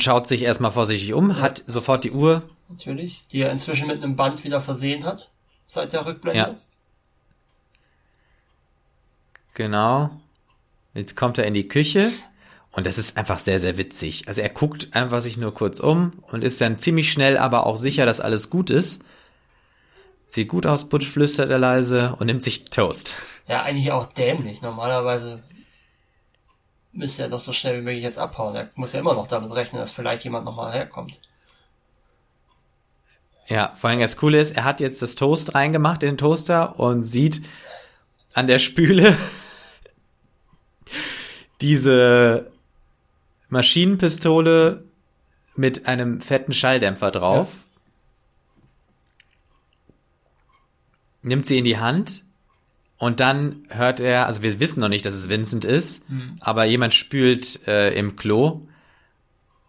[0.00, 1.36] schaut sich erstmal vorsichtig um, ja.
[1.36, 5.30] hat sofort die Uhr natürlich, die er inzwischen mit einem Band wieder versehen hat,
[5.68, 6.36] seit der Rückblende.
[6.36, 6.56] Ja.
[9.54, 10.10] Genau.
[10.94, 12.10] Jetzt kommt er in die Küche
[12.72, 14.28] und das ist einfach sehr, sehr witzig.
[14.28, 17.76] Also er guckt einfach sich nur kurz um und ist dann ziemlich schnell aber auch
[17.76, 19.02] sicher, dass alles gut ist.
[20.26, 23.14] Sieht gut aus, Butch flüstert er leise und nimmt sich Toast.
[23.46, 24.60] Ja, eigentlich auch dämlich.
[24.60, 25.42] Normalerweise
[26.92, 28.54] müsste er doch so schnell wie möglich jetzt abhauen.
[28.54, 31.20] Er muss ja immer noch damit rechnen, dass vielleicht jemand nochmal herkommt.
[33.46, 36.78] Ja, vor allem das Coole ist, er hat jetzt das Toast reingemacht in den Toaster
[36.78, 37.42] und sieht
[38.34, 39.16] an der Spüle
[41.62, 42.52] diese
[43.48, 44.84] Maschinenpistole
[45.54, 47.54] mit einem fetten Schalldämpfer drauf.
[47.54, 47.58] Ja.
[51.22, 52.24] Nimmt sie in die Hand
[52.96, 56.38] und dann hört er, also wir wissen noch nicht, dass es Vincent ist, mhm.
[56.40, 58.62] aber jemand spült äh, im Klo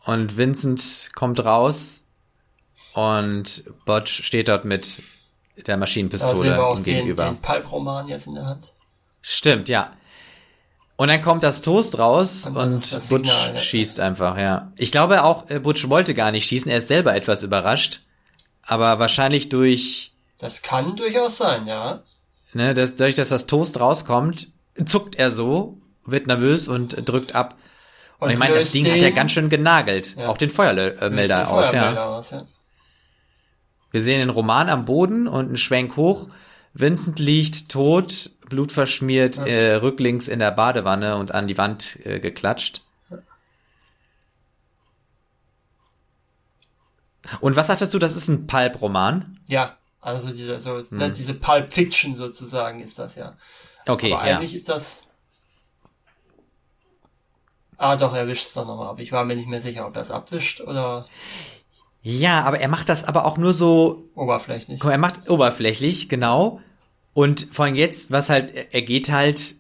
[0.04, 2.04] und Vincent kommt raus
[2.94, 5.02] und Botch steht dort mit
[5.68, 7.26] der Maschinenpistole da ihm gegenüber.
[7.26, 8.74] Den, den Pulp-Roman jetzt in der Hand.
[9.22, 9.94] Stimmt, ja.
[11.00, 12.74] Und dann kommt das Toast raus und, und
[13.08, 14.74] Butch Signal, schießt einfach, ja.
[14.76, 18.02] Ich glaube auch, äh, Butch wollte gar nicht schießen, er ist selber etwas überrascht.
[18.64, 20.12] Aber wahrscheinlich durch.
[20.40, 22.04] Das kann durchaus sein, ja.
[22.52, 24.50] Ne, dass, dadurch, dass das Toast rauskommt,
[24.84, 27.56] zuckt er so, wird nervös und drückt ab.
[28.20, 30.18] Und, und ich meine, das Ding den, hat ja ganz schön genagelt.
[30.18, 30.28] Ja.
[30.28, 32.08] Auch den Feuermelder aus, ja.
[32.08, 32.46] aus, ja.
[33.92, 36.28] Wir sehen den Roman am Boden und einen Schwenk hoch.
[36.80, 39.46] Vincent liegt tot, blutverschmiert, ja.
[39.46, 42.84] äh, rücklings in der Badewanne und an die Wand äh, geklatscht.
[47.42, 49.40] Und was sagtest du, das ist ein Pulp-Roman?
[49.48, 50.98] Ja, also diese, so, ne, hm.
[50.98, 53.36] ne, diese Pulp-Fiction sozusagen ist das ja.
[53.86, 55.08] Okay, Aber eigentlich ist das.
[57.78, 59.00] Ah, doch, er wischt es doch nochmal ab.
[59.00, 61.06] Ich war mir nicht mehr sicher, ob er es abwischt oder.
[62.02, 64.84] Ja, aber er macht das aber auch nur so oberflächlich.
[64.84, 66.62] Er macht oberflächlich, genau.
[67.20, 69.56] Und vor allem jetzt, was halt, er geht halt,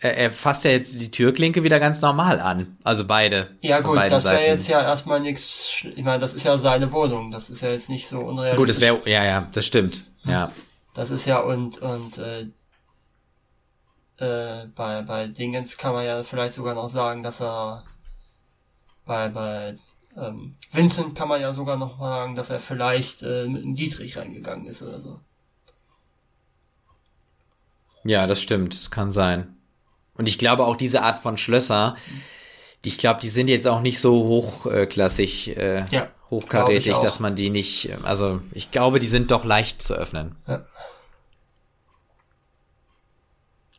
[0.00, 2.76] er, er fasst ja jetzt die Türklinke wieder ganz normal an.
[2.82, 3.56] Also beide.
[3.60, 7.30] Ja gut, das wäre jetzt ja erstmal nichts, ich meine, das ist ja seine Wohnung,
[7.30, 8.56] das ist ja jetzt nicht so unrealistisch.
[8.56, 10.50] Gut, das wäre, ja, ja, das stimmt, ja.
[10.94, 12.46] Das ist ja, und, und, äh,
[14.16, 17.84] äh, bei, bei Dingens kann man ja vielleicht sogar noch sagen, dass er
[19.04, 19.78] bei, bei
[20.16, 24.16] ähm, Vincent kann man ja sogar noch sagen, dass er vielleicht äh, mit einem Dietrich
[24.16, 25.20] reingegangen ist oder so.
[28.06, 28.74] Ja, das stimmt.
[28.74, 29.56] Das kann sein.
[30.14, 31.96] Und ich glaube auch diese Art von Schlösser,
[32.84, 37.36] die, ich glaube, die sind jetzt auch nicht so hochklassig, äh, ja, hochkarätig, dass man
[37.36, 40.36] die nicht, also ich glaube, die sind doch leicht zu öffnen.
[40.46, 40.62] Ja.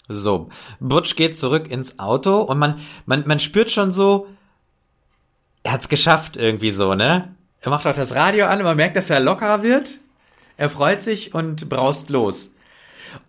[0.10, 0.50] So,
[0.80, 4.28] Butch geht zurück ins Auto und man, man, man spürt schon so,
[5.64, 7.36] er hat's geschafft irgendwie so, ne?
[7.60, 9.98] Er macht auch das Radio an und man merkt, dass er lockerer wird.
[10.56, 12.52] Er freut sich und braust los.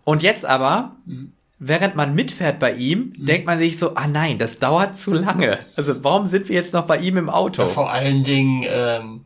[0.03, 1.33] Und jetzt aber, mhm.
[1.59, 3.25] während man mitfährt bei ihm, mhm.
[3.25, 5.59] denkt man sich so, ah nein, das dauert zu lange.
[5.75, 7.63] Also warum sind wir jetzt noch bei ihm im Auto?
[7.63, 9.25] Ja, vor allen Dingen, ähm,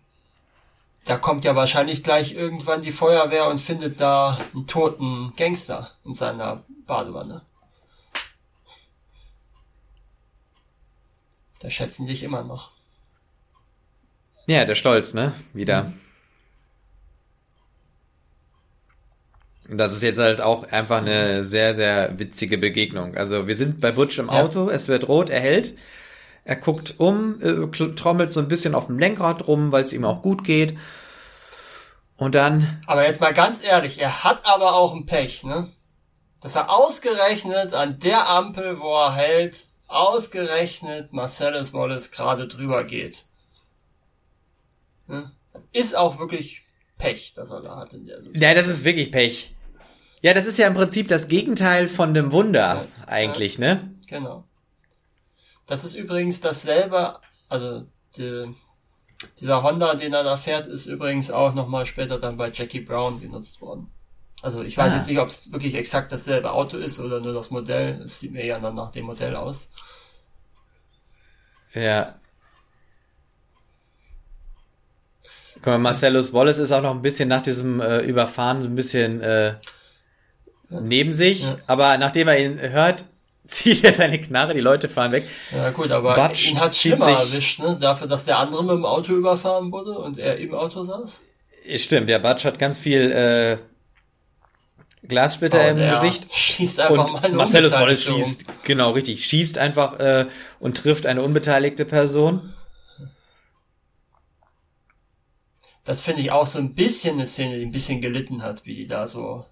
[1.06, 6.14] da kommt ja wahrscheinlich gleich irgendwann die Feuerwehr und findet da einen toten Gangster in
[6.14, 7.42] seiner Badewanne.
[11.60, 12.72] Da schätzen dich immer noch.
[14.48, 15.34] Ja, der Stolz, ne?
[15.54, 15.86] Wieder.
[15.86, 16.03] Mhm.
[19.70, 23.16] Das ist jetzt halt auch einfach eine sehr, sehr witzige Begegnung.
[23.16, 24.76] Also wir sind bei Butch im Auto, ja.
[24.76, 25.76] es wird rot, er hält.
[26.46, 30.04] Er guckt um, äh, trommelt so ein bisschen auf dem Lenkrad rum, weil es ihm
[30.04, 30.78] auch gut geht.
[32.18, 32.82] Und dann.
[32.86, 35.70] Aber jetzt mal ganz ehrlich, er hat aber auch ein Pech, ne?
[36.42, 43.26] Dass er ausgerechnet an der Ampel, wo er hält, ausgerechnet Marcellus Wallace gerade drüber geht.
[45.08, 45.32] Ne?
[45.72, 46.64] Ist auch wirklich
[46.98, 48.42] Pech, dass er da hat in der Situation.
[48.42, 49.53] Ja, das ist wirklich Pech.
[50.24, 53.94] Ja, das ist ja im Prinzip das Gegenteil von dem Wunder ja, eigentlich, ja, ne?
[54.08, 54.46] Genau.
[55.68, 57.18] Das ist übrigens dasselbe,
[57.50, 57.86] also
[58.16, 58.56] die,
[59.42, 63.20] dieser Honda, den er da fährt, ist übrigens auch nochmal später dann bei Jackie Brown
[63.20, 63.92] genutzt worden.
[64.42, 64.96] Also ich weiß ah.
[64.96, 68.00] jetzt nicht, ob es wirklich exakt dasselbe Auto ist oder nur das Modell.
[68.02, 69.72] Es sieht mir ja dann nach dem Modell aus.
[71.74, 72.16] Ja.
[75.56, 78.76] Guck mal, Marcellus Wallace ist auch noch ein bisschen nach diesem äh, Überfahren so ein
[78.76, 79.56] bisschen äh,
[80.82, 81.56] neben sich, ja.
[81.68, 83.06] aber nachdem er ihn hört,
[83.48, 85.28] zieht er seine Knarre, die Leute fahren weg.
[85.52, 87.78] Ja gut, aber Butch ihn hat's schlimmer erwischt, ne?
[87.80, 91.24] Dafür, dass der andere mit dem Auto überfahren wurde und er im Auto saß.
[91.76, 93.58] Stimmt, der Butch hat ganz viel äh,
[95.08, 96.34] Glassplitter oh, im Gesicht.
[96.34, 100.28] Schießt einfach und mal eine Marcellus Wallace schießt, genau, richtig, schießt einfach äh,
[100.60, 102.54] und trifft eine unbeteiligte Person.
[105.84, 108.76] Das finde ich auch so ein bisschen eine Szene, die ein bisschen gelitten hat, wie
[108.76, 109.46] die da so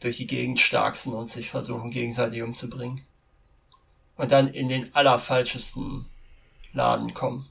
[0.00, 3.02] durch die Gegend starksen und sich versuchen gegenseitig umzubringen.
[4.16, 6.06] Und dann in den allerfalschesten
[6.72, 7.46] Laden kommen.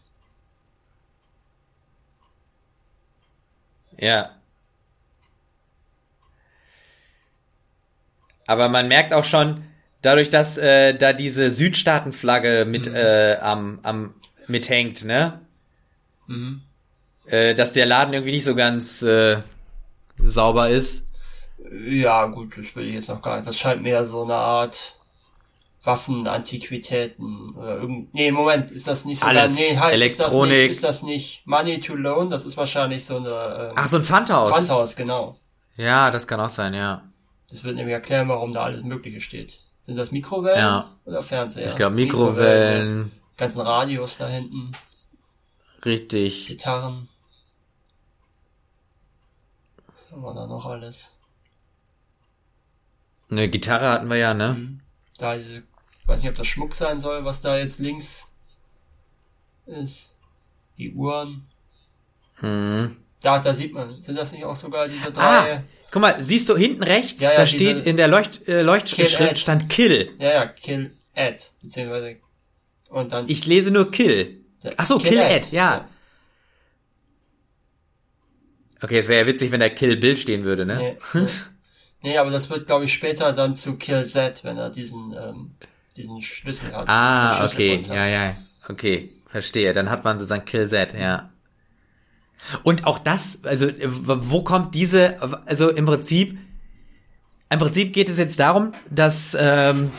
[3.98, 4.36] Ja.
[8.46, 9.64] Aber man merkt auch schon,
[10.02, 12.96] dadurch, dass äh, da diese Südstaatenflagge mit mhm.
[12.96, 14.14] äh, am, am
[14.48, 15.42] mithängt, ne?
[16.28, 16.62] Mhm.
[17.26, 19.38] Äh, dass der Laden irgendwie nicht so ganz äh,
[20.18, 21.09] sauber ist.
[21.72, 23.48] Ja, gut, das will ich jetzt noch gar nicht.
[23.48, 24.96] Das scheint mehr so eine Art
[25.84, 28.14] Waffen, Antiquitäten oder irgend.
[28.14, 29.28] Nee, Moment, ist das nicht so?
[29.28, 29.56] Alles.
[29.56, 30.70] Nee, halt, Elektronik.
[30.70, 32.28] Ist das, nicht, ist das nicht Money to Loan?
[32.28, 33.30] Das ist wahrscheinlich so eine.
[33.30, 34.52] Ähm, Ach, so ein Pfandhaus.
[34.52, 35.38] Pfandhaus, genau.
[35.78, 37.04] Ja, das kann auch sein, ja.
[37.50, 39.62] Das wird nämlich erklären, warum da alles Mögliche steht.
[39.80, 40.96] Sind das Mikrowellen ja.
[41.06, 41.70] oder Fernseher?
[41.70, 42.36] Ich glaube Mikrowellen.
[42.36, 43.12] Mikrowellen.
[43.38, 44.72] Ganzen Radios da hinten.
[45.86, 46.48] Richtig.
[46.48, 47.08] Gitarren.
[49.88, 51.14] Was haben wir da noch alles?
[53.30, 54.56] Eine Gitarre hatten wir ja, ne?
[54.58, 54.80] Mhm.
[55.18, 55.62] Da ich
[56.06, 58.28] weiß nicht, ob das Schmuck sein soll, was da jetzt links
[59.66, 60.10] ist.
[60.78, 61.46] Die Uhren.
[62.42, 62.98] Mhm.
[63.22, 65.22] Da, da sieht man, sind das nicht auch sogar diese drei?
[65.58, 68.62] Ah, guck mal, siehst du hinten rechts, ja, ja, da steht in der Leucht, äh,
[68.62, 70.16] Leuchtschrift stand Kill.
[70.20, 72.18] Ja, ja, Kill Ad, beziehungsweise
[72.90, 73.28] und dann.
[73.28, 74.42] Ich lese nur Kill.
[74.78, 75.76] Ach so, Kill, Kill Ad, Ad ja.
[75.76, 75.90] ja.
[78.82, 80.78] Okay, es wäre ja witzig, wenn da Kill Bill stehen würde, ne?
[80.78, 81.28] Nee, Nee,
[82.04, 85.52] aber das wird, glaube ich, später dann zu Kill Z, wenn er diesen, ähm,
[85.98, 86.88] diesen Schlüssel hat.
[86.88, 88.36] Ah, Schlüssel okay, ja, ja,
[88.70, 89.74] okay, verstehe.
[89.74, 91.30] Dann hat man sozusagen Kill Z, ja.
[92.64, 96.38] Und auch das, also wo kommt diese, also im Prinzip,
[97.50, 99.92] im Prinzip geht es jetzt darum, dass ähm,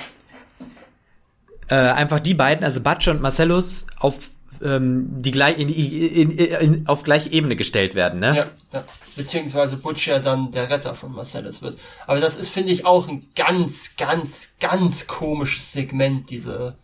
[1.68, 4.30] äh, einfach die beiden, also Batsch und Marcellus, auf
[4.62, 8.36] ähm, die gleich in, in, in, in, auf gleiche Ebene gestellt werden, ne?
[8.36, 8.84] Ja, ja.
[9.16, 11.78] Beziehungsweise Butch ja dann der Retter von Marcellus wird.
[12.06, 16.76] Aber das ist, finde ich, auch ein ganz, ganz, ganz komisches Segment, diese,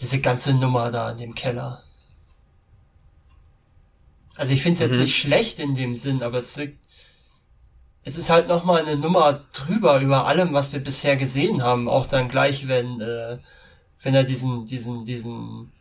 [0.00, 1.82] diese ganze Nummer da in dem Keller.
[4.36, 5.00] Also ich finde es jetzt mhm.
[5.00, 6.86] nicht schlecht in dem Sinn, aber es wirkt,
[8.02, 11.88] es ist halt nochmal eine Nummer drüber über allem, was wir bisher gesehen haben.
[11.88, 13.38] Auch dann gleich, wenn, äh,
[14.02, 15.72] wenn er diesen, diesen, diesen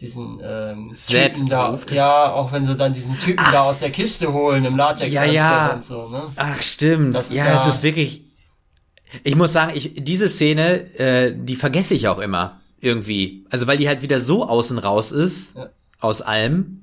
[0.00, 1.92] diesen ähm, Typen da, ruft.
[1.92, 3.52] ja, auch wenn sie dann diesen Typen Ach.
[3.52, 5.74] da aus der Kiste holen im Latex ja, ja.
[5.74, 6.22] und so, ne?
[6.36, 8.22] Ach stimmt, das ist ja, ja, es ist wirklich.
[9.24, 13.78] Ich muss sagen, ich diese Szene, äh, die vergesse ich auch immer irgendwie, also weil
[13.78, 15.68] die halt wieder so außen raus ist ja.
[16.00, 16.78] aus allem.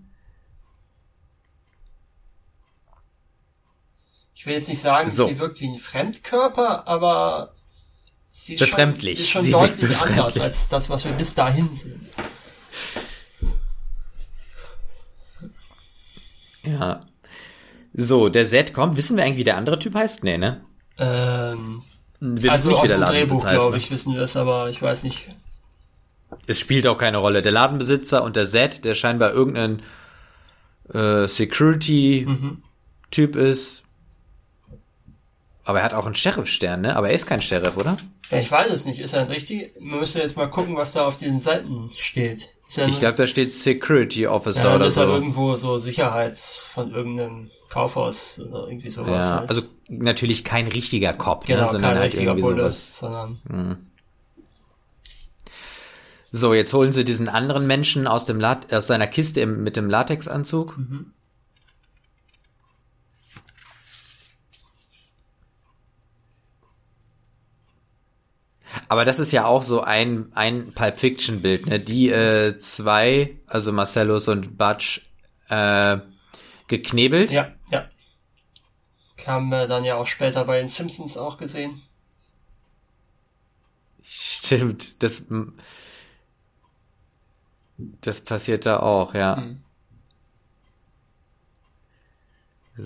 [4.34, 5.28] Ich will jetzt nicht sagen, so.
[5.28, 7.54] sie wirkt wie ein Fremdkörper, aber
[8.30, 12.08] sie ist schon, sie ist schon deutlich anders als das, was wir bis dahin sehen.
[16.66, 17.00] Ja.
[17.94, 18.98] So, der Z kommt.
[18.98, 20.24] Wissen wir eigentlich, wie der andere Typ heißt?
[20.24, 20.62] Nee, ne?
[20.98, 21.82] Ähm,
[22.20, 23.56] wir also wissen nicht, der Ladenbesitzer heißt.
[23.56, 23.78] glaube ne?
[23.78, 25.26] ich, wissen wir es, aber ich weiß nicht.
[26.46, 27.42] Es spielt auch keine Rolle.
[27.42, 29.82] Der Ladenbesitzer und der Z, der scheinbar irgendein
[30.94, 33.42] äh, Security-Typ mhm.
[33.42, 33.84] ist.
[35.70, 36.96] Aber er hat auch einen Sheriff-Stern, ne?
[36.96, 37.96] Aber er ist kein Sheriff, oder?
[38.32, 39.00] Ja, ich weiß es nicht.
[39.00, 39.72] Ist er ein richtig?
[39.80, 42.50] Man müsste jetzt mal gucken, was da auf diesen Seiten steht.
[42.68, 45.02] ich glaube, da steht Security Officer ja, oder ist so.
[45.02, 49.28] Halt irgendwo so Sicherheits von irgendeinem Kaufhaus oder irgendwie sowas.
[49.28, 49.50] Ja, halt.
[49.50, 51.68] also natürlich kein richtiger Cop, genau, ne?
[51.68, 52.98] sondern kein halt richtiger irgendwie Bulle, sowas.
[52.98, 53.78] sondern Hm.
[56.32, 59.78] So, jetzt holen sie diesen anderen Menschen aus dem Lat aus seiner Kiste im, mit
[59.78, 60.80] dem Latexanzug.
[60.80, 61.14] Mhm.
[68.90, 71.80] Aber das ist ja auch so ein, ein Pulp Fiction Bild, ne?
[71.80, 75.02] Die äh, zwei, also Marcellus und Butch,
[75.50, 75.98] äh,
[76.68, 77.32] geknebelt.
[77.32, 77.88] ja, ja.
[79.28, 81.82] Haben wir dann ja auch später bei den Simpsons auch gesehen.
[84.02, 85.28] Stimmt, das,
[87.78, 89.36] das passiert da auch, ja.
[89.36, 89.62] Mhm.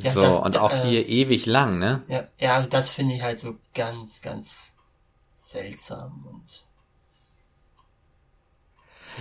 [0.01, 2.01] Ja, So, das- und auch äh, hier ewig lang, ne?
[2.07, 4.72] Ja, ja, das finde ich halt so ganz, ganz
[5.43, 6.63] seltsam und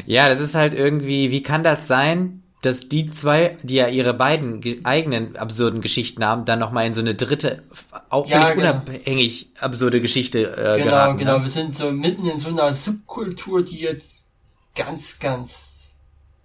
[0.06, 4.14] Ja, das ist halt irgendwie, wie kann das sein, dass die zwei, die ja ihre
[4.14, 7.64] beiden ge- eigenen absurden Geschichten haben, dann nochmal in so eine dritte,
[8.08, 8.82] auch Ja, völlig genau.
[8.84, 11.18] unabhängig absurde Geschichte äh, genau, geraten.
[11.18, 11.38] genau.
[11.38, 11.42] Ne?
[11.42, 14.26] Wir sind so mitten in so einer Subkultur, die jetzt
[14.74, 15.98] ganz, ganz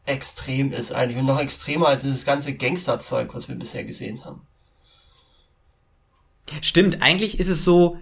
[0.05, 4.41] extrem ist eigentlich und noch extremer als das ganze Gangsterzeug, was wir bisher gesehen haben.
[6.61, 7.97] Stimmt, eigentlich ist es so,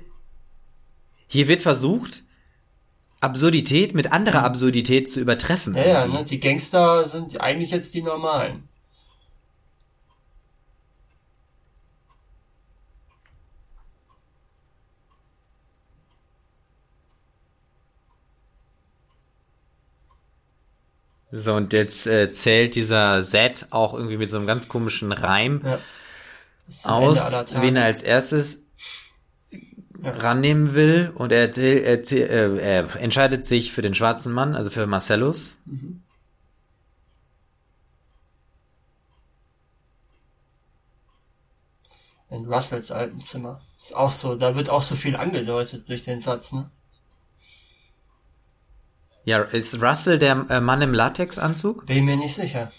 [1.28, 2.24] hier wird versucht,
[3.22, 5.76] Absurdität mit anderer Absurdität zu übertreffen.
[5.76, 6.24] Ja, ja, ne?
[6.24, 8.68] Die Gangster sind eigentlich jetzt die normalen.
[21.32, 25.62] So, und jetzt äh, zählt dieser Set auch irgendwie mit so einem ganz komischen Reim
[25.66, 25.80] Ja.
[26.86, 28.62] Aus, wen er als erstes
[30.06, 30.12] Ja.
[30.12, 31.12] rannehmen will.
[31.16, 35.58] Und er, erzähl- erzähl- äh, er entscheidet sich für den schwarzen Mann, also für Marcellus.
[42.30, 43.62] In Russells alten Zimmer.
[43.78, 46.70] Ist auch so, da wird auch so viel angedeutet durch den Satz, ne?
[49.24, 51.86] Ja, ist Russell der äh, Mann im Latexanzug?
[51.88, 52.72] Bin mir nicht sicher.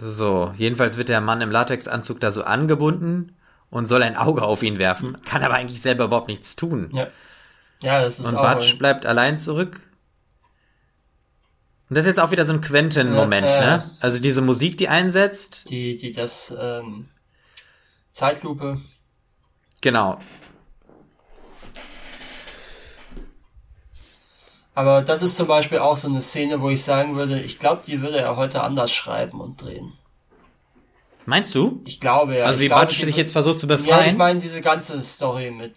[0.00, 3.36] So, jedenfalls wird der Mann im Latexanzug da so angebunden
[3.70, 6.90] und soll ein Auge auf ihn werfen, kann aber eigentlich selber überhaupt nichts tun.
[6.92, 7.06] Ja.
[7.80, 8.54] Ja, das ist Und auch.
[8.54, 9.80] Butch bleibt allein zurück.
[11.88, 13.76] Und das ist jetzt auch wieder so ein Quentin-Moment, Ja, ja.
[13.78, 13.90] ne?
[14.00, 17.08] Also diese Musik, die einsetzt, die, die das ähm,
[18.12, 18.80] Zeitlupe.
[19.80, 20.18] genau.
[24.78, 27.82] Aber das ist zum Beispiel auch so eine Szene, wo ich sagen würde, ich glaube,
[27.84, 29.92] die würde er heute anders schreiben und drehen.
[31.26, 31.80] Meinst du?
[31.84, 32.44] Ich glaube ja.
[32.44, 34.16] Also wie diese- sich jetzt versucht zu Ja, ich befreien?
[34.16, 35.74] meine diese ganze Story mit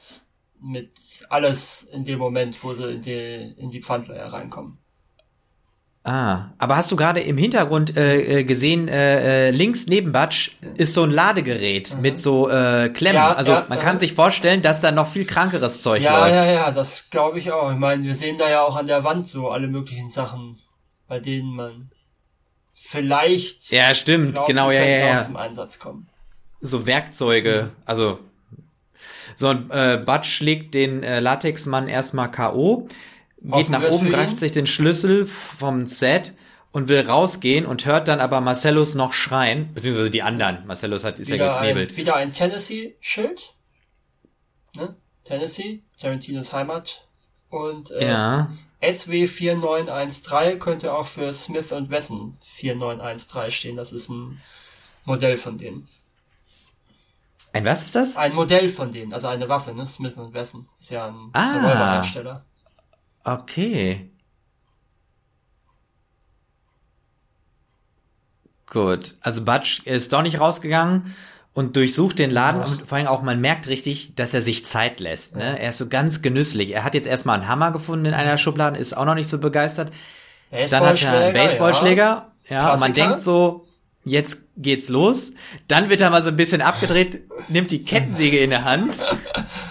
[0.63, 0.91] mit
[1.29, 4.77] alles in dem Moment, wo sie in die in die Pfandleihe reinkommen.
[6.03, 10.57] Ah, aber hast du gerade im Hintergrund äh, äh, gesehen, äh, äh, links neben Butch
[10.75, 13.17] ist so ein Ladegerät mit so äh, Klemmen.
[13.17, 13.83] Ja, also ja, man ja.
[13.83, 16.33] kann sich vorstellen, dass da noch viel krankeres Zeug Ja, läuft.
[16.33, 17.71] ja, ja, das glaube ich auch.
[17.71, 20.57] Ich meine, wir sehen da ja auch an der Wand so alle möglichen Sachen,
[21.07, 21.89] bei denen man
[22.73, 25.23] vielleicht Ja, stimmt, glaubt, genau, ja, ja, ja.
[25.23, 26.07] zum Einsatz kommen.
[26.61, 28.17] So Werkzeuge, also
[29.35, 32.87] so ein äh, Butch schlägt den äh, Latexmann erstmal K.O.,
[33.41, 36.35] geht nach oben, greift sich den Schlüssel vom Set
[36.71, 40.65] und will rausgehen und hört dann aber Marcellus noch schreien, beziehungsweise die anderen.
[40.67, 41.97] Marcellus hat ist ja Wieder ein, geknebelt.
[41.97, 43.53] wieder ein Tennessee-Schild.
[44.75, 44.95] Ne?
[45.23, 47.05] Tennessee, Tarantinos Heimat.
[47.49, 48.51] Und äh, Ja.
[48.81, 53.75] SW 4913 könnte auch für Smith Wesson 4913 stehen.
[53.75, 54.39] Das ist ein
[55.05, 55.87] Modell von denen.
[57.53, 58.15] Ein was ist das?
[58.15, 59.85] Ein Modell von denen, also eine Waffe, ne?
[59.85, 60.67] Smith Wesson.
[60.71, 61.57] Das ist ja ein Ah.
[61.57, 62.45] Revolverhersteller.
[63.23, 64.09] Okay.
[68.67, 69.15] Gut.
[69.21, 71.13] Also Butch ist doch nicht rausgegangen
[71.53, 72.71] und durchsucht den Laden Ach.
[72.71, 75.35] und vor allem auch, man merkt richtig, dass er sich Zeit lässt.
[75.35, 75.59] Ne?
[75.59, 76.71] Er ist so ganz genüsslich.
[76.71, 79.39] Er hat jetzt erstmal einen Hammer gefunden in einer Schublade, ist auch noch nicht so
[79.39, 79.91] begeistert.
[80.49, 82.31] Dann hat er einen Baseballschläger.
[82.49, 83.67] Ja, und man denkt so,
[84.03, 85.31] jetzt geht's los.
[85.67, 89.05] Dann wird er mal so ein bisschen abgedreht, nimmt die Kettensäge in der Hand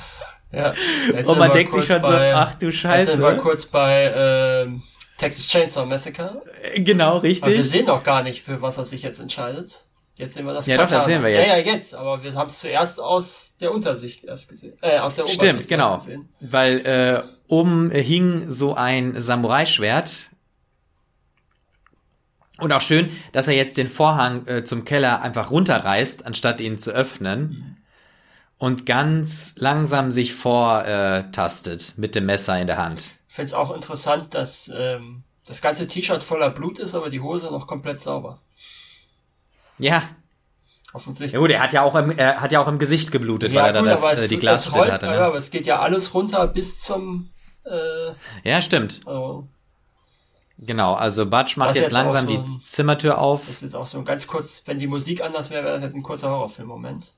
[0.52, 0.74] Ja.
[1.14, 3.36] Jetzt und man denkt sich schon so, ach du Jetzt sind wir Scheiße.
[3.38, 4.82] kurz bei ähm,
[5.16, 6.42] Texas Chainsaw Massacre.
[6.76, 7.68] Genau, Aber wir richtig.
[7.68, 9.84] sehen doch gar nicht, für was er sich jetzt entscheidet.
[10.18, 11.06] Jetzt sehen wir das Ja, doch, das Katana.
[11.06, 11.48] sehen wir jetzt.
[11.48, 11.94] Ja, ja, jetzt.
[11.94, 14.74] Aber wir haben es zuerst aus der Untersicht erst gesehen.
[14.82, 15.94] Äh, aus der Stimmt, Obersicht genau.
[15.94, 16.28] erst gesehen.
[16.40, 20.30] Weil äh, oben hing so ein Samurai-Schwert.
[22.58, 26.78] Und auch schön, dass er jetzt den Vorhang äh, zum Keller einfach runterreißt, anstatt ihn
[26.78, 27.40] zu öffnen.
[27.40, 27.76] Mhm.
[28.60, 33.06] Und ganz langsam sich vortastet mit dem Messer in der Hand.
[33.26, 37.20] Ich finde es auch interessant, dass ähm, das ganze T-Shirt voller Blut ist, aber die
[37.20, 38.38] Hose noch komplett sauber.
[39.78, 40.02] Ja.
[40.92, 41.32] Offensichtlich.
[41.32, 43.62] Ja, gut, er hat ja auch im, er hat ja auch im Gesicht geblutet, ja,
[43.62, 45.06] weil er gut, da das, äh, die Glasschnitte hatte.
[45.06, 45.14] Ne?
[45.14, 47.30] Ja, aber es geht ja alles runter bis zum.
[47.64, 48.12] Äh,
[48.46, 49.00] ja, stimmt.
[49.06, 49.44] Oh.
[50.58, 53.46] Genau, also Butch macht jetzt, jetzt, langsam so die Zimmertür auf.
[53.46, 56.02] Das ist auch so ganz kurz, wenn die Musik anders wäre, wäre das jetzt ein
[56.02, 57.14] kurzer Horrorfilm-Moment.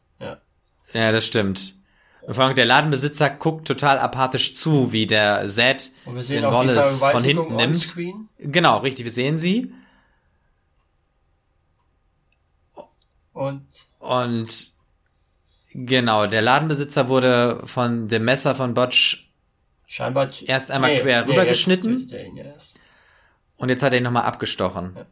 [0.93, 1.13] Ja.
[1.13, 1.75] Das stimmt.
[2.23, 7.25] Und vor allem der Ladenbesitzer guckt total apathisch zu, wie der Zed den Wallace von
[7.25, 7.77] hinten nimmt.
[7.77, 8.29] Screen.
[8.39, 9.73] Genau, richtig, wir sehen sie.
[13.33, 13.67] Und
[13.99, 14.73] und
[15.73, 19.31] genau, der Ladenbesitzer wurde von dem Messer von Butch
[19.87, 22.09] scheinbar erst einmal nee, quer nee, rübergeschnitten.
[23.57, 24.93] Und jetzt hat er ihn nochmal abgestochen.
[24.97, 25.07] Ja.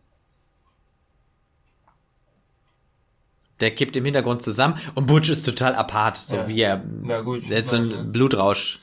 [3.61, 6.49] Der kippt im Hintergrund zusammen und Butch ist total apart, so ja.
[6.49, 6.83] wie er.
[7.07, 7.51] Ja, gut.
[7.51, 8.81] Der hat so einen Blutrausch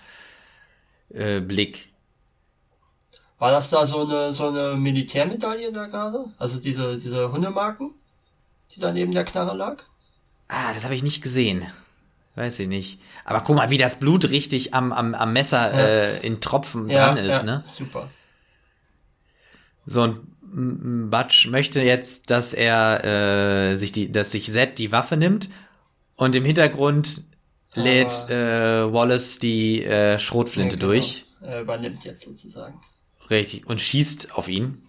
[1.10, 1.88] äh, Blick.
[3.40, 6.26] War das da so eine so eine Militärmedaille da gerade?
[6.38, 7.94] Also diese diese Hundemarken,
[8.74, 9.84] die da neben der Knarre lag?
[10.48, 11.66] Ah, das habe ich nicht gesehen.
[12.36, 13.00] Weiß ich nicht.
[13.26, 15.80] Aber guck mal, wie das Blut richtig am, am, am Messer ja.
[15.80, 17.64] äh, in Tropfen ja, dran ist, ja, ne?
[17.66, 18.12] Super.
[19.88, 25.16] So, ein Butch möchte jetzt, dass er äh, sich die, dass sich Zed die Waffe
[25.16, 25.50] nimmt
[26.16, 27.26] und im Hintergrund
[27.76, 27.82] ah.
[27.82, 30.94] lädt äh, Wallace die äh, Schrotflinte ja, genau.
[30.94, 31.26] durch.
[31.42, 32.82] Er übernimmt jetzt sozusagen.
[33.30, 33.68] Richtig.
[33.68, 34.82] Und schießt auf ihn.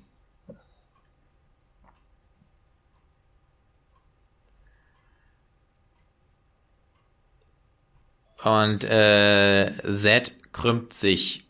[8.43, 11.45] Und äh, Zed krümmt sich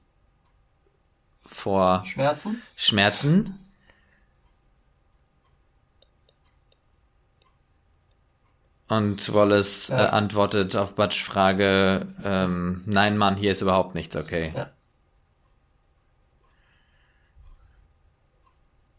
[1.46, 2.62] vor Schmerzen.
[2.74, 3.67] Schmerzen.
[8.88, 10.06] Und Wallace ja.
[10.06, 14.52] äh, antwortet auf Butch Frage, ähm, nein Mann, hier ist überhaupt nichts okay.
[14.56, 14.70] Ja.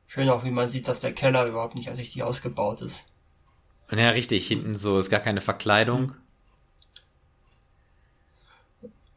[0.06, 3.06] Schön auch, wie man sieht, dass der Keller überhaupt nicht richtig ausgebaut ist.
[3.92, 6.14] Ja, richtig, hinten so ist gar keine Verkleidung.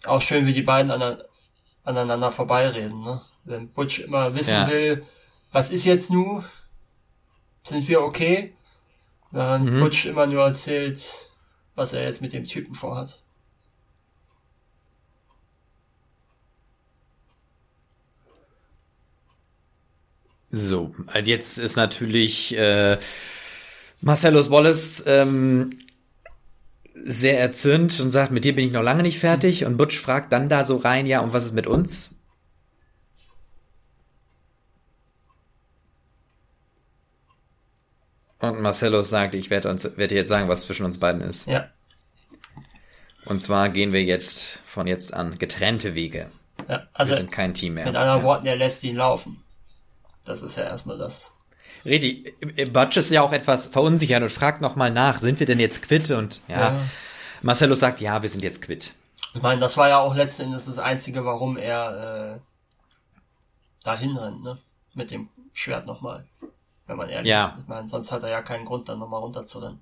[0.05, 1.23] Auch schön, wie die beiden an,
[1.85, 3.21] aneinander vorbeireden, ne?
[3.45, 4.71] Wenn Butch immer wissen ja.
[4.71, 5.05] will,
[5.51, 6.43] was ist jetzt nu?
[7.63, 8.55] Sind wir okay?
[9.33, 9.81] Während mhm.
[9.81, 11.31] Butch immer nur erzählt,
[11.75, 13.19] was er jetzt mit dem Typen vorhat.
[20.51, 20.95] So,
[21.25, 22.99] jetzt ist natürlich äh,
[24.03, 25.71] Marcellus Wallace ähm,
[26.95, 29.65] sehr erzürnt und sagt, mit dir bin ich noch lange nicht fertig.
[29.65, 32.17] Und Butch fragt dann da so rein, ja, und was ist mit uns?
[38.43, 41.47] Und Marcellus sagt, ich werde uns, werde jetzt sagen, was zwischen uns beiden ist.
[41.47, 41.69] Ja.
[43.25, 46.29] Und zwar gehen wir jetzt von jetzt an getrennte Wege.
[46.69, 47.87] Ja, also wir sind kein Team mehr.
[47.87, 48.25] Mit anderen ja.
[48.25, 49.41] Worten, er lässt ihn laufen.
[50.25, 51.33] Das ist ja erstmal das.
[51.85, 52.35] Richtig.
[52.73, 56.11] Butch ist ja auch etwas verunsichert und fragt nochmal nach, sind wir denn jetzt quitt?
[56.11, 56.77] Und ja, ja.
[57.43, 58.93] Marcellus sagt, ja, wir sind jetzt quitt.
[59.35, 62.41] Ich meine, das war ja auch letzten Endes das Einzige, warum er äh,
[63.85, 64.59] dahin rennt, ne?
[64.95, 66.25] Mit dem Schwert nochmal
[66.93, 67.55] wenn man ehrlich ja.
[67.57, 67.63] ist.
[67.63, 69.81] Ich meine, sonst hat er ja keinen Grund, dann nochmal runterzurennen.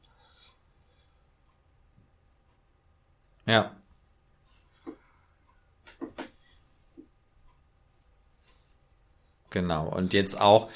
[3.47, 3.73] Ja.
[9.51, 9.89] Genau.
[9.89, 10.71] Und jetzt auch,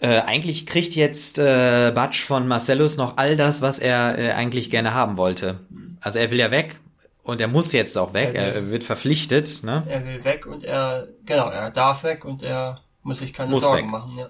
[0.00, 4.70] äh, eigentlich kriegt jetzt äh, Batsch von Marcellus noch all das, was er äh, eigentlich
[4.70, 5.60] gerne haben wollte.
[6.00, 6.80] Also er will ja weg
[7.22, 8.34] und er muss jetzt auch weg.
[8.34, 9.62] Er, er wird verpflichtet.
[9.62, 9.84] Ne?
[9.86, 12.74] Er will weg und er, genau, er darf weg und er
[13.04, 13.90] muss sich keine muss Sorgen weg.
[13.92, 14.18] machen.
[14.18, 14.28] Ja.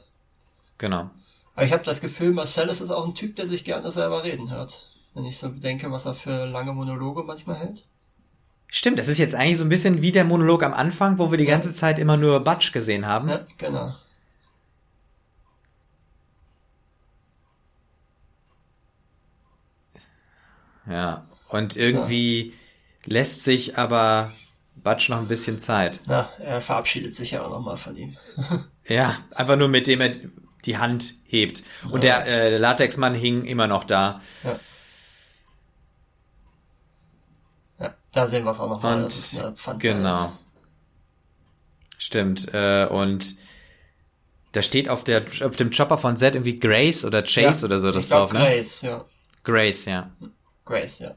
[0.79, 1.11] Genau.
[1.55, 4.51] Aber ich habe das Gefühl, Marcellus ist auch ein Typ, der sich gerne selber reden
[4.51, 4.89] hört.
[5.15, 7.85] Wenn ich so denke, was er für lange Monologe manchmal hält.
[8.69, 11.39] Stimmt, das ist jetzt eigentlich so ein bisschen wie der Monolog am Anfang, wo wir
[11.39, 11.51] die ja.
[11.51, 13.29] ganze Zeit immer nur Butch gesehen haben.
[13.29, 13.95] Ja, genau.
[20.87, 22.53] Ja, und irgendwie ja.
[23.07, 24.33] lässt sich aber
[24.77, 26.01] Butch noch ein bisschen Zeit.
[26.09, 28.17] Ja, er verabschiedet sich ja auch nochmal von ihm.
[28.87, 30.11] ja, einfach nur mit dem er
[30.64, 31.62] die Hand hebt.
[31.90, 32.20] Und ja.
[32.22, 34.20] der, äh, der Latexmann hing immer noch da.
[34.44, 34.60] Ja.
[37.78, 39.02] ja da sehen wir es auch nochmal.
[39.02, 40.32] Das ist eine Genau.
[41.98, 42.52] Stimmt.
[42.52, 43.36] Äh, und
[44.52, 47.80] da steht auf, der, auf dem Chopper von Z irgendwie Grace oder Chase ja, oder
[47.80, 48.40] so das drauf, ne?
[48.40, 49.05] Grace, ja.
[49.44, 50.10] Grace, ja.
[50.64, 51.16] Grace, ja.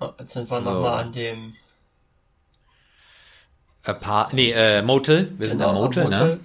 [0.00, 0.70] Oh, jetzt sind wir so.
[0.70, 1.54] nochmal an dem
[3.84, 5.32] Apart nee, äh, Motel.
[5.38, 6.40] Wir sind am Genau, Motel, ne?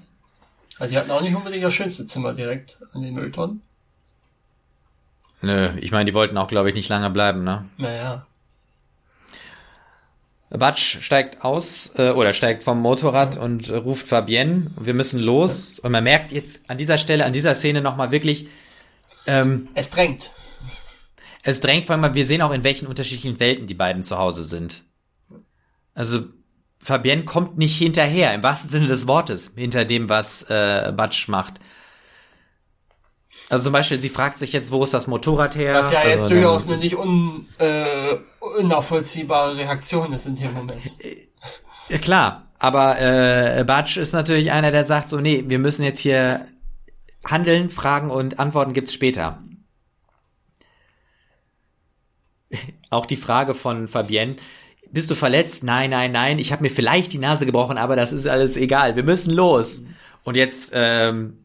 [0.77, 3.61] Also die hatten auch nicht unbedingt das schönste Zimmer direkt an den Mülltonnen.
[5.41, 7.65] Nö, ich meine, die wollten auch, glaube ich, nicht lange bleiben, ne?
[7.77, 8.25] Naja.
[10.49, 15.79] Batsch steigt aus äh, oder steigt vom Motorrad und äh, ruft Fabienne, wir müssen los.
[15.79, 18.47] Und man merkt jetzt an dieser Stelle, an dieser Szene nochmal wirklich,
[19.27, 20.31] ähm, Es drängt.
[21.43, 24.83] es drängt, weil wir sehen auch, in welchen unterschiedlichen Welten die beiden zu Hause sind.
[25.93, 26.23] Also
[26.85, 31.59] Fabienne kommt nicht hinterher, im wahrsten Sinne des Wortes, hinter dem, was äh, Batsch macht.
[33.49, 35.73] Also zum Beispiel, sie fragt sich jetzt, wo ist das Motorrad her?
[35.73, 40.95] Was ja jetzt also, durchaus eine nicht un, äh, unnachvollziehbare Reaktion ist in dem Moment.
[41.89, 45.99] Ja, klar, aber äh, Batsch ist natürlich einer, der sagt so, nee, wir müssen jetzt
[45.99, 46.45] hier
[47.27, 49.43] handeln, Fragen und Antworten gibt's später.
[52.91, 54.35] Auch die Frage von Fabienne,
[54.95, 55.61] bist du verletzt?
[55.65, 58.95] Nein, nein, nein, ich habe mir vielleicht die Nase gebrochen, aber das ist alles egal,
[58.95, 59.81] wir müssen los.
[60.23, 61.38] Und jetzt, ähm,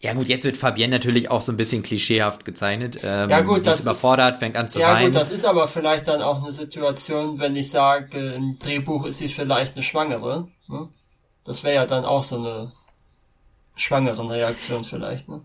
[0.00, 3.00] ja gut, jetzt wird Fabienne natürlich auch so ein bisschen klischeehaft gezeichnet.
[3.02, 5.06] Ähm, Ja, gut, das ist überfordert, fängt an zu Ja weinen.
[5.06, 9.18] gut, das ist aber vielleicht dann auch eine Situation, wenn ich sage, im Drehbuch ist
[9.18, 10.46] sie vielleicht eine Schwangere.
[10.68, 10.88] Ne?
[11.42, 12.72] Das wäre ja dann auch so eine
[13.74, 15.28] schwangeren Reaktion vielleicht.
[15.28, 15.40] Ne?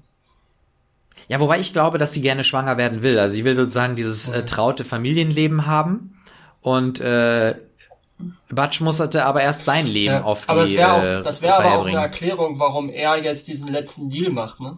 [1.29, 3.17] Ja, wobei ich glaube, dass sie gerne schwanger werden will.
[3.17, 6.10] Also sie will sozusagen dieses äh, traute Familienleben haben
[6.61, 7.55] und äh,
[8.49, 11.41] Batsch musste aber erst sein Leben Ja, auf die aber das wäre auch, äh, das
[11.41, 11.97] wäre aber auch eine.
[11.97, 14.77] Erklärung, warum er jetzt diesen letzten Deal macht, ne?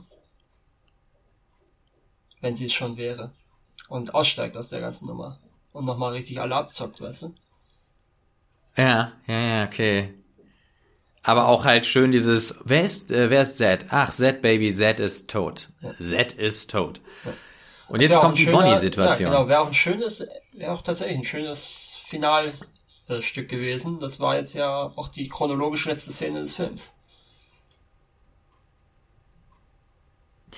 [2.41, 3.31] Wenn sie es schon wäre.
[3.89, 5.39] Und aussteigt aus der ganzen Nummer.
[5.71, 7.35] Und nochmal richtig alle abzockt, weißt du?
[8.77, 10.13] Ja, ja, ja, okay.
[11.21, 13.85] Aber auch halt schön dieses, wer ist, äh, wer ist Zed?
[13.89, 15.69] Ach, Zed Baby, Zed ist tot.
[15.99, 17.01] Zed ist tot.
[17.87, 19.31] Und Das jetzt wär kommt die Bonnie-Situation.
[19.31, 20.25] Ja, genau, wäre auch ein schönes,
[20.57, 23.99] wäre auch tatsächlich ein schönes Finalstück gewesen.
[23.99, 26.93] Das war jetzt ja auch die chronologisch letzte Szene des Films.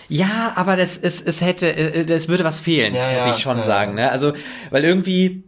[0.10, 3.40] Ja, aber das, es, es hätte, äh, das würde was fehlen, Ja, muss ja, ich
[3.40, 3.96] schon ja, sagen.
[3.96, 4.12] Ne?
[4.12, 4.34] Also,
[4.70, 5.44] weil irgendwie,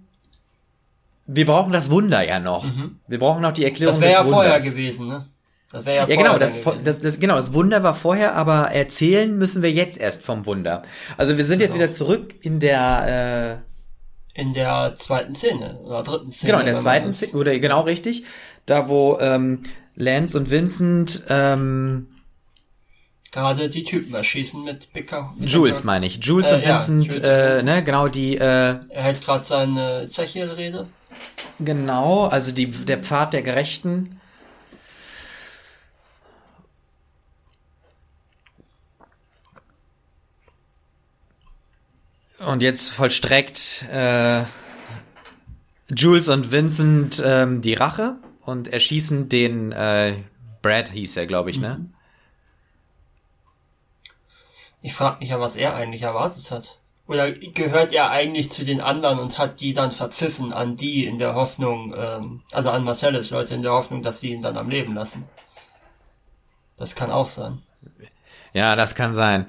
[1.27, 2.65] wir brauchen das Wunder ja noch.
[3.07, 4.01] Wir brauchen noch die Erklärung Mhm.
[4.01, 4.65] Das wäre ja des vorher Wunders.
[4.73, 5.27] gewesen, ne?
[5.69, 8.71] Das wäre ja, Ja, vorher genau, das, das, das, genau, das Wunder war vorher, aber
[8.71, 10.81] erzählen müssen wir jetzt erst vom Wunder.
[11.17, 11.83] Also wir sind jetzt Genau.
[11.83, 13.63] wieder zurück in der,
[14.37, 16.51] in der zweiten Szene oder dritten Szene.
[16.51, 18.23] genau, in der zweiten Szene, oder genau richtig,
[18.65, 19.63] da wo ähm,
[19.95, 22.07] Lance und Vincent, ähm,
[23.31, 25.11] Gerade die Typen erschießen mit mit
[25.51, 27.65] Jules meine ich, Jules Äh, und ja, Vincent, Jules äh, Vincent.
[27.65, 30.87] ne, genau die, äh, Er hält gerade seine Zeche-Rede.
[31.59, 34.19] genau, also die, der Pfad der Gerechten.
[42.39, 44.43] Und jetzt vollstreckt äh,
[45.95, 50.13] Jules und Vincent ähm, die Rache und erschießen den äh,
[50.61, 51.85] Brad hieß er, glaube ich, ne?
[54.81, 56.77] Ich frage mich ja, was er eigentlich erwartet hat.
[57.07, 61.17] Oder gehört er eigentlich zu den anderen und hat die dann verpfiffen an die in
[61.17, 64.69] der Hoffnung, ähm, also an Marcellus Leute in der Hoffnung, dass sie ihn dann am
[64.69, 65.23] Leben lassen.
[66.75, 67.63] Das kann auch sein.
[68.53, 69.47] Ja, das kann sein.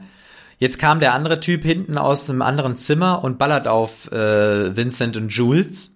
[0.59, 5.17] Jetzt kam der andere Typ hinten aus einem anderen Zimmer und ballert auf äh, Vincent
[5.17, 5.95] und Jules.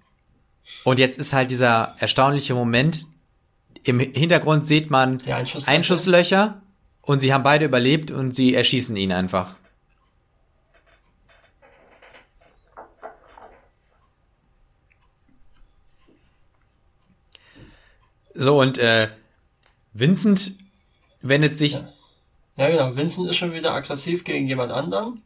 [0.84, 3.06] Und jetzt ist halt dieser erstaunliche Moment.
[3.84, 5.68] Im Hintergrund sieht man Einschusslöcher.
[5.68, 6.62] Einschusslöcher
[7.00, 9.56] und sie haben beide überlebt und sie erschießen ihn einfach.
[18.34, 19.08] So, und äh,
[19.92, 20.52] Vincent
[21.20, 21.92] wendet sich Ja,
[22.56, 22.94] genau.
[22.96, 25.22] Vincent ist schon wieder aggressiv gegen jemand anderen.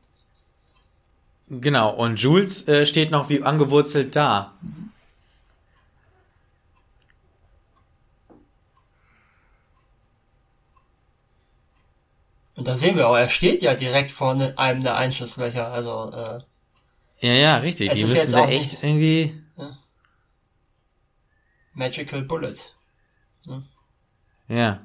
[1.48, 4.52] Genau, und Jules äh, steht noch wie angewurzelt da.
[12.54, 15.70] Und da sehen wir auch, er steht ja direkt vor ne- einem der Einschusslöcher.
[15.70, 16.40] Also, äh,
[17.26, 17.90] Ja, ja, richtig.
[17.90, 19.42] Es Die ist müssen jetzt da auch echt nicht- irgendwie.
[21.74, 22.54] Magical Bullet.
[24.48, 24.80] Ja.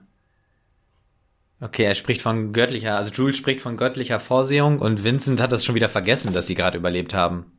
[1.63, 5.63] Okay, er spricht von göttlicher, also Jules spricht von göttlicher Vorsehung und Vincent hat das
[5.63, 7.51] schon wieder vergessen, dass sie gerade überlebt haben.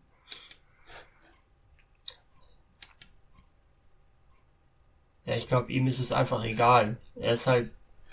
[5.24, 6.96] Ja, ich glaube, ihm ist es einfach egal.
[7.14, 7.70] Er ist halt,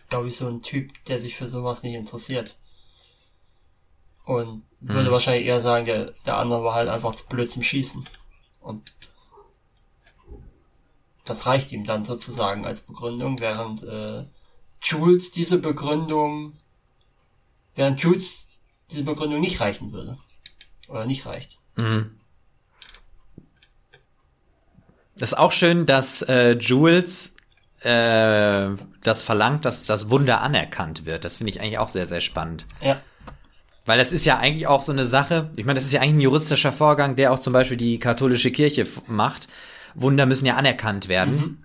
[0.09, 2.55] glaube ich, so ein Typ, der sich für sowas nicht interessiert.
[4.25, 8.07] Und würde wahrscheinlich eher sagen, der, der andere war halt einfach zu blöd zum Schießen.
[8.61, 8.93] Und
[11.25, 14.25] das reicht ihm dann sozusagen als Begründung, während äh,
[14.81, 16.53] Jules diese Begründung,
[17.75, 18.47] während Jules
[18.91, 20.17] diese Begründung nicht reichen würde.
[20.87, 21.59] Oder nicht reicht.
[21.75, 22.19] Mhm.
[25.17, 27.33] Das ist auch schön, dass äh, Jules
[27.81, 28.69] äh,
[29.03, 31.25] das verlangt, dass das Wunder anerkannt wird.
[31.25, 32.65] Das finde ich eigentlich auch sehr, sehr spannend.
[32.81, 32.99] Ja.
[33.85, 36.15] Weil das ist ja eigentlich auch so eine Sache, ich meine, das ist ja eigentlich
[36.15, 39.47] ein juristischer Vorgang, der auch zum Beispiel die katholische Kirche macht.
[39.95, 41.35] Wunder müssen ja anerkannt werden.
[41.35, 41.57] Mhm.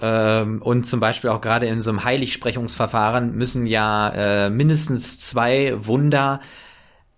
[0.00, 5.74] Ähm, und zum Beispiel auch gerade in so einem Heiligsprechungsverfahren müssen ja äh, mindestens zwei
[5.86, 6.40] Wunder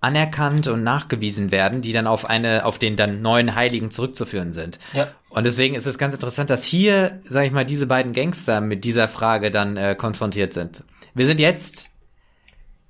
[0.01, 4.78] anerkannt und nachgewiesen werden, die dann auf eine, auf den dann neuen Heiligen zurückzuführen sind.
[4.94, 5.09] Ja.
[5.28, 8.85] Und deswegen ist es ganz interessant, dass hier, sag ich mal, diese beiden Gangster mit
[8.85, 10.82] dieser Frage dann äh, konfrontiert sind.
[11.15, 11.90] Wir sind jetzt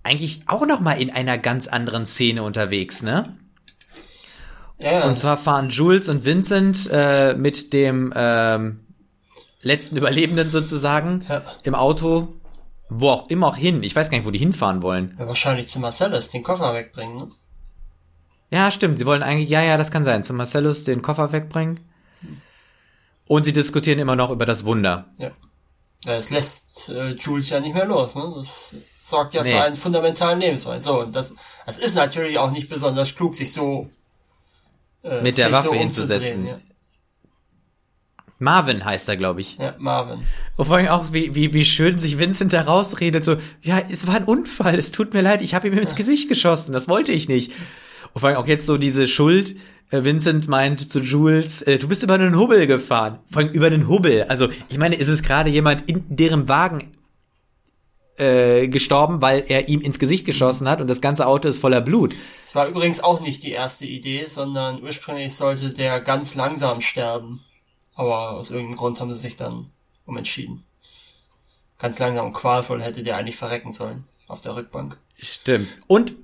[0.05, 3.37] eigentlich auch noch mal in einer ganz anderen Szene unterwegs, ne?
[4.79, 5.07] Ja.
[5.07, 8.81] Und zwar fahren Jules und Vincent äh, mit dem ähm,
[9.63, 11.43] letzten Überlebenden sozusagen Ja.
[11.63, 12.29] im Auto,
[12.89, 13.83] wo auch immer auch hin.
[13.83, 15.15] Ich weiß gar nicht, wo die hinfahren wollen.
[15.19, 17.17] ja wahrscheinlich zu Marcellus den Koffer wegbringen.
[17.17, 17.31] Ne?
[18.51, 18.99] Ja, stimmt.
[18.99, 20.25] Sie wollen eigentlich, ja, ja, das kann sein.
[20.25, 21.81] Zu Marcellus den Koffer wegbringen.
[23.29, 25.07] Und sie diskutieren immer noch über das Wunder.
[25.19, 25.31] Ja.
[26.03, 28.17] Das lässt äh, Jules ja nicht mehr los.
[28.17, 28.25] Ne?
[28.35, 29.53] Das sorgt ja Nee.
[29.53, 30.83] für einen fundamentalen Lebensweise.
[30.83, 31.35] So, und das,
[31.67, 33.89] das ist natürlich auch nicht besonders klug, sich so
[35.05, 36.41] äh, Mit der sich Waffe so hinzusetzen.
[36.41, 36.70] umzudrehen,
[38.41, 39.59] Marvin heißt er, glaube ich.
[39.59, 39.75] Ja.
[39.79, 40.27] Marvin.
[40.57, 44.07] Und vor allem auch, wie, wie, wie schön sich Vincent da rausredet, so, ja, es
[44.07, 47.13] war ein Unfall, es tut mir leid, ich habe ihm ins Gesicht geschossen, das wollte
[47.13, 47.53] ich nicht.
[48.15, 49.57] Und vor allem auch jetzt so diese Schuld,
[49.91, 53.19] äh, Vincent meint zu Jules, äh, du bist über einen Hubbel gefahren.
[53.31, 54.25] Vor allem über einen Hubbel.
[54.25, 56.93] Also, ich meine, ist es gerade jemand in deren Wagen
[58.17, 61.81] äh, gestorben, weil er ihm ins Gesicht geschossen hat und das ganze Auto ist voller
[61.81, 62.15] Blut.
[62.47, 67.41] Es war übrigens auch nicht die erste Idee, sondern ursprünglich sollte der ganz langsam sterben.
[68.01, 69.67] Aber aus irgendeinem Grund haben sie sich dann
[70.07, 70.65] umentschieden.
[71.79, 74.97] Ganz langsam und qualvoll hätte der eigentlich verrecken sollen auf der Rückbank.
[75.19, 75.69] Stimmt.
[75.87, 76.15] Und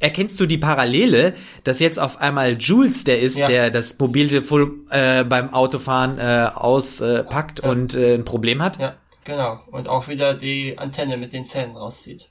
[0.00, 3.46] erkennst du die Parallele, dass jetzt auf einmal Jules der ist, Ja.
[3.46, 7.70] der das Mobiltelefon äh, beim Autofahren äh, auspackt Ja.
[7.70, 8.80] und äh, ein Problem hat?
[8.80, 9.60] Ja, genau.
[9.70, 12.28] Und auch wieder die Antenne mit den Zähnen rauszieht.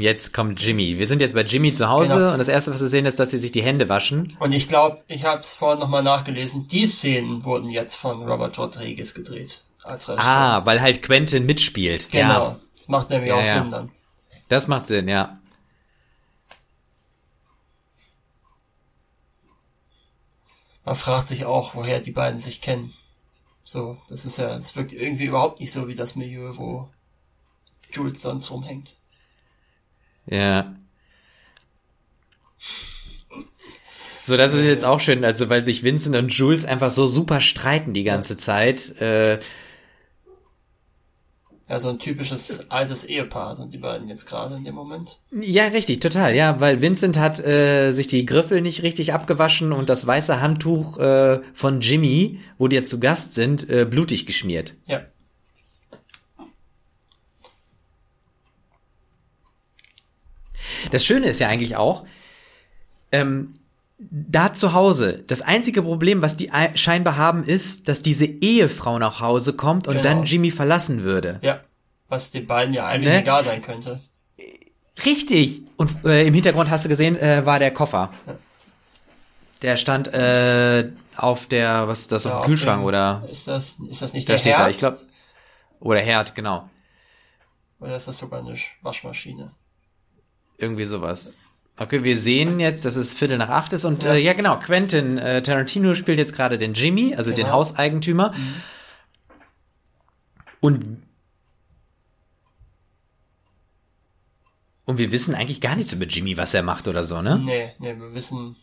[0.00, 0.98] Jetzt kommt Jimmy.
[0.98, 2.32] Wir sind jetzt bei Jimmy zu Hause Genau.
[2.32, 4.34] und das erste, was wir sehen, ist, dass sie sich die Hände waschen.
[4.40, 8.58] Und ich glaube, ich habe es vorhin nochmal nachgelesen, die Szenen wurden jetzt von Robert
[8.58, 9.60] Rodriguez gedreht.
[9.82, 10.26] Als Regisseur.
[10.30, 12.10] Ah, weil halt Quentin mitspielt.
[12.10, 12.28] genau.
[12.28, 13.58] Ja, Das macht nämlich Ja, auch ja.
[13.60, 13.90] Sinn dann.
[14.48, 15.38] das macht Sinn, ja.
[20.84, 22.92] Man fragt sich auch, woher die beiden sich kennen.
[23.62, 26.88] So, das ist ja, es wirkt irgendwie überhaupt nicht so wie das Milieu, wo
[27.90, 28.96] Jules sonst rumhängt.
[30.26, 30.74] Ja.
[34.22, 37.42] So, das ist jetzt auch schön, also weil sich Vincent und Jules einfach so super
[37.42, 38.98] streiten die ganze Zeit.
[39.00, 39.38] Äh,
[41.68, 45.18] Ja, so ein typisches altes Ehepaar sind die beiden jetzt gerade in dem Moment.
[45.30, 49.88] Ja, richtig, total, ja, weil Vincent hat äh, sich die Griffel nicht richtig abgewaschen und
[49.88, 54.74] das weiße Handtuch äh, von Jimmy, wo die jetzt zu Gast sind, äh, blutig geschmiert.
[54.86, 55.02] Ja.
[60.94, 62.04] Das Schöne ist ja eigentlich auch,
[63.10, 63.48] ähm,
[63.98, 68.98] da zu Hause, das einzige Problem, was die ei- scheinbar haben, ist, dass diese Ehefrau
[68.98, 70.04] nach Hause kommt und Genau.
[70.08, 71.38] dann Jimmy verlassen würde.
[71.42, 71.60] Ja.
[72.08, 73.20] Was den beiden ja eigentlich Ne?
[73.22, 74.00] egal sein könnte.
[75.04, 75.62] Richtig.
[75.76, 78.10] Und äh, im Hintergrund hast du gesehen, äh, war der Koffer.
[78.26, 78.36] Ja.
[79.62, 83.26] Der stand äh, auf der, was ist das, Ja, auf dem Kühlschrank dem- oder?
[83.30, 84.66] Ist das, ist das nicht Da der steht Herd?
[84.66, 85.00] da, ich glaube.
[85.80, 86.68] Oder Herd, genau.
[87.80, 89.52] Oder ist das sogar eine Sch- Waschmaschine?
[90.58, 91.34] Irgendwie sowas.
[91.76, 94.12] Okay, wir sehen jetzt, dass es Viertel nach acht ist und Ja.
[94.14, 97.52] äh, ja genau, Quentin äh, Tarantino spielt jetzt gerade den Jimmy, also den Genau.
[97.56, 98.32] Hauseigentümer.
[100.60, 101.02] Und
[104.84, 107.38] und wir wissen eigentlich gar nichts über Jimmy, was er macht oder so, ne?
[107.38, 108.56] Nee, nee, wir wissen,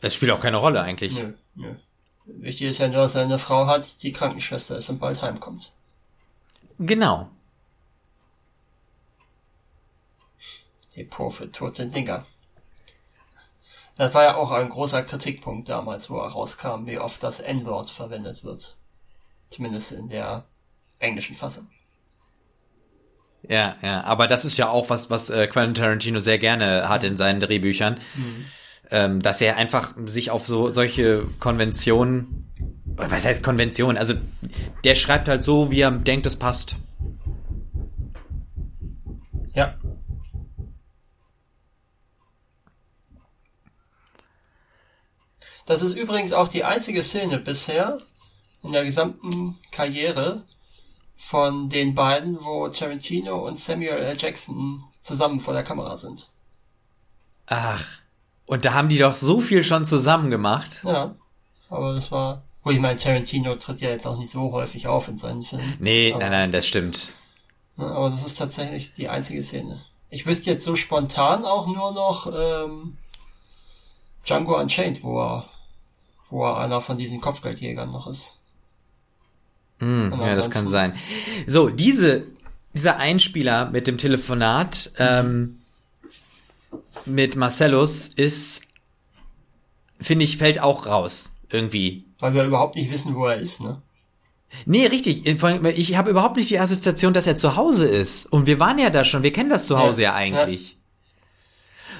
[0.00, 1.14] Das spielt auch keine Rolle eigentlich.
[1.14, 1.74] nö, nö.
[2.26, 5.72] Wichtig ist ja nur, dass er eine Frau hat, die Krankenschwester ist und bald heimkommt.
[6.78, 7.28] Genau.
[10.98, 12.26] Die Profi tote Dinger.
[13.96, 17.88] Das war ja auch ein großer Kritikpunkt damals, wo er rauskam, wie oft das N-Wort
[17.88, 18.76] verwendet wird.
[19.48, 20.44] Zumindest in der
[20.98, 21.68] englischen Fassung.
[23.48, 27.04] Ja, ja, aber das ist ja auch was, was äh, Quentin Tarantino sehr gerne hat
[27.04, 28.00] in seinen Drehbüchern,
[28.90, 32.50] ähm, dass er einfach sich auf so solche Konventionen,
[32.96, 33.96] was heißt Konvention?
[33.96, 34.14] Also
[34.82, 36.76] der schreibt halt so, wie er denkt, es passt.
[39.54, 39.76] Ja.
[45.68, 47.98] Das ist übrigens auch die einzige Szene bisher
[48.62, 50.42] in der gesamten Karriere
[51.18, 54.16] von den beiden, wo Tarantino und Samuel L.
[54.18, 56.30] Jackson zusammen vor der Kamera sind.
[57.46, 57.84] Ach,
[58.46, 60.78] Und da haben die doch so viel schon zusammen gemacht.
[60.84, 61.14] Ja,
[61.68, 62.44] aber das war.
[62.64, 65.76] Wo ich meine, Tarantino tritt ja jetzt auch nicht so häufig auf in seinen Filmen.
[65.80, 67.12] Nee, aber, nein, nein, das stimmt.
[67.76, 69.84] Aber das ist tatsächlich die einzige Szene.
[70.08, 72.96] Ich wüsste jetzt so spontan auch nur noch ähm,
[74.24, 75.48] Django Unchained, wo er,
[76.30, 78.36] wo er einer von diesen Kopfgeldjägern noch ist.
[79.80, 80.92] Mm, ja, das kann sein.
[81.46, 82.24] So, diese,
[82.74, 85.60] dieser Einspieler mit dem Telefonat ähm,
[87.06, 88.62] mit Marcellus ist,
[90.00, 91.30] finde ich, fällt auch raus.
[91.50, 92.04] Irgendwie.
[92.18, 93.80] Weil wir überhaupt nicht wissen, wo er ist, ne?
[94.64, 95.26] Nee, richtig.
[95.26, 98.26] Ich habe überhaupt nicht die Assoziation, dass er zu Hause ist.
[98.26, 100.70] Und wir waren ja da schon, wir kennen das zu Hause ja, ja eigentlich.
[100.70, 100.76] Ja.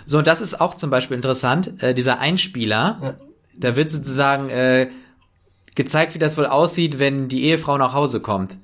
[0.06, 3.27] So, und das ist auch zum Beispiel interessant, äh, dieser Einspieler, ja.
[3.58, 4.88] Da wird sozusagen äh,
[5.74, 8.56] gezeigt, wie das wohl aussieht, wenn die Ehefrau nach Hause kommt.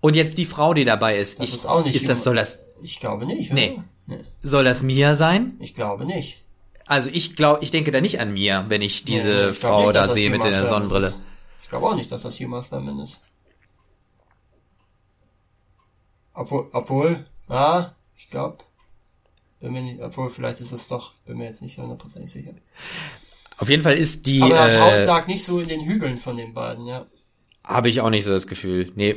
[0.00, 1.38] Und jetzt die Frau, die dabei ist.
[1.38, 1.96] Das ich, ist auch nicht.
[1.96, 2.58] Ist das, soll das?
[2.82, 3.52] Ich glaube nicht.
[3.52, 3.80] Nee.
[4.06, 4.20] nee.
[4.40, 5.56] Soll das Mia sein?
[5.60, 6.42] Ich glaube nicht.
[6.86, 9.86] Also ich glaube, ich denke da nicht an Mia, wenn ich diese nee, ich Frau
[9.86, 11.08] nicht, da sehe mit der Sonnenbrille.
[11.08, 11.20] Ist.
[11.62, 13.22] Ich glaube auch nicht, dass das Huma Thurman ist.
[16.32, 18.58] Obwohl, obwohl, ja, ich glaube,
[19.58, 22.52] bin mir nicht, obwohl vielleicht ist es doch, bin mir jetzt nicht hundertprozentig sicher.
[23.58, 24.42] Auf jeden Fall ist die.
[24.42, 27.06] Aber das äh, Haus lag nicht so in den Hügeln von den beiden, ja.
[27.64, 28.92] Habe ich auch nicht so das Gefühl.
[28.94, 29.16] Nee.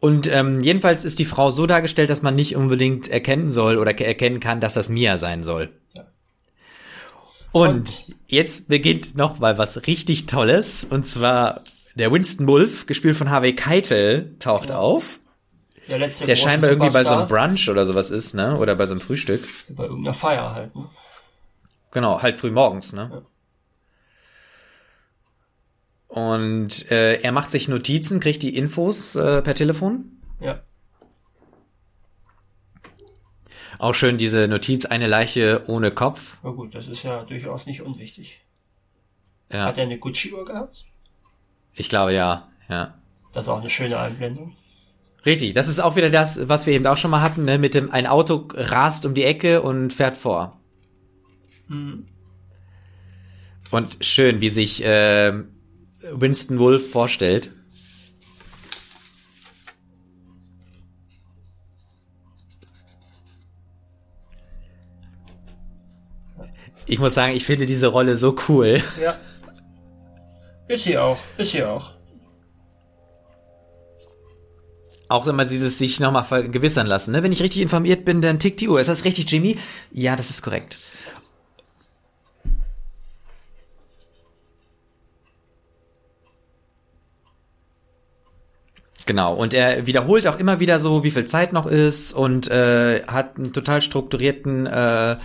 [0.00, 3.98] Und ähm, jedenfalls ist die Frau so dargestellt, dass man nicht unbedingt erkennen soll oder
[4.00, 5.70] erkennen kann, dass das Mia sein soll.
[7.52, 10.84] Und, jetzt beginnt noch mal was richtig Tolles.
[10.88, 11.60] Und zwar
[11.94, 14.78] der Winston Wolf, gespielt von Harvey Keitel, taucht ja.
[14.78, 15.18] auf.
[15.88, 18.56] Der, letzte der scheinbar irgendwie bei so einem Brunch oder sowas ist, ne?
[18.56, 19.46] Oder bei so einem Frühstück.
[19.68, 20.88] Bei irgendeiner Feier halt, ne?
[21.92, 23.10] Genau, halt früh morgens, ne?
[23.12, 23.22] Ja.
[26.08, 30.20] Und äh, er macht sich Notizen, kriegt die Infos äh, per Telefon.
[30.40, 30.60] Ja.
[33.78, 36.38] Auch schön diese Notiz, eine Leiche ohne Kopf.
[36.42, 38.42] Na gut, das ist ja durchaus nicht unwichtig.
[39.50, 39.64] Ja.
[39.64, 40.84] Hat er eine Gucci-Uhr gehabt?
[41.74, 42.94] Ich glaube ja, ja.
[43.32, 44.54] Das ist auch eine schöne Einblendung.
[45.24, 47.58] Richtig, das ist auch wieder das, was wir eben auch schon mal hatten, ne?
[47.58, 50.58] mit dem, ein Auto rast um die Ecke und fährt vor.
[51.72, 52.06] Mhm.
[53.70, 55.32] Und schön, wie sich äh,
[56.12, 57.52] Winston Wolf vorstellt.
[66.92, 68.82] ich muss sagen, ich finde diese Rolle so cool.
[69.02, 69.16] Ja.
[70.68, 71.16] Ist sie auch.
[71.38, 71.92] Ist sie auch.
[75.08, 77.12] Auch immer dieses sich nochmal vergewissern lassen.
[77.12, 77.22] Ne?
[77.22, 78.78] Wenn ich richtig informiert bin, dann tickt die Uhr.
[78.78, 79.58] Ist das richtig, Jimmy?
[79.90, 80.78] Ja, das ist korrekt.
[89.06, 93.02] Genau, und er wiederholt auch immer wieder so, wie viel Zeit noch ist und äh,
[93.06, 95.16] hat einen total strukturierten äh,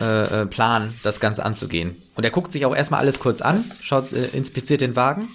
[0.00, 2.02] äh, äh, Plan, das Ganze anzugehen.
[2.16, 5.28] Und er guckt sich auch erstmal alles kurz an, schaut, äh, inspiziert den Wagen.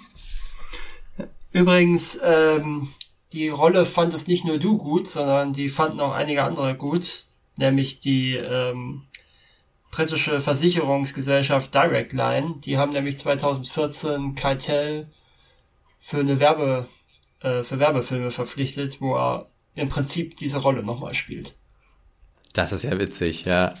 [1.52, 2.88] Übrigens, ähm,
[3.32, 7.24] die Rolle fand es nicht nur du gut, sondern die fanden auch einige andere gut,
[7.56, 9.02] nämlich die ähm,
[9.90, 12.56] britische Versicherungsgesellschaft Direct Line.
[12.64, 15.08] Die haben nämlich 2014 Keitel
[15.98, 16.86] für eine Werbe,
[17.42, 21.54] äh, für Werbefilme verpflichtet, wo er im Prinzip diese Rolle nochmal spielt.
[22.52, 23.74] Das ist ja witzig, ja.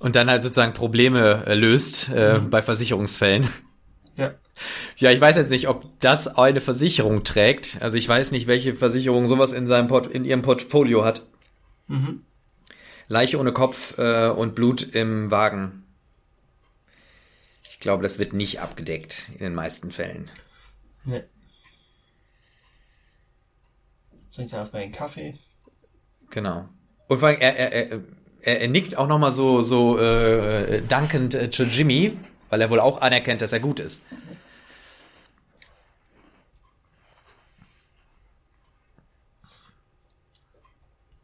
[0.00, 2.50] Und dann halt sozusagen Probleme äh, löst äh, mhm.
[2.50, 3.48] bei Versicherungsfällen.
[4.16, 4.34] Ja.
[4.96, 7.78] Ja, ich weiß jetzt nicht, ob das eine Versicherung trägt.
[7.80, 11.26] Also ich weiß nicht, welche Versicherung sowas in seinem Port in ihrem Portfolio hat.
[11.86, 12.24] Mhm.
[13.08, 15.84] Leiche ohne Kopf äh, und Blut im Wagen.
[17.70, 20.30] Ich glaube, das wird nicht abgedeckt in den meisten Fällen.
[21.04, 21.22] Nee.
[24.34, 25.38] Trinkt er erstmal den Kaffee.
[26.30, 26.68] Genau.
[27.08, 28.00] Und vor allem, er, er, er,
[28.42, 32.16] er, er nickt auch nochmal so, so äh, dankend äh, zu Jimmy,
[32.48, 34.02] weil er wohl auch anerkennt, dass er gut ist.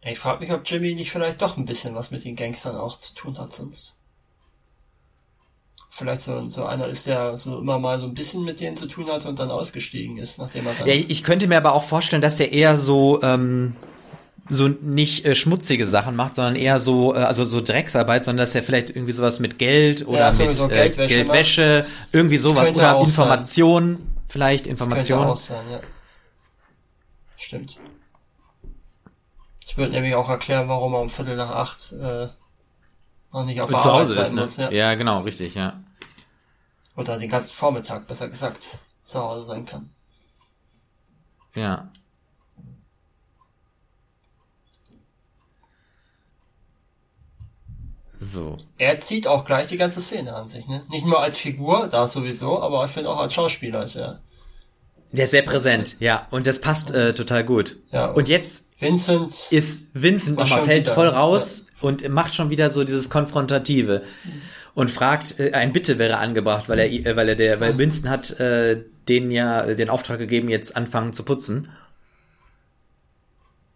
[0.03, 2.97] Ich frage mich, ob Jimmy nicht vielleicht doch ein bisschen was mit den Gangstern auch
[2.97, 3.96] zu tun hat sonst.
[5.97, 8.87] Vielleicht so, so einer ist, der so immer mal so ein bisschen mit denen zu
[8.87, 12.21] tun hat und dann ausgestiegen ist, nachdem er Ja, ich könnte mir aber auch vorstellen,
[12.21, 13.75] dass der eher so ähm,
[14.51, 18.55] so nicht äh, schmutzige Sachen macht, sondern eher so, äh, also so Drecksarbeit, sondern dass
[18.55, 23.01] er vielleicht irgendwie sowas mit Geld oder ja, mit äh, Geldwäsche, Geldwäsche irgendwie sowas oder
[23.01, 24.25] Information, sein.
[24.29, 25.21] vielleicht Information.
[25.27, 25.81] Das könnte auch sein, ja.
[27.39, 27.79] Stimmt.
[29.67, 32.29] Ich würde nämlich auch erklären, warum er um Viertel nach acht äh,
[33.37, 34.41] noch nicht auf der Zu Hause ist, ne?
[34.41, 34.71] Muss, ja.
[34.71, 35.79] ja, genau, richtig, ja.
[36.97, 39.91] Oder den ganzen Vormittag, besser gesagt, zu Hause sein kann.
[41.55, 41.91] Ja.
[48.19, 48.57] So.
[48.79, 50.85] Er zieht auch gleich die ganze Szene an sich, ne?
[50.89, 54.19] Nicht nur als Figur, da sowieso, aber ich finde auch als Schauspieler ist er.
[55.13, 56.27] Der ist sehr präsent, ja.
[56.31, 57.77] Und das passt äh, total gut.
[57.91, 61.66] Ja, und, und jetzt Vincent ist Vincent nochmal fällt wieder, voll raus ja.
[61.81, 64.03] Und macht schon wieder so dieses Konfrontative
[64.75, 68.11] und fragt, äh, ein Bitte wäre angebracht, weil er, äh, weil er der, weil Winston
[68.11, 71.71] hat äh, denen ja den Auftrag gegeben, jetzt anfangen zu putzen.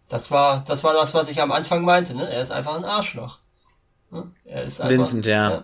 [0.09, 2.29] Das war, das war das, was ich am Anfang meinte, ne?
[2.29, 3.39] Er ist einfach ein Arschloch.
[4.43, 5.49] Er ist einfach, Vincent, ja.
[5.49, 5.63] ja.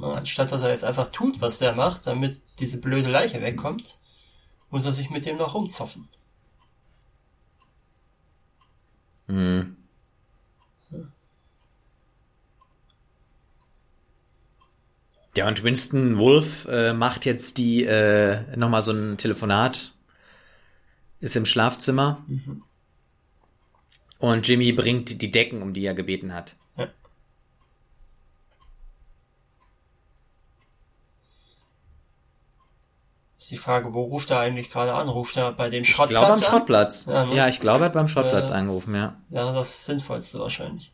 [0.00, 3.98] Anstatt dass er jetzt einfach tut, was der macht, damit diese blöde Leiche wegkommt,
[4.70, 6.08] muss er sich mit dem noch rumzoffen.
[9.28, 9.76] Mhm.
[15.36, 19.92] Ja, und Winston Wolf äh, macht jetzt die äh, nochmal so ein Telefonat,
[21.20, 22.62] ist im Schlafzimmer mhm.
[24.18, 26.56] und Jimmy bringt die Decken, um die er gebeten hat.
[33.38, 35.08] Ist die Frage, wo ruft er eigentlich gerade an?
[35.08, 36.10] Ruft er bei dem Schrottplatz?
[36.10, 37.04] Ich glaube am Schrottplatz.
[37.06, 37.34] Ja, ne?
[37.34, 39.16] ja, ich glaube, er hat beim Schrottplatz äh, angerufen, ja.
[39.30, 40.92] Ja, das Sinnvollste wahrscheinlich.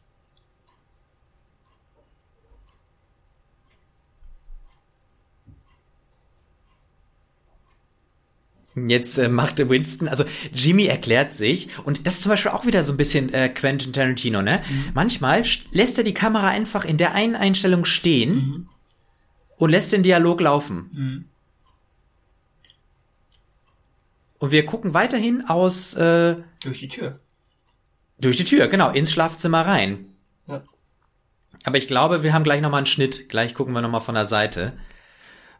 [8.74, 12.82] Jetzt äh, macht Winston, also Jimmy erklärt sich und das ist zum Beispiel auch wieder
[12.84, 14.62] so ein bisschen äh, Quentin Tarantino, ne?
[14.66, 14.84] Mhm.
[14.94, 18.68] Manchmal lässt er die Kamera einfach in der einen Einstellung stehen mhm.
[19.58, 20.90] und lässt den Dialog laufen.
[20.92, 21.31] Mhm.
[24.42, 25.94] Und wir gucken weiterhin aus.
[25.94, 27.20] Äh, durch die Tür.
[28.18, 30.04] Durch die Tür, genau, ins Schlafzimmer rein.
[30.48, 30.64] Ja.
[31.62, 33.28] Aber ich glaube, wir haben gleich nochmal einen Schnitt.
[33.28, 34.72] Gleich gucken wir nochmal von der Seite.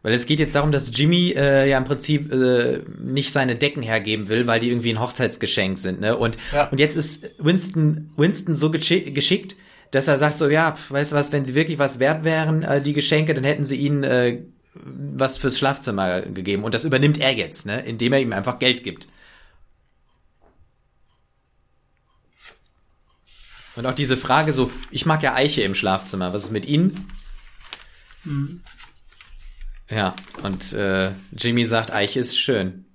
[0.01, 3.83] Weil es geht jetzt darum, dass Jimmy äh, ja im Prinzip äh, nicht seine Decken
[3.83, 6.01] hergeben will, weil die irgendwie ein Hochzeitsgeschenk sind.
[6.01, 6.17] Ne?
[6.17, 6.67] Und, ja.
[6.67, 9.55] und jetzt ist Winston, Winston so geschickt,
[9.91, 12.81] dass er sagt so, ja, weißt du was, wenn sie wirklich was wert wären, äh,
[12.81, 14.41] die Geschenke, dann hätten sie ihnen äh,
[14.75, 18.83] was fürs Schlafzimmer gegeben und das übernimmt er jetzt, ne, indem er ihm einfach Geld
[18.83, 19.07] gibt.
[23.75, 27.07] Und auch diese Frage so, ich mag ja Eiche im Schlafzimmer, was ist mit Ihnen?
[28.23, 28.61] Mhm.
[29.89, 32.85] Ja, und äh, Jimmy sagt, Eiche ist schön.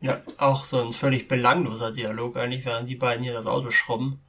[0.00, 4.20] Ja, auch so ein völlig belangloser Dialog eigentlich, während die beiden hier das Auto schrubben.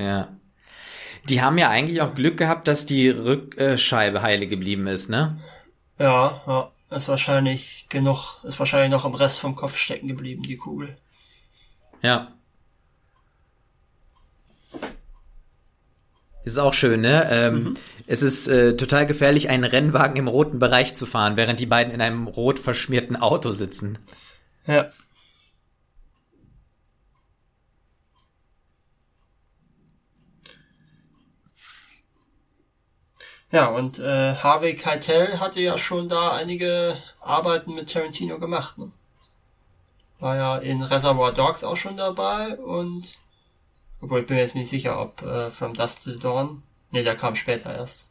[0.00, 0.28] Ja.
[1.28, 5.38] Die haben ja eigentlich auch Glück gehabt, dass die Rückscheibe heile geblieben ist, ne?
[5.98, 6.72] Ja, ja.
[6.96, 10.96] Ist wahrscheinlich genug, ist wahrscheinlich noch im Rest vom Kopf stecken geblieben, die Kugel.
[12.02, 12.32] Ja.
[16.42, 17.28] Ist auch schön, ne?
[17.30, 17.76] Ähm, mhm.
[18.06, 21.92] Es ist äh, total gefährlich, einen Rennwagen im roten Bereich zu fahren, während die beiden
[21.92, 23.98] in einem rot verschmierten Auto sitzen.
[24.66, 24.88] Ja.
[33.52, 38.78] Ja, und äh, Harvey Keitel hatte ja schon da einige Arbeiten mit Tarantino gemacht.
[38.78, 38.92] Ne?
[40.20, 43.12] War ja in Reservoir Dogs auch schon dabei und
[44.00, 46.62] obwohl ich bin mir jetzt nicht sicher, ob äh, From Dust Till Dawn.
[46.90, 48.08] Ne, der kam später erst.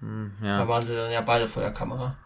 [0.00, 0.58] Hm, ja.
[0.58, 2.16] Da waren sie dann ja beide vor der Kamera.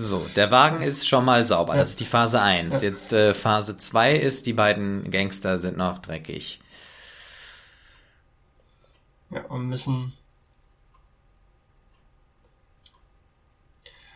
[0.00, 1.74] So, der Wagen ist schon mal sauber.
[1.74, 2.82] Das ist die Phase 1.
[2.82, 6.60] Jetzt äh, Phase 2 ist, die beiden Gangster sind noch dreckig.
[9.30, 10.12] Ja, und müssen.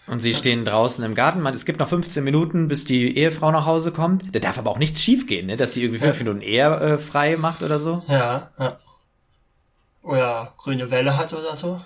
[0.06, 0.36] Und sie ja.
[0.36, 1.40] stehen draußen im Garten.
[1.40, 4.32] Man, es gibt noch 15 Minuten, bis die Ehefrau nach Hause kommt.
[4.34, 5.56] Da darf aber auch nichts schiefgehen, ne?
[5.56, 6.24] dass sie irgendwie fünf ja.
[6.24, 8.04] Minuten eher äh, frei macht oder so.
[8.06, 8.78] Ja, ja.
[10.02, 11.80] Oder grüne Welle hat oder so.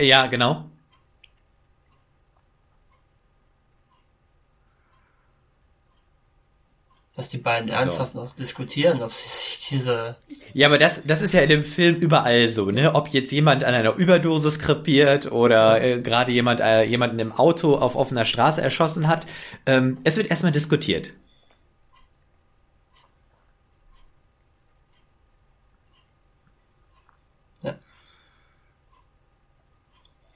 [0.00, 0.64] Ja, genau.
[7.16, 8.20] Dass die beiden ernsthaft so.
[8.22, 10.16] noch diskutieren, ob sie sich diese.
[10.52, 12.94] Ja, aber das, das ist ja in dem Film überall so, ne?
[12.94, 17.74] Ob jetzt jemand an einer Überdosis krepiert oder äh, gerade jemand äh, jemanden im Auto
[17.74, 19.26] auf offener Straße erschossen hat.
[19.64, 21.12] Ähm, es wird erstmal diskutiert.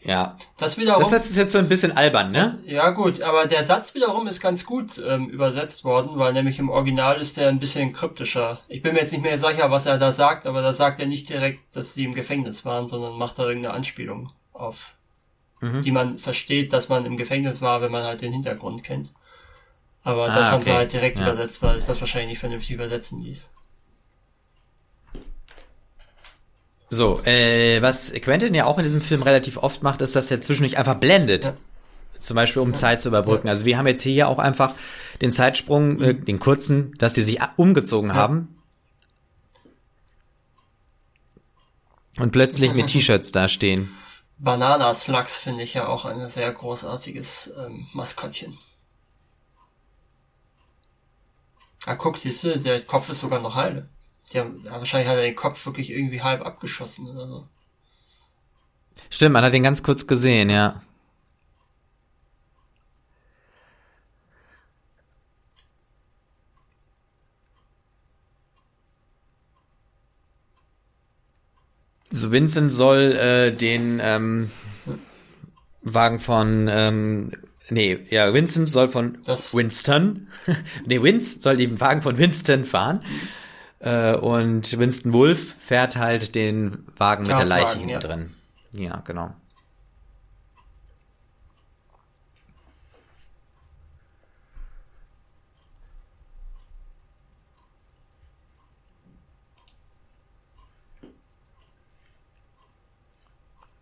[0.02, 0.36] Ja.
[0.56, 1.02] Das wiederum.
[1.02, 2.58] Das heißt, ist jetzt so ein bisschen albern, ne?
[2.64, 6.70] Ja, gut, aber der Satz wiederum ist ganz gut ähm, übersetzt worden, weil nämlich im
[6.70, 8.60] Original ist der ein bisschen kryptischer.
[8.68, 11.06] Ich bin mir jetzt nicht mehr sicher, was er da sagt, aber da sagt er
[11.06, 14.94] nicht direkt, dass sie im Gefängnis waren, sondern macht da irgendeine Anspielung auf
[15.60, 15.82] mhm.
[15.82, 19.12] die man versteht, dass man im Gefängnis war, wenn man halt den Hintergrund kennt.
[20.02, 20.70] Aber ah, das haben okay.
[20.70, 21.24] sie halt direkt ja.
[21.24, 23.50] übersetzt, weil es das wahrscheinlich nicht vernünftig übersetzen ließ.
[26.90, 30.42] So, äh, was Quentin ja auch in diesem Film relativ oft macht, ist, dass er
[30.42, 31.44] zwischendurch einfach blendet.
[31.44, 31.56] Ja.
[32.18, 32.76] Zum Beispiel, um ja.
[32.76, 33.48] Zeit zu überbrücken.
[33.48, 34.74] Also wir haben jetzt hier auch einfach
[35.22, 38.56] den Zeitsprung, äh, den kurzen, dass die sich umgezogen haben.
[42.18, 43.96] Und plötzlich mit T-Shirts dastehen.
[44.38, 48.58] Banana Slugs finde ich ja auch ein sehr großartiges ähm, Maskottchen.
[51.86, 53.88] Ah, guck, siehst du, der Kopf ist sogar noch heile.
[54.32, 57.48] Die haben, wahrscheinlich hat er den Kopf wirklich irgendwie halb abgeschossen oder so.
[59.08, 60.82] Stimmt, man hat den ganz kurz gesehen, ja.
[72.12, 74.50] So, Vincent soll äh, den ähm,
[75.82, 77.30] Wagen von ähm,
[77.70, 80.28] nee, ja, Vincent soll von das Winston,
[80.86, 83.02] nee, Vince soll den Wagen von Winston fahren.
[83.80, 87.98] Äh, und Winston Wolf fährt halt den Wagen mit der Leiche hinten ja.
[87.98, 88.34] drin.
[88.72, 89.32] Ja, genau.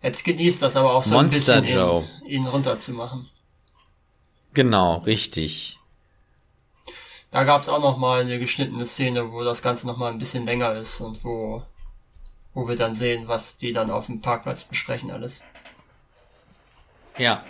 [0.00, 2.08] Jetzt genießt das aber auch so Monster ein bisschen, Joe.
[2.22, 3.28] ihn, ihn runterzumachen.
[4.54, 5.77] Genau, richtig.
[7.30, 10.18] Da gab es auch noch mal eine geschnittene Szene, wo das Ganze noch mal ein
[10.18, 11.62] bisschen länger ist und wo,
[12.54, 15.42] wo wir dann sehen, was die dann auf dem Parkplatz besprechen alles.
[17.18, 17.44] Ja.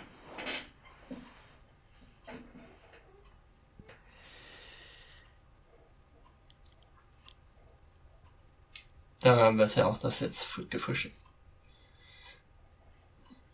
[9.20, 11.17] Da hören wir es ja auch, dass jetzt gefrühstückt.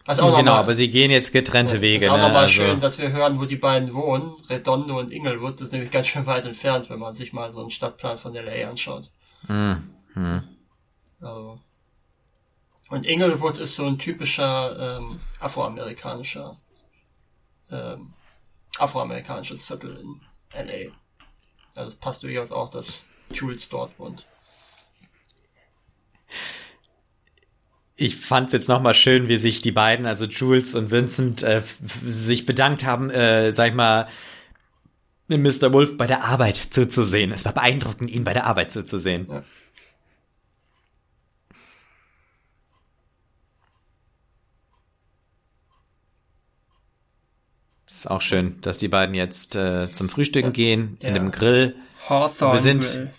[0.06, 2.04] Also auch genau, mal, aber sie gehen jetzt getrennte Wege.
[2.04, 2.24] Ist auch ne?
[2.24, 2.52] nochmal also.
[2.52, 4.34] schön, dass wir hören, wo die beiden wohnen.
[4.50, 5.54] Redondo und Inglewood.
[5.54, 8.34] Das ist nämlich ganz schön weit entfernt, wenn man sich mal so einen Stadtplan von
[8.34, 9.10] LA anschaut.
[9.48, 10.42] Mhm.
[11.22, 11.58] Also.
[12.90, 16.58] Und Inglewood ist so ein typischer ähm, afroamerikanischer
[17.70, 18.12] ähm,
[18.78, 20.20] afroamerikanisches Viertel in
[20.52, 20.92] LA.
[21.76, 24.24] Also es passt durchaus auch, dass Jules dort wohnt.
[27.96, 31.62] Ich fand es jetzt nochmal schön, wie sich die beiden, also Jules und Vincent, äh,
[32.04, 34.08] sich bedankt haben, äh, sag ich mal,
[35.28, 35.72] Mr.
[35.72, 37.32] Wolf bei der Arbeit zuzusehen.
[37.32, 39.26] Es war beeindruckend, ihn bei der Arbeit zuzusehen.
[39.30, 39.42] Ja.
[47.86, 50.52] Ist auch schön, dass die beiden jetzt äh, zum Frühstücken ja.
[50.52, 51.14] gehen, in ja.
[51.14, 51.74] dem Grill.
[52.08, 53.10] Hawthorne Wir sind Grill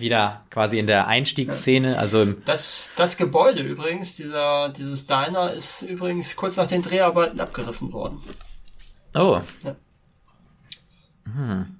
[0.00, 5.82] wieder quasi in der Einstiegsszene, also im das das Gebäude übrigens, dieser dieses Diner ist
[5.82, 8.22] übrigens kurz nach den Dreharbeiten abgerissen worden.
[9.14, 9.40] Oh.
[9.64, 9.76] Ja.
[11.24, 11.76] Hm.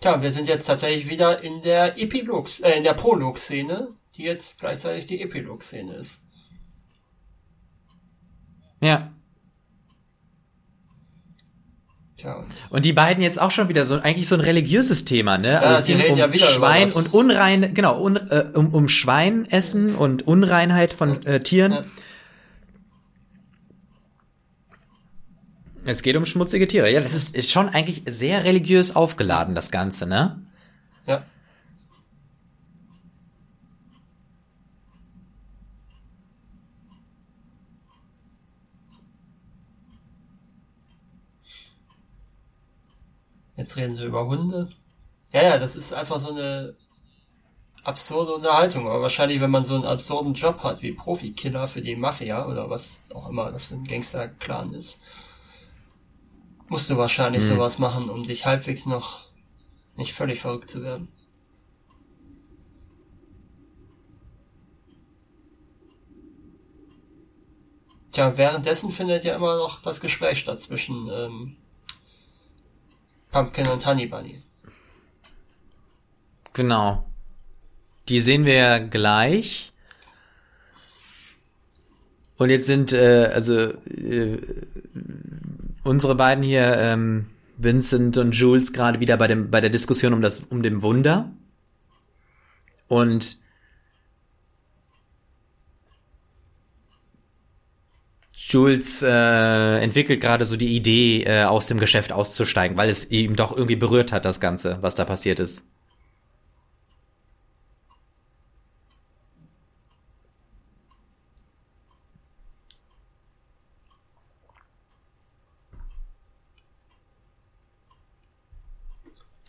[0.00, 4.24] Tja, wir sind jetzt tatsächlich wieder in der Epilog äh, in der Prolog Szene, die
[4.24, 6.22] jetzt gleichzeitig die Epilog Szene ist.
[8.80, 9.12] Ja.
[12.22, 15.54] Tja, und, die beiden jetzt auch schon wieder so eigentlich so ein religiöses Thema, ne?
[15.54, 19.96] Ja, also es ging um ja Schwein und unrein, genau, un, äh, um, um Schweinessen
[19.96, 21.72] und Unreinheit von äh, Tieren.
[21.72, 21.84] Ja.
[25.84, 26.92] Es geht um schmutzige Tiere.
[26.92, 30.40] Ja, das ist, ist schon eigentlich sehr religiös aufgeladen, das Ganze, ne?
[43.62, 44.72] Jetzt reden sie über Hunde.
[45.32, 46.74] Ja, ja, das ist einfach so eine
[47.84, 48.88] absurde Unterhaltung.
[48.88, 52.68] Aber wahrscheinlich, wenn man so einen absurden Job hat wie Profikiller für die Mafia oder
[52.70, 54.98] was auch immer das für ein Gangster-Clan ist,
[56.66, 57.46] musst du wahrscheinlich mhm.
[57.46, 59.26] sowas machen, um dich halbwegs noch
[59.94, 61.06] nicht völlig verrückt zu werden.
[68.10, 71.56] Tja, währenddessen findet ja immer noch das Gespräch statt zwischen ähm,
[73.32, 74.42] Pumpkin und Honey Bunny.
[76.52, 77.04] Genau.
[78.08, 79.72] Die sehen wir ja gleich.
[82.36, 84.38] Und jetzt sind äh, also äh,
[85.82, 87.26] unsere beiden hier, ähm,
[87.56, 91.30] Vincent und Jules, gerade wieder bei dem bei der Diskussion um das um dem Wunder.
[92.88, 93.38] Und
[98.34, 103.36] Jules äh, entwickelt gerade so die Idee, äh, aus dem Geschäft auszusteigen, weil es ihm
[103.36, 105.62] doch irgendwie berührt hat, das Ganze, was da passiert ist.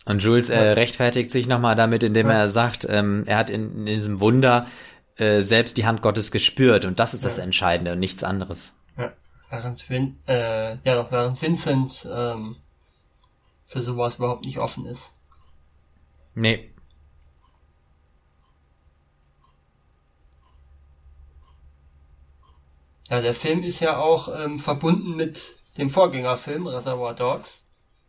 [0.06, 3.86] Und Jules äh, rechtfertigt sich nochmal damit, indem er sagt, ähm, er hat in, in
[3.86, 4.66] diesem Wunder
[5.16, 7.30] äh, selbst die Hand Gottes gespürt und das ist ja.
[7.30, 8.74] das Entscheidende und nichts anderes.
[8.96, 9.12] Ja,
[9.50, 12.56] während, Vin äh, ja, während Vincent ähm,
[13.66, 15.14] für sowas überhaupt nicht offen ist.
[16.34, 16.70] Nee.
[23.08, 27.64] Ja, der Film ist ja auch ähm, verbunden mit dem Vorgängerfilm Reservoir Dogs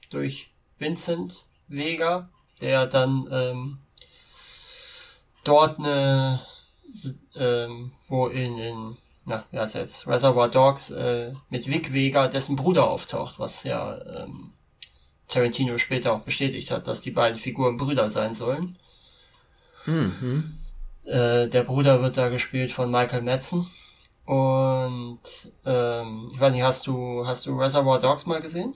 [0.10, 2.30] durch Vincent Vega,
[2.62, 3.80] der dann ähm,
[5.44, 6.42] dort eine,
[7.36, 12.56] ähm, wo in, in na, ja, ist jetzt Reservoir Dogs äh, mit Vic Vega, dessen
[12.56, 14.52] Bruder auftaucht, was ja ähm,
[15.28, 18.78] Tarantino später auch bestätigt hat, dass die beiden Figuren Brüder sein sollen.
[19.86, 20.58] Mhm.
[21.06, 23.68] Äh, der Bruder wird da gespielt von Michael Madsen.
[24.26, 25.20] Und
[25.66, 28.74] ähm, ich weiß nicht, hast du hast du Reservoir Dogs mal gesehen?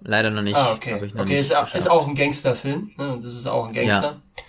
[0.00, 0.56] Leider noch nicht.
[0.56, 0.94] Ah, okay.
[0.94, 2.92] okay, nicht ist, ist, auch ein Gangsterfilm.
[2.96, 3.18] Ne?
[3.22, 4.20] Das ist auch ein Gangster.
[4.36, 4.44] Ja.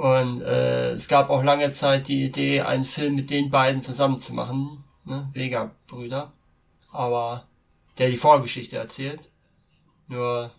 [0.00, 4.18] Und äh, es gab auch lange Zeit die Idee, einen Film mit den beiden zusammen
[4.18, 5.28] zu machen, ne?
[5.34, 6.32] Vega-Brüder.
[6.90, 7.46] Aber
[7.98, 9.28] der die Vorgeschichte erzählt.
[10.08, 10.54] Nur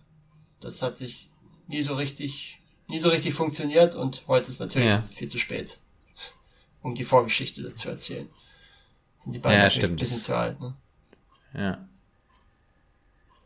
[0.60, 1.32] das hat sich
[1.66, 5.04] nie so richtig, nie so richtig funktioniert und heute ist natürlich ja.
[5.10, 5.80] viel zu spät,
[6.84, 8.30] um die Vorgeschichte zu erzählen.
[9.18, 10.76] Sind die beiden ja, ein bisschen zu alt, ne?
[11.56, 11.90] Ja.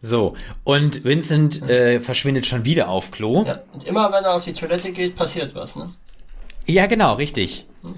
[0.05, 3.43] So, und Vincent äh, verschwindet schon wieder auf Klo.
[3.43, 5.95] Ja, und immer wenn er auf die Toilette geht, passiert was, ne?
[6.67, 7.65] Ja, genau, richtig.
[7.83, 7.95] Hm.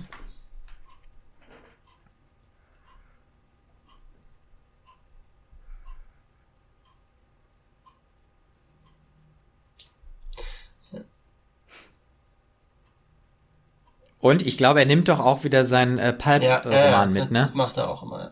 [14.20, 17.52] Und ich glaube, er nimmt doch auch wieder seinen äh, Pulp-Roman ja, ja, mit, ne?
[17.54, 18.32] macht er auch immer, ja.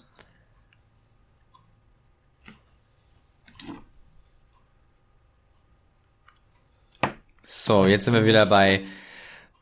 [7.48, 8.86] So, jetzt sind wir wieder bei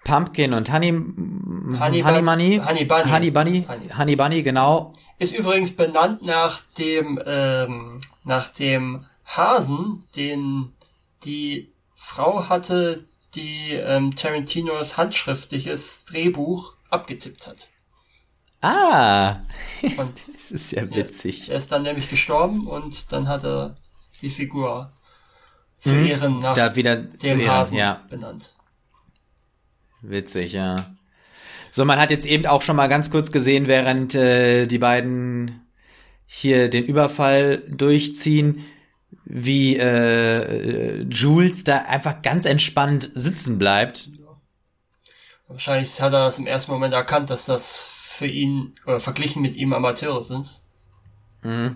[0.03, 2.61] Pumpkin und Honey, Honey, Honey Money.
[2.65, 3.09] Honey Bunny.
[3.09, 3.67] Honey Bunny.
[3.97, 4.15] Honey.
[4.15, 4.93] Bunny, genau.
[5.19, 10.73] Ist übrigens benannt nach dem, ähm, nach dem Hasen, den
[11.23, 13.05] die Frau hatte,
[13.35, 17.69] die ähm, Tarantinos handschriftliches Drehbuch abgetippt hat.
[18.61, 19.41] Ah,
[19.97, 21.49] und, das ist ja witzig.
[21.49, 23.75] Er ist dann nämlich gestorben und dann hat er
[24.21, 24.91] die Figur
[25.83, 28.01] zu mhm, Ehren nach da wieder dem Ehren, Hasen ja.
[28.09, 28.53] benannt.
[30.01, 30.77] Witzig, ja.
[31.71, 35.67] So, man hat jetzt eben auch schon mal ganz kurz gesehen, während äh, die beiden
[36.25, 38.63] hier den Überfall durchziehen,
[39.25, 44.09] wie äh, Jules da einfach ganz entspannt sitzen bleibt.
[45.47, 49.55] Wahrscheinlich hat er das im ersten Moment erkannt, dass das für ihn oder verglichen mit
[49.55, 50.61] ihm Amateure sind.
[51.41, 51.75] Mhm.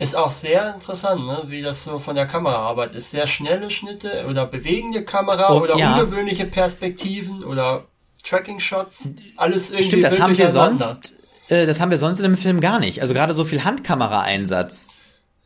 [0.00, 1.44] Ist auch sehr interessant, ne?
[1.48, 3.10] wie das so von der Kameraarbeit ist.
[3.10, 5.94] Sehr schnelle Schnitte oder bewegende Kamera oh, oder ja.
[5.94, 7.84] ungewöhnliche Perspektiven oder
[8.22, 12.36] Tracking-Shots, alles irgendwie Stimmt, das haben wir sonst, äh, das haben wir sonst in dem
[12.36, 13.00] Film gar nicht.
[13.02, 14.88] Also gerade so viel Handkamera-Einsatz.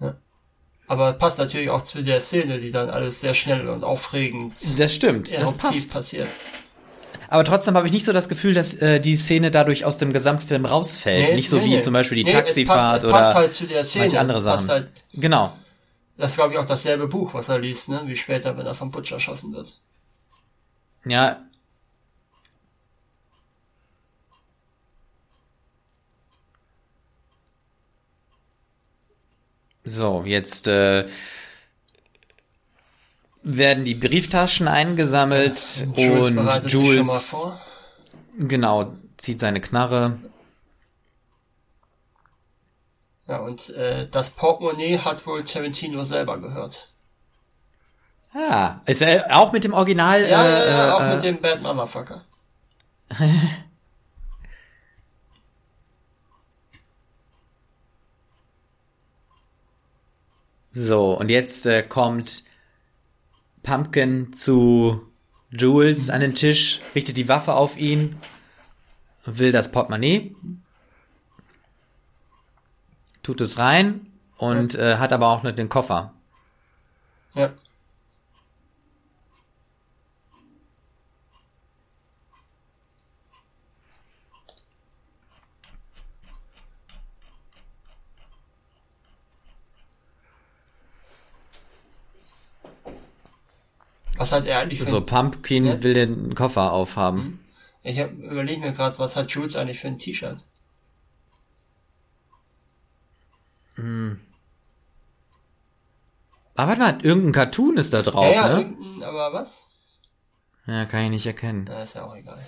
[0.00, 0.14] Ja.
[0.86, 4.54] Aber passt natürlich auch zu der Szene, die dann alles sehr schnell und aufregend.
[4.78, 5.90] Das stimmt, das passt.
[5.90, 6.28] passiert.
[7.32, 10.12] Aber trotzdem habe ich nicht so das Gefühl, dass äh, die Szene dadurch aus dem
[10.12, 11.30] Gesamtfilm rausfällt.
[11.30, 11.80] Nee, nicht so nee, wie nee.
[11.80, 14.20] zum Beispiel die Taxifahrt es passt, es oder passt halt zu der Szene.
[14.20, 14.68] andere Sachen.
[14.68, 15.56] Halt, genau.
[16.18, 18.02] Das ist, glaube ich, auch dasselbe Buch, was er liest, ne?
[18.04, 19.80] wie später, wenn er vom Butcher erschossen wird.
[21.06, 21.38] Ja,
[29.84, 31.06] So, jetzt äh,
[33.42, 37.34] werden die Brieftaschen eingesammelt ja, und Jules, Jules
[38.38, 40.18] genau zieht seine Knarre.
[43.28, 46.88] Ja, und äh, das Portemonnaie hat wohl Tarantino selber gehört.
[48.34, 50.26] Ah, ist er auch mit dem Original?
[50.28, 52.22] Ja, äh, ja, ja auch äh, mit dem Bad Motherfucker.
[60.74, 62.44] So, und jetzt äh, kommt
[63.62, 65.06] Pumpkin zu
[65.50, 68.18] Jules an den Tisch, richtet die Waffe auf ihn,
[69.24, 70.34] will das Portemonnaie,
[73.22, 74.92] tut es rein und ja.
[74.92, 76.14] äh, hat aber auch noch den Koffer.
[77.34, 77.52] Ja.
[94.22, 95.82] Was hat er eigentlich für So, Pumpkin ja?
[95.82, 97.18] will den Koffer aufhaben.
[97.24, 97.38] Mhm.
[97.82, 100.44] Ich hab, überlege mir gerade, was hat Jules eigentlich für ein T-Shirt?
[103.74, 104.20] Hm.
[106.54, 108.60] Aber warte mal, irgendein Cartoon ist da drauf, ja, ja, ne?
[108.60, 109.66] irgendein- aber was?
[110.68, 111.64] Ja, kann ich nicht erkennen.
[111.66, 112.38] Na, ist ja auch egal.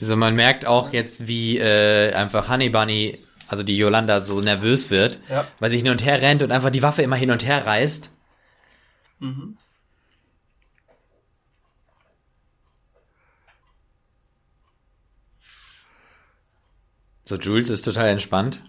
[0.00, 3.18] Also man merkt auch jetzt, wie äh, einfach Honey Bunny,
[3.48, 5.46] also die Yolanda, so nervös wird, Ja.
[5.60, 8.10] weil sie hin und her rennt und einfach die Waffe immer hin und her reißt.
[9.20, 9.56] Mhm.
[17.24, 18.62] So, Jules ist total entspannt.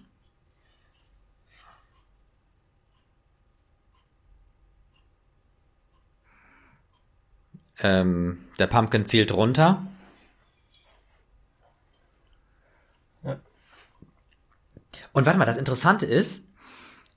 [7.80, 9.86] Ähm, der Pumpkin zielt runter.
[15.14, 16.42] Und warte mal, das Interessante ist,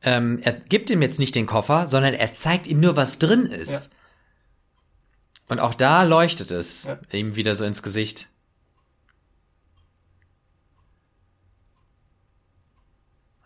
[0.03, 3.47] ähm, er gibt ihm jetzt nicht den Koffer, sondern er zeigt ihm nur, was drin
[3.47, 3.71] ist.
[3.73, 3.91] Ja.
[5.49, 6.99] Und auch da leuchtet es Ja.
[7.13, 8.29] ihm wieder so ins Gesicht.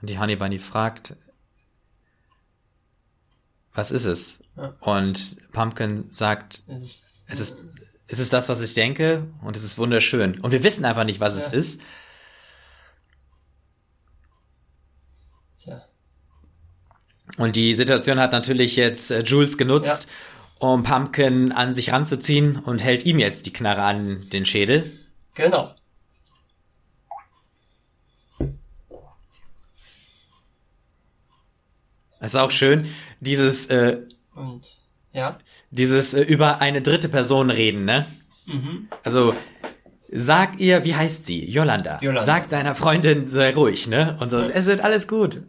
[0.00, 1.16] Und die Honey Bunny fragt,
[3.74, 4.40] was ist es?
[4.56, 4.74] Ja.
[4.80, 7.58] Und Pumpkin sagt, Es ist, es ist,
[8.08, 10.40] es ist das, was ich denke und es ist wunderschön.
[10.40, 11.80] Und wir wissen einfach nicht, was es ist.
[17.40, 20.08] Und die Situation hat natürlich jetzt äh, Jules genutzt,
[20.58, 24.92] um Pumpkin an sich ranzuziehen und hält ihm jetzt die Knarre an den Schädel.
[25.34, 25.74] genau.
[32.20, 32.86] Das ist auch schön,
[33.20, 33.96] dieses, äh,
[34.34, 34.76] Und
[35.12, 35.38] ja,
[35.70, 38.04] dieses äh, über eine dritte Person reden, ne?
[38.44, 38.90] mhm.
[39.02, 39.34] Also,
[40.12, 41.50] sag ihr, wie heißt sie?
[41.50, 41.98] Yolanda.
[42.02, 42.22] Yolanda.
[42.22, 44.18] Sag deiner Freundin, sei ruhig, ne?
[44.20, 45.40] Und so, es wird alles gut.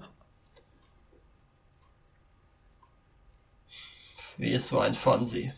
[4.42, 5.54] Wie ist so ein Fonzie?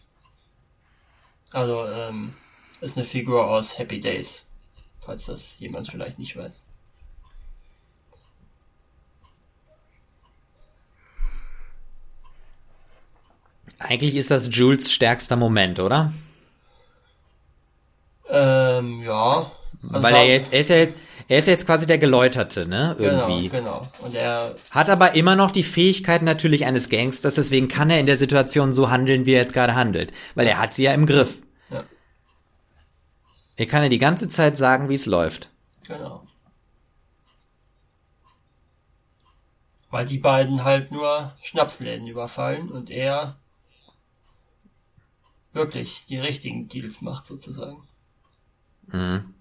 [1.54, 2.34] Also, ähm,
[2.82, 4.46] ist eine Figur aus Happy Days,
[5.06, 6.66] falls das jemand vielleicht nicht weiß.
[13.80, 16.12] Eigentlich ist das Jules stärkster Moment, oder?
[18.30, 19.50] Ähm, ja.
[19.90, 20.88] Also Weil er jetzt, er ist ja,
[21.28, 22.96] er ist jetzt quasi der Geläuterte, ne?
[22.98, 23.50] Genau, Irgendwie.
[23.50, 23.88] genau.
[24.02, 28.06] Und er, Hat aber immer noch die Fähigkeiten natürlich eines Gangsters, deswegen kann er in
[28.06, 30.12] der Situation so handeln, wie er jetzt gerade handelt.
[30.36, 31.40] Weil er hat sie ja im Griff.
[31.70, 31.84] ja,
[33.56, 35.50] Er kann ja die ganze Zeit sagen, wie es läuft.
[35.86, 36.24] genau.
[39.90, 43.38] Weil die beiden halt nur Schnapsläden überfallen und er
[45.52, 47.88] wirklich die richtigen Deals macht sozusagen.
[48.88, 49.33] Mhm.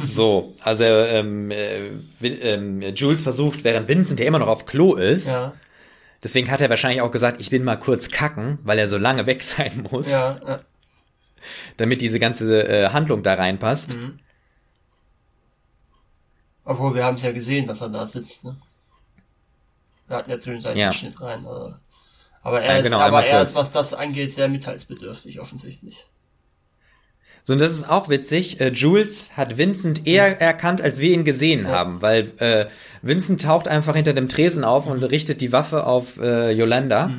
[0.00, 1.88] So, also ähm, äh,
[2.22, 5.52] ähm, Jules versucht, während Vincent ja immer noch auf Klo ist, Ja,
[6.22, 9.26] deswegen hat er wahrscheinlich auch gesagt, ich bin mal kurz kacken, weil er so lange
[9.26, 10.60] weg sein muss, ja, ja.
[11.76, 13.96] damit diese ganze äh, Handlung da reinpasst.
[13.96, 14.18] Mhm.
[16.64, 18.56] Obwohl, wir haben es ja gesehen, dass er da sitzt, ne?
[20.06, 20.88] Wir hatten ja zwischenzeitlich Ja.
[20.88, 21.44] einen Schnitt rein.
[21.46, 21.74] Also.
[22.42, 23.50] Aber er, Ja, ist, genau, aber einmal er kurz.
[23.50, 26.06] ist, was das angeht, sehr mitteilsbedürftig, offensichtlich.
[27.44, 28.60] So, und das ist auch witzig.
[28.60, 32.66] Äh, Jules hat Vincent eher erkannt, als wir ihn gesehen haben, weil äh,
[33.02, 37.10] Vincent taucht einfach hinter dem Tresen auf und richtet die Waffe auf äh, Yolanda,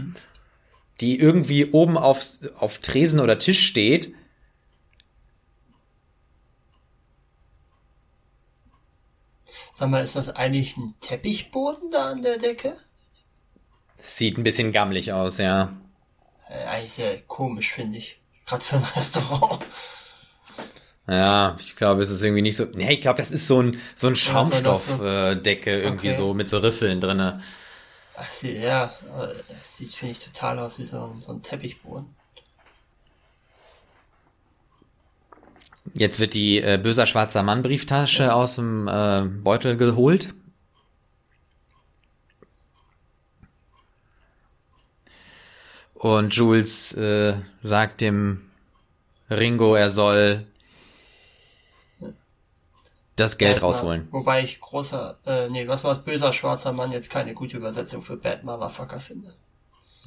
[1.00, 2.26] die irgendwie oben auf,
[2.58, 4.14] auf Tresen oder Tisch steht.
[9.74, 12.74] Sag mal, ist das eigentlich ein Teppichboden da an der Decke?
[14.00, 15.74] Sieht ein bisschen gammelig aus, ja.
[16.50, 18.20] Äh, eigentlich sehr komisch, finde ich.
[18.46, 19.64] Gerade für ein Restaurant.
[21.12, 22.66] Ja, ich glaube, es ist irgendwie nicht so.
[22.74, 26.18] Nee, ich glaube, das ist so ein so ein das so- Schaumstoffdecke irgendwie Okay.
[26.18, 27.42] so mit so Riffeln drinne.
[28.18, 28.94] Ach, sie, ja,
[29.62, 32.06] es sieht, finde ich, total aus wie so ein, so ein Teppichboden.
[35.94, 40.34] Jetzt wird die äh, böser schwarzer Mann Brieftasche aus dem äh, Beutel geholt.
[45.94, 48.42] Und Jules äh, sagt dem
[49.30, 50.46] Ringo, er soll
[53.22, 54.08] das Geld Bad rausholen.
[54.12, 58.02] Wobei ich großer, äh, nee, was war es, böser schwarzer Mann jetzt keine gute Übersetzung
[58.02, 59.34] für Bad Motherfucker finde.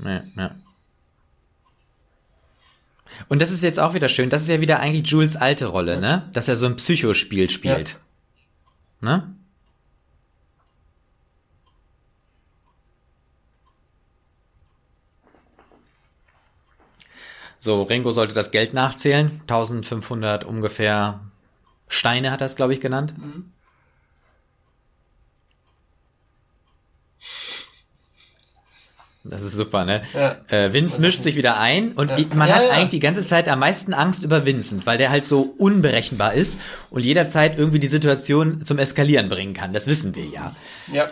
[0.05, 0.55] Ja, ja.
[3.29, 4.31] Und das ist jetzt auch wieder schön.
[4.31, 6.29] Das ist ja wieder eigentlich Jules alte Rolle, ne?
[6.33, 7.99] Dass er so ein Psychospiel spielt.
[9.01, 9.35] Ne?
[17.59, 19.41] So, Ringo sollte das Geld nachzählen.
[19.43, 21.21] 1500 ungefähr
[21.89, 23.15] Steine hat er es, glaube ich, genannt.
[23.17, 23.53] Mhm.
[29.27, 30.03] Das ist super, ne?
[30.13, 30.37] Ja.
[30.49, 32.27] Äh, Vince mischt sich wieder ein und ja.
[32.35, 35.27] man ja, hat eigentlich die ganze Zeit am meisten Angst über Vincent, weil der halt
[35.27, 39.73] so unberechenbar ist und jederzeit irgendwie die Situation zum Eskalieren bringen kann.
[39.73, 40.55] Das wissen wir ja.
[40.93, 41.09] Ja.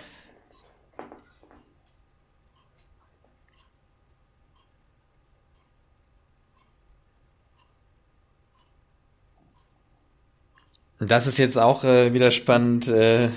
[11.06, 12.88] Das ist jetzt auch äh, wieder spannend.
[12.88, 13.28] Äh,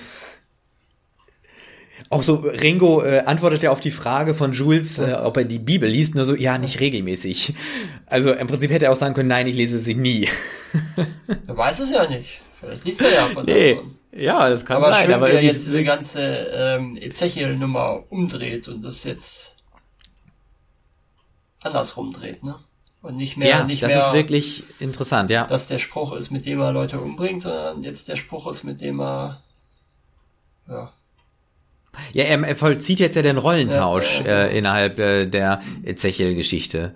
[2.10, 5.60] auch so, Ringo äh, antwortet ja auf die Frage von Jules, äh, ob er die
[5.60, 7.53] Bibel liest, nur so, ja, nicht regelmäßig.
[8.06, 10.30] Also im Prinzip hätte er auch sagen können, nein, ich lese sie nie.
[11.48, 12.42] er weiß es ja nicht.
[12.60, 13.80] Vielleicht liest er ja ab und nee.
[14.11, 15.11] Ja, das kann aber sein.
[15.11, 19.56] Aber er jetzt diese ganze ähm, Ezechiel-Nummer umdreht und das jetzt
[21.64, 22.56] andersrum dreht, ne?
[23.06, 25.45] Und nicht mehr, ja, nicht das mehr, ist wirklich interessant, ja.
[25.45, 28.82] Dass der Spruch ist, mit dem er Leute umbringt, sondern jetzt der Spruch ist, mit
[28.82, 29.43] dem er,
[30.67, 30.92] ja.
[32.14, 34.43] Ja, er, er vollzieht jetzt ja den Rollentausch ja, ja.
[34.45, 36.95] Äh, innerhalb äh, der Ezechiel-Geschichte.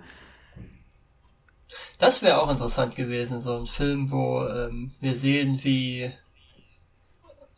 [1.98, 6.10] Das wäre auch interessant gewesen, so ein Film, wo ähm, wir sehen, wie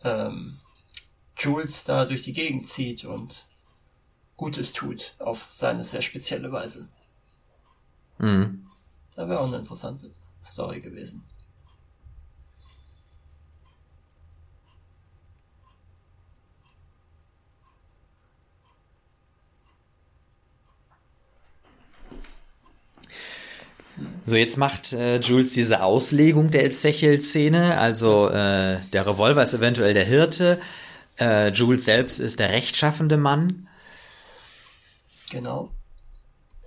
[0.05, 0.59] ähm,
[1.39, 3.47] Jules da durch die Gegend zieht und
[4.37, 6.91] Gutes tut auf seine sehr spezielle Weise.
[8.23, 8.67] Mhm.
[9.17, 10.11] Da wäre auch eine interessante
[10.43, 11.29] Story gewesen.
[24.25, 27.77] So, jetzt macht äh, Jules diese Auslegung der Ezechiel-Szene.
[27.79, 30.61] Also äh, der Revolver ist eventuell der Hirte.
[31.19, 33.69] Äh, Jules selbst ist der rechtschaffende Mann.
[35.31, 35.71] Genau.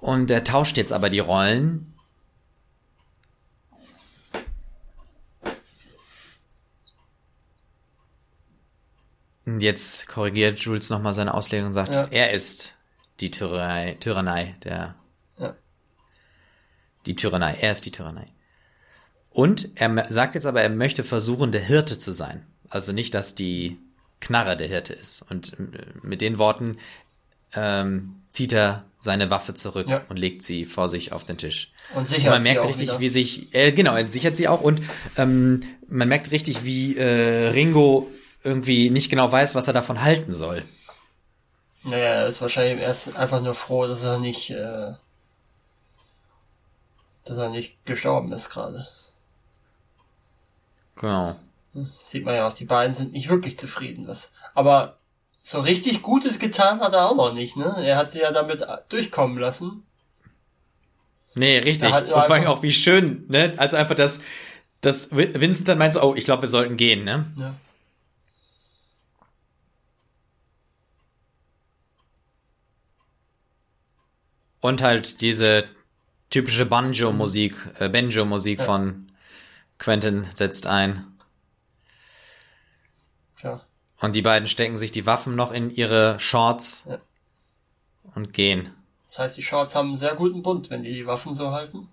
[0.05, 1.95] Und er tauscht jetzt aber die Rollen.
[9.47, 12.07] Und jetzt korrigiert Jules nochmal seine Auslegung und sagt, ja.
[12.11, 12.75] er ist
[13.19, 14.93] die Tyrannei, Tyrannei der.
[15.39, 15.55] Ja.
[17.07, 18.27] Die Tyrannei, er ist die Tyrannei.
[19.31, 22.45] Und er sagt jetzt aber, er möchte versuchen, der Hirte zu sein.
[22.69, 23.79] Also nicht, dass die
[24.19, 25.23] Knarre der Hirte ist.
[25.31, 25.63] Und äh,
[26.03, 26.77] mit den Worten
[27.55, 30.01] ähm, zieht er seine Waffe zurück ja.
[30.09, 31.71] und legt sie vor sich auf den Tisch.
[31.93, 32.99] Und sichert und man merkt richtig, wieder.
[32.99, 34.81] wie sich, äh, genau, er sichert sie auch und
[35.15, 38.09] ähm, man merkt richtig, wie äh, Ringo
[38.43, 40.63] irgendwie nicht genau weiß, was er davon halten soll.
[41.83, 44.93] Naja, er ist wahrscheinlich erst einfach nur froh, dass er nicht, äh,
[47.23, 48.87] dass er nicht gestorben ist gerade.
[50.95, 51.35] Genau.
[51.73, 54.31] Hm, sieht man ja auch, die beiden sind nicht wirklich zufrieden, was.
[54.55, 54.97] Aber
[55.47, 57.75] so richtig Gutes getan hat er auch noch nicht, ne?
[57.83, 59.83] Er hat sie ja damit durchkommen lassen.
[61.35, 61.93] Nee, richtig.
[61.93, 63.53] Und vor allem auch wie schön, ne?
[63.57, 64.21] Also einfach das,
[64.81, 67.31] das Vincent dann meint so, oh, ich glaube, wir sollten gehen, ne?
[67.37, 67.53] Ja.
[74.61, 75.65] Und halt diese
[76.31, 78.65] typische Banjo-Musik, äh, Banjo-Musik ja.
[78.65, 79.11] von
[79.77, 81.14] Quentin setzt ein.
[84.01, 86.97] Und die beiden stecken sich die Waffen noch in ihre Shorts ja.
[88.13, 88.69] und gehen.
[89.05, 91.87] Das heißt, die Shorts haben einen sehr guten Bund, wenn die die Waffen so halten.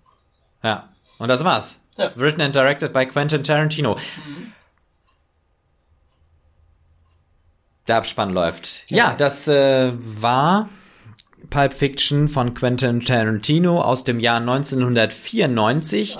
[0.61, 1.79] Ja, und das war's.
[1.97, 2.11] Ja.
[2.15, 3.95] Written and directed by Quentin Tarantino.
[3.95, 4.51] Mhm.
[7.87, 8.89] Der Abspann läuft.
[8.89, 10.69] Ja, ja das äh, war
[11.49, 16.17] Pulp Fiction von Quentin Tarantino aus dem Jahr 1994.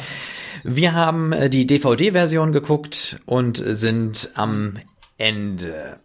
[0.64, 4.78] Wir haben äh, die DVD-Version geguckt und sind am
[5.24, 6.00] Ende.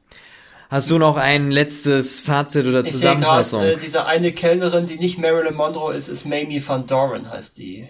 [0.70, 3.64] Hast du noch ein letztes Fazit oder ich Zusammenfassung?
[3.64, 7.58] Ich äh, diese eine Kellnerin, die nicht Marilyn Monroe ist, ist Mamie Van Doren, heißt
[7.58, 7.88] die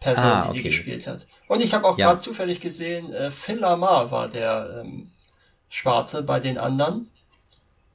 [0.00, 0.48] Person, ah, okay.
[0.52, 1.26] die die gespielt hat.
[1.46, 2.08] Und ich habe auch ja.
[2.08, 5.10] gerade zufällig gesehen, äh, Phil Lamar war der ähm,
[5.68, 7.08] Schwarze bei den anderen.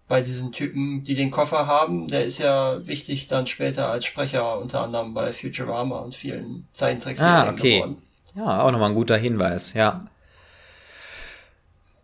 [0.07, 4.59] Bei diesen Typen, die den Koffer haben, der ist ja wichtig dann später als Sprecher
[4.59, 7.75] unter anderem bei Futurama und vielen Zeichentrickserien ah, okay.
[7.75, 8.01] geworden.
[8.35, 10.05] Ja, auch nochmal ein guter Hinweis, ja.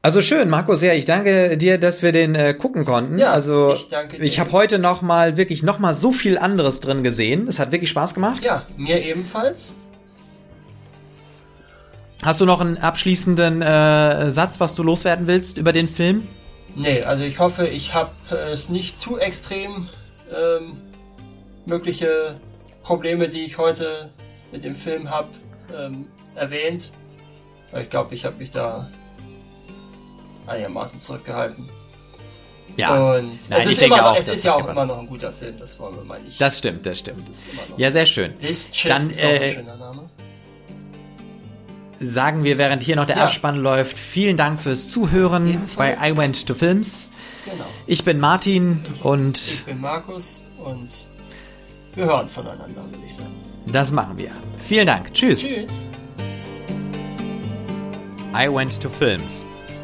[0.02, 3.18] Also schön, Markus, ja, ich danke dir, dass wir den äh, gucken konnten.
[3.18, 4.24] Ja, also ich danke dir.
[4.24, 7.50] Ich habe heute noch mal wirklich noch mal so viel anderes drin gesehen.
[7.50, 8.45] Es hat wirklich Spaß gemacht.
[8.45, 9.74] Ja, mir ebenfalls.
[12.24, 16.26] Hast du noch einen abschließenden äh, Satz, was du loswerden willst über den Film?
[16.76, 18.11] Nee, also ich hoffe, ich habe
[18.53, 19.90] es nicht zu extrem
[20.34, 20.78] ähm,
[21.66, 22.36] mögliche
[22.84, 24.11] Probleme, die ich heute
[24.53, 25.28] mit dem Film habe,
[25.78, 26.92] ähm, erwähnt.
[27.78, 28.90] Ich glaube, ich habe mich da
[30.50, 31.68] einigermaßen zurückgehalten.
[32.78, 32.94] Ja.
[33.16, 34.86] Und Nein, es ich ist, denke immer noch, auch, es das ist ja auch immer
[34.86, 36.40] noch ein guter Film, das wollen wir mal nicht.
[36.40, 37.28] Das stimmt, das stimmt.
[37.28, 37.48] Das.
[37.78, 38.34] Ja, sehr schön.
[38.40, 40.10] Chess Dann ist auch ein äh, schöner Name.
[42.00, 43.26] sagen wir, während hier noch der Ja.
[43.26, 45.98] Abspann läuft, vielen Dank fürs Zuhören Ebenfalls.
[46.00, 47.10] bei I Went to Films.
[47.45, 47.66] Genau.
[47.88, 50.90] Ich bin Martin und Ich bin Markus und
[51.95, 53.34] wir hören voneinander, würde ich sagen.
[53.68, 54.32] das machen wir.
[54.66, 55.14] Vielen Dank.
[55.14, 55.42] Tschüss.
[55.42, 55.90] Tschüss.
[58.34, 59.44] I went to films.